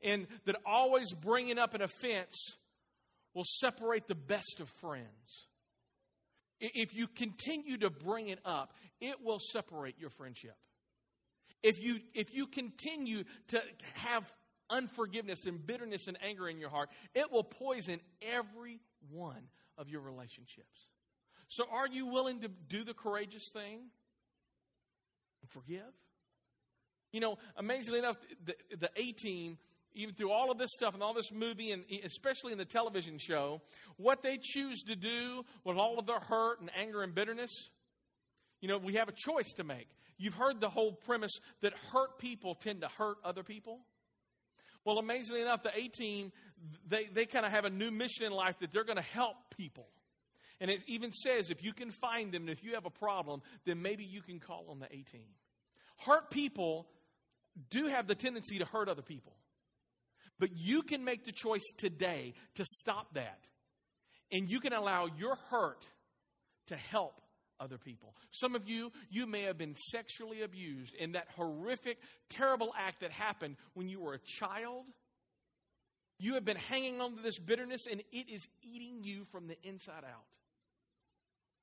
And 0.02 0.26
that 0.44 0.56
always 0.64 1.12
bringing 1.12 1.58
up 1.58 1.74
an 1.74 1.82
offense 1.82 2.56
will 3.34 3.44
separate 3.44 4.06
the 4.06 4.14
best 4.14 4.60
of 4.60 4.68
friends. 4.80 5.46
If 6.58 6.94
you 6.94 7.06
continue 7.06 7.76
to 7.78 7.90
bring 7.90 8.28
it 8.28 8.38
up, 8.44 8.72
it 9.00 9.16
will 9.22 9.38
separate 9.38 9.98
your 9.98 10.10
friendship. 10.10 10.56
If 11.62 11.80
you, 11.80 12.00
if 12.14 12.32
you 12.32 12.46
continue 12.46 13.24
to 13.48 13.62
have 13.94 14.32
unforgiveness 14.70 15.46
and 15.46 15.64
bitterness 15.64 16.06
and 16.08 16.16
anger 16.22 16.48
in 16.48 16.58
your 16.58 16.70
heart, 16.70 16.88
it 17.14 17.30
will 17.30 17.44
poison 17.44 18.00
every 18.22 18.80
one 19.10 19.48
of 19.76 19.88
your 19.88 20.00
relationships. 20.00 20.88
So, 21.48 21.64
are 21.70 21.86
you 21.86 22.06
willing 22.06 22.40
to 22.40 22.48
do 22.48 22.84
the 22.84 22.94
courageous 22.94 23.50
thing 23.52 23.80
and 25.42 25.50
forgive? 25.50 25.92
You 27.12 27.20
know, 27.20 27.38
amazingly 27.56 28.00
enough, 28.00 28.16
the, 28.44 28.54
the 28.76 28.90
A 28.96 29.12
team, 29.12 29.58
even 29.94 30.14
through 30.14 30.32
all 30.32 30.50
of 30.50 30.58
this 30.58 30.70
stuff 30.74 30.94
and 30.94 31.02
all 31.02 31.14
this 31.14 31.32
movie, 31.32 31.70
and 31.70 31.84
especially 32.04 32.52
in 32.52 32.58
the 32.58 32.64
television 32.64 33.18
show, 33.18 33.62
what 33.96 34.22
they 34.22 34.38
choose 34.40 34.82
to 34.82 34.96
do 34.96 35.44
with 35.64 35.76
all 35.76 35.98
of 35.98 36.06
their 36.06 36.20
hurt 36.20 36.60
and 36.60 36.70
anger 36.76 37.02
and 37.02 37.14
bitterness, 37.14 37.70
you 38.60 38.68
know, 38.68 38.78
we 38.78 38.94
have 38.94 39.08
a 39.08 39.12
choice 39.12 39.52
to 39.54 39.64
make. 39.64 39.88
You've 40.18 40.34
heard 40.34 40.60
the 40.60 40.68
whole 40.68 40.92
premise 40.92 41.38
that 41.60 41.72
hurt 41.92 42.18
people 42.18 42.54
tend 42.54 42.80
to 42.80 42.88
hurt 42.88 43.18
other 43.24 43.42
people. 43.42 43.80
Well, 44.84 44.98
amazingly 44.98 45.42
enough, 45.42 45.62
the 45.62 45.76
A 45.76 45.88
team, 45.88 46.32
they, 46.86 47.06
they 47.06 47.26
kind 47.26 47.44
of 47.44 47.52
have 47.52 47.64
a 47.64 47.70
new 47.70 47.90
mission 47.90 48.24
in 48.24 48.32
life 48.32 48.58
that 48.60 48.72
they're 48.72 48.84
going 48.84 48.96
to 48.96 49.02
help 49.02 49.36
people. 49.56 49.88
And 50.60 50.70
it 50.70 50.80
even 50.86 51.12
says 51.12 51.50
if 51.50 51.62
you 51.62 51.72
can 51.72 51.90
find 51.90 52.32
them 52.32 52.42
and 52.42 52.50
if 52.50 52.64
you 52.64 52.74
have 52.74 52.86
a 52.86 52.90
problem, 52.90 53.42
then 53.64 53.82
maybe 53.82 54.04
you 54.04 54.22
can 54.22 54.40
call 54.40 54.66
on 54.70 54.78
the 54.78 54.86
A 54.86 55.02
team. 55.02 55.28
Hurt 55.98 56.30
people 56.30 56.86
do 57.70 57.86
have 57.86 58.06
the 58.06 58.14
tendency 58.14 58.58
to 58.58 58.64
hurt 58.64 58.88
other 58.88 59.02
people. 59.02 59.34
But 60.38 60.50
you 60.54 60.82
can 60.82 61.04
make 61.04 61.24
the 61.24 61.32
choice 61.32 61.64
today 61.78 62.34
to 62.56 62.64
stop 62.64 63.14
that. 63.14 63.40
And 64.30 64.48
you 64.48 64.60
can 64.60 64.72
allow 64.72 65.08
your 65.18 65.36
hurt 65.50 65.84
to 66.66 66.76
help 66.76 67.20
other 67.58 67.78
people. 67.78 68.14
Some 68.32 68.54
of 68.54 68.68
you, 68.68 68.92
you 69.10 69.26
may 69.26 69.42
have 69.42 69.56
been 69.56 69.74
sexually 69.74 70.42
abused 70.42 70.94
in 70.94 71.12
that 71.12 71.28
horrific, 71.36 71.98
terrible 72.28 72.74
act 72.76 73.00
that 73.00 73.12
happened 73.12 73.56
when 73.74 73.88
you 73.88 74.00
were 74.00 74.14
a 74.14 74.18
child. 74.18 74.84
You 76.18 76.34
have 76.34 76.44
been 76.44 76.56
hanging 76.56 77.00
on 77.00 77.16
to 77.16 77.22
this 77.22 77.38
bitterness 77.38 77.86
and 77.90 78.02
it 78.12 78.28
is 78.28 78.46
eating 78.62 79.02
you 79.02 79.24
from 79.30 79.48
the 79.48 79.56
inside 79.62 80.04
out. 80.04 80.24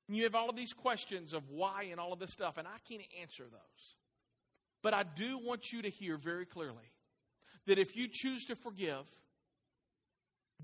And 0.08 0.16
you 0.16 0.24
have 0.24 0.34
all 0.34 0.50
of 0.50 0.56
these 0.56 0.72
questions 0.72 1.32
of 1.32 1.48
why 1.48 1.88
and 1.90 1.98
all 1.98 2.12
of 2.12 2.18
this 2.18 2.32
stuff, 2.32 2.58
and 2.58 2.68
I 2.68 2.78
can't 2.88 3.02
answer 3.20 3.44
those. 3.44 3.96
But 4.82 4.92
I 4.92 5.02
do 5.02 5.38
want 5.38 5.72
you 5.72 5.82
to 5.82 5.90
hear 5.90 6.18
very 6.18 6.44
clearly 6.44 6.92
that 7.66 7.78
if 7.78 7.96
you 7.96 8.08
choose 8.10 8.44
to 8.46 8.56
forgive, 8.56 9.06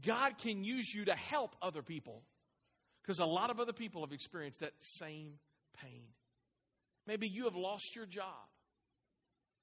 God 0.05 0.37
can 0.39 0.63
use 0.63 0.93
you 0.93 1.07
to 1.07 1.15
help 1.15 1.57
other 1.63 1.83
people 1.83 2.23
because 3.03 3.19
a 3.19 3.25
lot 3.25 3.51
of 3.51 3.59
other 3.61 3.73
people 3.73 4.03
have 4.03 4.13
experienced 4.13 4.61
that 4.61 4.73
same 4.81 5.33
pain. 5.83 6.05
Maybe 7.07 7.27
you 7.27 7.45
have 7.45 7.57
lost 7.57 7.97
your 7.97 8.07
job. 8.07 8.27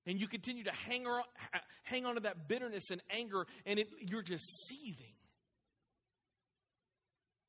And 0.08 0.20
you 0.20 0.28
continue 0.28 0.64
to 0.64 0.72
hang, 0.72 1.06
around, 1.06 1.26
hang 1.84 2.06
on 2.06 2.16
to 2.16 2.22
that 2.22 2.48
bitterness 2.48 2.92
and 2.92 3.02
anger, 3.10 3.46
and 3.66 3.78
it, 3.78 3.90
you're 4.00 4.22
just 4.22 4.46
seething. 4.66 5.14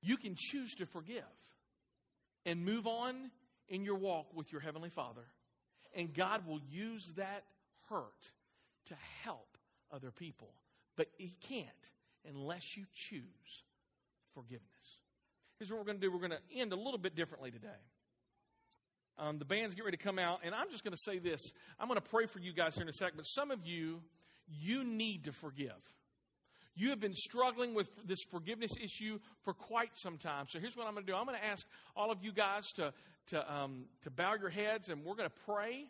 You 0.03 0.17
can 0.17 0.35
choose 0.37 0.75
to 0.77 0.87
forgive 0.87 1.23
and 2.49 2.65
move 2.65 2.87
on 2.87 3.31
in 3.69 3.85
your 3.85 3.97
walk 3.97 4.35
with 4.35 4.51
your 4.51 4.63
Heavenly 4.63 4.89
Father. 4.89 5.25
And 5.95 6.15
God 6.15 6.47
will 6.47 6.61
use 6.71 7.13
that 7.17 7.45
hurt 7.91 8.31
to 8.87 8.95
help 9.23 9.59
other 9.93 10.11
people. 10.11 10.55
But 10.97 11.09
He 11.19 11.37
can't 11.47 11.67
unless 12.27 12.77
you 12.77 12.85
choose 12.95 13.23
forgiveness. 14.35 14.65
Here's 15.59 15.71
what 15.71 15.79
we're 15.79 15.85
going 15.85 16.01
to 16.01 16.01
do 16.01 16.11
we're 16.11 16.27
going 16.27 16.31
to 16.31 16.59
end 16.59 16.73
a 16.73 16.77
little 16.77 16.99
bit 16.99 17.15
differently 17.15 17.51
today. 17.51 17.69
Um, 19.19 19.39
the 19.39 19.45
band's 19.45 19.75
getting 19.75 19.87
ready 19.87 19.97
to 19.97 20.03
come 20.03 20.19
out, 20.19 20.41
and 20.45 20.55
I'm 20.55 20.71
just 20.71 20.85
going 20.85 20.95
to 20.95 21.01
say 21.01 21.19
this. 21.19 21.53
I'm 21.79 21.89
going 21.89 22.01
to 22.01 22.09
pray 22.09 22.27
for 22.27 22.39
you 22.39 22.53
guys 22.55 22.77
here 22.77 22.83
in 22.83 22.89
a 22.89 22.93
second, 22.93 23.17
but 23.17 23.27
some 23.27 23.51
of 23.51 23.67
you, 23.67 24.01
you 24.47 24.85
need 24.85 25.25
to 25.25 25.33
forgive. 25.33 25.75
You 26.79 26.91
have 26.91 27.01
been 27.01 27.15
struggling 27.15 27.75
with 27.75 27.89
this 28.07 28.21
forgiveness 28.31 28.71
issue 28.81 29.19
for 29.43 29.53
quite 29.53 29.91
some 29.95 30.17
time. 30.17 30.47
So 30.49 30.61
here's 30.61 30.77
what 30.77 30.87
I'm 30.87 30.95
going 30.95 31.05
to 31.05 31.13
do 31.13 31.17
I'm 31.17 31.27
going 31.27 31.37
to 31.37 31.45
ask 31.45 31.67
all 31.97 32.13
of 32.13 32.23
you 32.23 32.33
guys 32.33 32.69
to, 32.77 32.93
to, 33.31 33.53
um, 33.53 33.87
to 34.03 34.11
bow 34.11 34.35
your 34.41 34.49
heads, 34.49 34.89
and 34.89 35.05
we're 35.05 35.17
going 35.17 35.29
to 35.29 35.45
pray. 35.45 35.87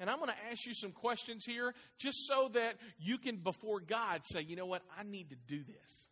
And 0.00 0.08
I'm 0.08 0.16
going 0.16 0.30
to 0.30 0.50
ask 0.50 0.64
you 0.64 0.72
some 0.74 0.90
questions 0.90 1.44
here 1.44 1.74
just 1.98 2.26
so 2.26 2.50
that 2.54 2.76
you 2.98 3.18
can, 3.18 3.36
before 3.36 3.78
God, 3.80 4.22
say, 4.24 4.40
you 4.40 4.56
know 4.56 4.64
what, 4.64 4.80
I 4.98 5.02
need 5.02 5.28
to 5.30 5.36
do 5.46 5.62
this. 5.62 6.08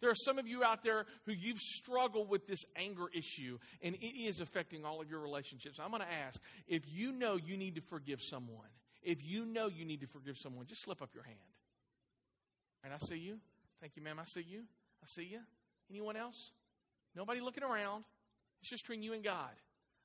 There 0.00 0.08
are 0.08 0.16
some 0.24 0.38
of 0.38 0.46
you 0.46 0.64
out 0.64 0.82
there 0.82 1.04
who 1.26 1.32
you've 1.32 1.58
struggled 1.58 2.30
with 2.30 2.46
this 2.46 2.64
anger 2.74 3.08
issue, 3.14 3.58
and 3.82 3.96
it 3.96 4.26
is 4.26 4.40
affecting 4.40 4.86
all 4.86 5.02
of 5.02 5.10
your 5.10 5.20
relationships. 5.20 5.78
I'm 5.78 5.90
going 5.90 6.02
to 6.02 6.12
ask 6.26 6.40
if 6.68 6.84
you 6.86 7.12
know 7.12 7.36
you 7.36 7.58
need 7.58 7.74
to 7.74 7.82
forgive 7.82 8.20
someone, 8.22 8.68
if 9.02 9.18
you 9.22 9.44
know 9.44 9.68
you 9.68 9.84
need 9.84 10.00
to 10.00 10.06
forgive 10.06 10.38
someone, 10.38 10.64
just 10.66 10.82
slip 10.82 11.02
up 11.02 11.10
your 11.14 11.24
hand. 11.24 11.36
And 12.82 12.94
I 12.94 12.98
see 12.98 13.18
you. 13.18 13.38
Thank 13.80 13.96
you, 13.96 14.02
ma'am. 14.02 14.18
I 14.20 14.24
see 14.24 14.44
you. 14.46 14.60
I 15.02 15.06
see 15.06 15.24
you. 15.24 15.40
Anyone 15.90 16.16
else? 16.16 16.52
Nobody 17.14 17.40
looking 17.40 17.62
around. 17.62 18.04
It's 18.60 18.70
just 18.70 18.84
between 18.84 19.02
you 19.02 19.12
and 19.12 19.22
God. 19.22 19.50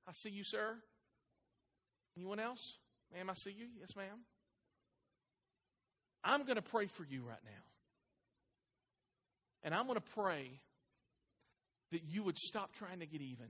I 0.07 0.11
see 0.13 0.29
you, 0.29 0.43
sir. 0.43 0.75
Anyone 2.15 2.39
else? 2.39 2.77
Ma'am, 3.13 3.29
I 3.29 3.33
see 3.33 3.51
you. 3.51 3.67
Yes, 3.79 3.95
ma'am. 3.95 4.19
I'm 6.23 6.43
going 6.43 6.55
to 6.55 6.61
pray 6.61 6.87
for 6.87 7.03
you 7.03 7.23
right 7.23 7.43
now. 7.43 7.63
And 9.63 9.73
I'm 9.73 9.87
going 9.87 9.99
to 9.99 10.11
pray 10.15 10.59
that 11.91 12.01
you 12.03 12.23
would 12.23 12.37
stop 12.37 12.73
trying 12.73 12.99
to 12.99 13.05
get 13.05 13.21
even. 13.21 13.47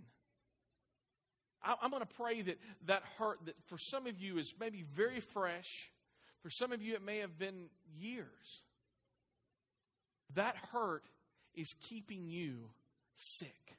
I'm 1.64 1.92
going 1.92 2.02
to 2.02 2.16
pray 2.18 2.42
that 2.42 2.58
that 2.88 3.04
hurt 3.18 3.40
that 3.46 3.56
for 3.68 3.78
some 3.78 4.06
of 4.06 4.20
you 4.20 4.38
is 4.38 4.54
maybe 4.60 4.84
very 4.96 5.22
fresh. 5.22 5.90
For 6.42 6.50
some 6.50 6.74
of 6.74 6.82
you, 6.82 6.94
it 6.96 7.02
may 7.02 7.20
have 7.20 7.40
been 7.40 7.70
years. 7.98 8.62
That 10.36 10.56
hurt 10.72 11.04
is 11.56 11.74
keeping 11.90 12.28
you 12.28 12.70
sick. 13.16 13.78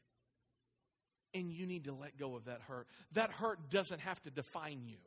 And 1.33 1.51
you 1.51 1.67
need 1.67 1.85
to 1.85 1.93
let 1.93 2.17
go 2.17 2.37
of 2.37 2.45
that 2.45 2.61
hurt. 2.69 2.87
That 3.13 3.31
hurt 3.31 3.71
doesn't 3.71 4.01
have 4.01 4.23
to 4.23 4.31
define 4.31 4.83
you. 4.87 4.99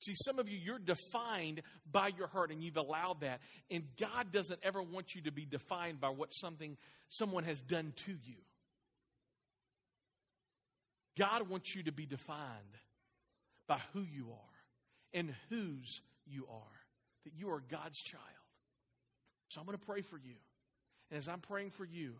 See, 0.00 0.14
some 0.14 0.38
of 0.38 0.48
you, 0.48 0.56
you're 0.56 0.78
defined 0.78 1.62
by 1.90 2.10
your 2.16 2.28
hurt 2.28 2.52
and 2.52 2.62
you've 2.62 2.76
allowed 2.76 3.20
that. 3.20 3.40
And 3.70 3.82
God 4.00 4.32
doesn't 4.32 4.60
ever 4.62 4.80
want 4.80 5.14
you 5.14 5.22
to 5.22 5.32
be 5.32 5.44
defined 5.44 6.00
by 6.00 6.08
what 6.08 6.28
something 6.30 6.76
someone 7.08 7.44
has 7.44 7.60
done 7.60 7.92
to 8.06 8.12
you. 8.12 8.36
God 11.18 11.50
wants 11.50 11.74
you 11.74 11.82
to 11.82 11.92
be 11.92 12.06
defined 12.06 12.38
by 13.66 13.80
who 13.92 14.02
you 14.02 14.28
are 14.30 15.18
and 15.18 15.34
whose 15.50 16.00
you 16.26 16.46
are, 16.48 16.78
that 17.24 17.32
you 17.36 17.50
are 17.50 17.60
God's 17.68 18.00
child. 18.00 18.22
So 19.48 19.60
I'm 19.60 19.66
going 19.66 19.78
to 19.78 19.84
pray 19.84 20.02
for 20.02 20.18
you. 20.18 20.34
And 21.10 21.18
as 21.18 21.28
I'm 21.28 21.40
praying 21.40 21.70
for 21.70 21.84
you, 21.84 22.14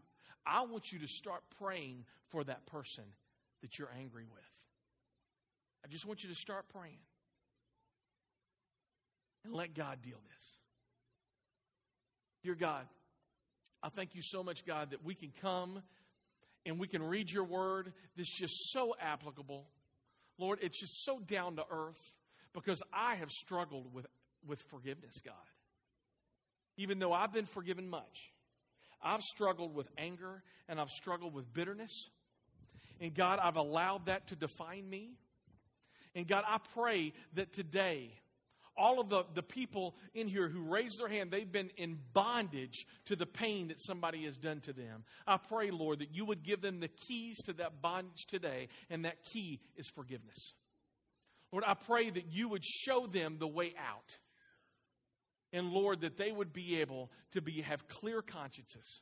I 0.47 0.63
want 0.63 0.93
you 0.93 0.99
to 1.01 1.09
start 1.09 1.43
praying 1.59 2.05
for 2.31 2.43
that 2.45 2.67
person 2.67 3.05
that 3.63 3.79
you're 3.79 3.91
angry 3.99 4.25
with. 4.33 4.45
I 5.85 5.89
just 5.89 6.07
want 6.07 6.23
you 6.23 6.31
to 6.31 6.35
start 6.35 6.67
praying 6.73 6.99
and 9.45 9.55
let 9.55 9.75
God 9.75 9.99
deal 10.03 10.19
this. 10.27 10.47
Dear 12.43 12.55
God, 12.55 12.87
I 13.83 13.89
thank 13.89 14.15
you 14.15 14.23
so 14.23 14.43
much, 14.43 14.65
God, 14.65 14.91
that 14.91 15.05
we 15.05 15.15
can 15.15 15.33
come 15.41 15.83
and 16.67 16.79
we 16.79 16.89
can 16.89 17.03
read 17.03 17.31
your 17.31 17.45
word 17.45 17.93
that's 18.17 18.39
just 18.39 18.73
so 18.73 18.95
applicable. 19.01 19.67
Lord, 20.39 20.59
it's 20.63 20.81
just 20.81 21.05
so 21.05 21.19
down 21.19 21.57
to 21.57 21.65
earth 21.71 22.13
because 22.53 22.83
I 22.93 23.17
have 23.17 23.31
struggled 23.31 23.93
with, 23.93 24.07
with 24.47 24.61
forgiveness, 24.63 25.21
God. 25.25 25.35
Even 26.79 26.99
though 26.99 27.13
I've 27.13 27.33
been 27.33 27.47
forgiven 27.47 27.91
much, 27.91 28.33
I've 29.03 29.23
struggled 29.23 29.75
with 29.75 29.89
anger 29.99 30.43
and 30.69 30.81
I've 30.81 30.91
struggled 30.91 31.35
with 31.35 31.53
bitterness. 31.53 32.09
And 33.01 33.15
God, 33.15 33.39
I've 33.43 33.57
allowed 33.57 34.07
that 34.07 34.29
to 34.29 34.37
define 34.37 34.89
me. 34.89 35.11
And 36.15 36.27
God, 36.27 36.45
I 36.49 36.59
pray 36.75 37.13
that 37.35 37.53
today, 37.53 38.11
all 38.77 39.01
of 39.01 39.09
the, 39.09 39.25
the 39.35 39.43
people 39.43 39.97
in 40.15 40.29
here 40.29 40.49
who 40.49 40.63
raised 40.63 41.01
their 41.01 41.09
hand, 41.09 41.31
they've 41.31 41.51
been 41.51 41.71
in 41.77 41.99
bondage 42.13 42.87
to 43.07 43.17
the 43.17 43.27
pain 43.27 43.69
that 43.69 43.81
somebody 43.81 44.25
has 44.25 44.37
done 44.37 44.61
to 44.61 44.73
them. 44.73 45.05
I 45.27 45.37
pray, 45.37 45.71
Lord, 45.71 45.99
that 45.99 46.15
you 46.15 46.25
would 46.25 46.45
give 46.45 46.61
them 46.61 46.81
the 46.81 46.89
keys 46.89 47.37
to 47.47 47.53
that 47.55 47.83
bondage 47.83 48.27
today, 48.29 48.69
and 48.89 49.05
that 49.05 49.25
key 49.25 49.61
is 49.77 49.89
forgiveness. 49.89 50.55
Lord, 51.53 51.65
I 51.67 51.75
pray 51.75 52.11
that 52.11 52.27
you 52.31 52.49
would 52.49 52.65
show 52.65 53.07
them 53.07 53.37
the 53.39 53.49
way 53.49 53.75
out. 53.79 54.19
And 55.53 55.71
Lord, 55.71 56.03
that 56.03 56.17
they 56.17 56.31
would 56.31 56.53
be 56.53 56.81
able 56.81 57.11
to 57.33 57.41
be 57.41 57.63
have 57.63 57.89
clear 57.89 58.23
consciences. 58.23 59.01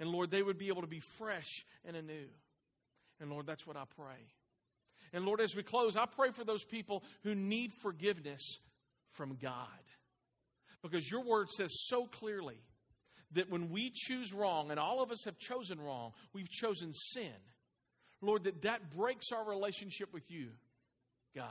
And 0.00 0.10
Lord, 0.10 0.30
they 0.30 0.42
would 0.42 0.58
be 0.58 0.68
able 0.68 0.82
to 0.82 0.88
be 0.88 1.00
fresh 1.00 1.64
and 1.84 1.96
anew. 1.96 2.28
And 3.20 3.30
Lord, 3.30 3.46
that's 3.46 3.66
what 3.66 3.76
I 3.76 3.84
pray. 3.96 4.26
And 5.12 5.24
Lord, 5.24 5.40
as 5.40 5.54
we 5.54 5.62
close, 5.62 5.96
I 5.96 6.06
pray 6.06 6.30
for 6.30 6.44
those 6.44 6.64
people 6.64 7.04
who 7.22 7.34
need 7.34 7.72
forgiveness 7.82 8.58
from 9.12 9.36
God. 9.40 9.66
Because 10.82 11.08
your 11.08 11.22
word 11.22 11.50
says 11.50 11.70
so 11.86 12.06
clearly 12.06 12.60
that 13.32 13.50
when 13.50 13.70
we 13.70 13.92
choose 13.94 14.32
wrong, 14.32 14.70
and 14.70 14.80
all 14.80 15.02
of 15.02 15.10
us 15.10 15.24
have 15.24 15.38
chosen 15.38 15.80
wrong, 15.80 16.12
we've 16.32 16.50
chosen 16.50 16.92
sin. 16.92 17.30
Lord, 18.20 18.44
that 18.44 18.62
that 18.62 18.94
breaks 18.94 19.32
our 19.32 19.48
relationship 19.48 20.12
with 20.12 20.30
you, 20.30 20.48
God. 21.34 21.46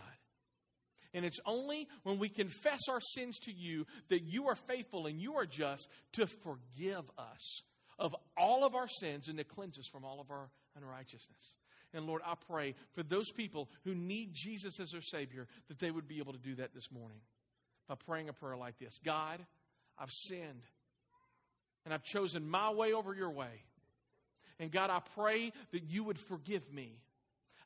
And 1.13 1.25
it's 1.25 1.39
only 1.45 1.87
when 2.03 2.19
we 2.19 2.29
confess 2.29 2.81
our 2.89 3.01
sins 3.01 3.37
to 3.39 3.51
you 3.51 3.85
that 4.09 4.23
you 4.23 4.47
are 4.47 4.55
faithful 4.55 5.07
and 5.07 5.19
you 5.19 5.35
are 5.35 5.45
just 5.45 5.89
to 6.13 6.27
forgive 6.27 7.09
us 7.17 7.63
of 7.99 8.15
all 8.37 8.65
of 8.65 8.75
our 8.75 8.87
sins 8.87 9.27
and 9.27 9.37
to 9.37 9.43
cleanse 9.43 9.77
us 9.77 9.87
from 9.87 10.05
all 10.05 10.19
of 10.19 10.31
our 10.31 10.49
unrighteousness. 10.77 11.55
And 11.93 12.05
Lord, 12.05 12.21
I 12.25 12.35
pray 12.49 12.75
for 12.93 13.03
those 13.03 13.29
people 13.31 13.69
who 13.83 13.93
need 13.93 14.29
Jesus 14.33 14.79
as 14.79 14.91
their 14.91 15.01
Savior 15.01 15.47
that 15.67 15.79
they 15.79 15.91
would 15.91 16.07
be 16.07 16.19
able 16.19 16.33
to 16.33 16.39
do 16.39 16.55
that 16.55 16.73
this 16.73 16.91
morning 16.91 17.19
by 17.87 17.95
praying 17.95 18.29
a 18.29 18.33
prayer 18.33 18.55
like 18.55 18.79
this 18.79 18.97
God, 19.03 19.39
I've 19.99 20.11
sinned, 20.11 20.63
and 21.83 21.93
I've 21.93 22.03
chosen 22.03 22.49
my 22.49 22.71
way 22.71 22.93
over 22.93 23.13
your 23.13 23.31
way. 23.31 23.63
And 24.59 24.71
God, 24.71 24.89
I 24.89 24.99
pray 25.15 25.51
that 25.71 25.83
you 25.83 26.03
would 26.03 26.19
forgive 26.19 26.71
me. 26.71 27.01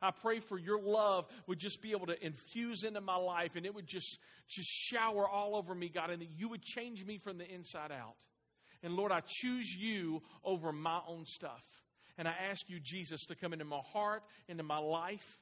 I 0.06 0.12
pray 0.12 0.40
for 0.40 0.58
your 0.58 0.80
love 0.82 1.26
would 1.48 1.60
just 1.60 1.82
be 1.82 1.92
able 1.92 2.08
to 2.08 2.26
infuse 2.26 2.84
into 2.84 3.02
my 3.02 3.16
life 3.16 3.56
and 3.56 3.66
it 3.66 3.74
would 3.74 3.88
just, 3.88 4.20
just 4.48 4.70
shower 4.70 5.28
all 5.28 5.56
over 5.56 5.74
me, 5.74 5.90
God, 5.90 6.10
and 6.10 6.22
that 6.22 6.30
you 6.38 6.50
would 6.50 6.62
change 6.62 7.06
me 7.06 7.18
from 7.18 7.38
the 7.38 7.52
inside 7.52 7.92
out. 7.92 8.16
And 8.84 8.94
Lord, 8.96 9.12
I 9.12 9.22
choose 9.26 9.74
you 9.76 10.22
over 10.44 10.72
my 10.72 11.00
own 11.08 11.26
stuff. 11.26 11.64
And 12.18 12.28
I 12.28 12.34
ask 12.50 12.70
you, 12.70 12.80
Jesus, 12.80 13.26
to 13.26 13.36
come 13.36 13.52
into 13.52 13.66
my 13.66 13.82
heart, 13.92 14.24
into 14.48 14.64
my 14.64 14.78
life, 14.78 15.40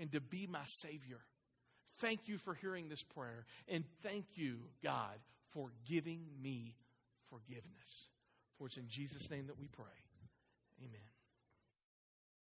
and 0.00 0.10
to 0.12 0.20
be 0.20 0.46
my 0.46 0.64
Savior. 0.66 1.20
Thank 1.98 2.26
you 2.26 2.38
for 2.38 2.54
hearing 2.54 2.88
this 2.88 3.02
prayer. 3.02 3.46
And 3.68 3.84
thank 4.02 4.24
you, 4.34 4.58
God, 4.82 5.18
for 5.52 5.70
giving 5.88 6.20
me 6.42 6.74
forgiveness. 7.30 8.08
For 8.58 8.66
it's 8.66 8.76
in 8.76 8.88
Jesus' 8.88 9.30
name 9.30 9.46
that 9.46 9.58
we 9.58 9.68
pray. 9.68 9.84
Amen. 10.82 11.15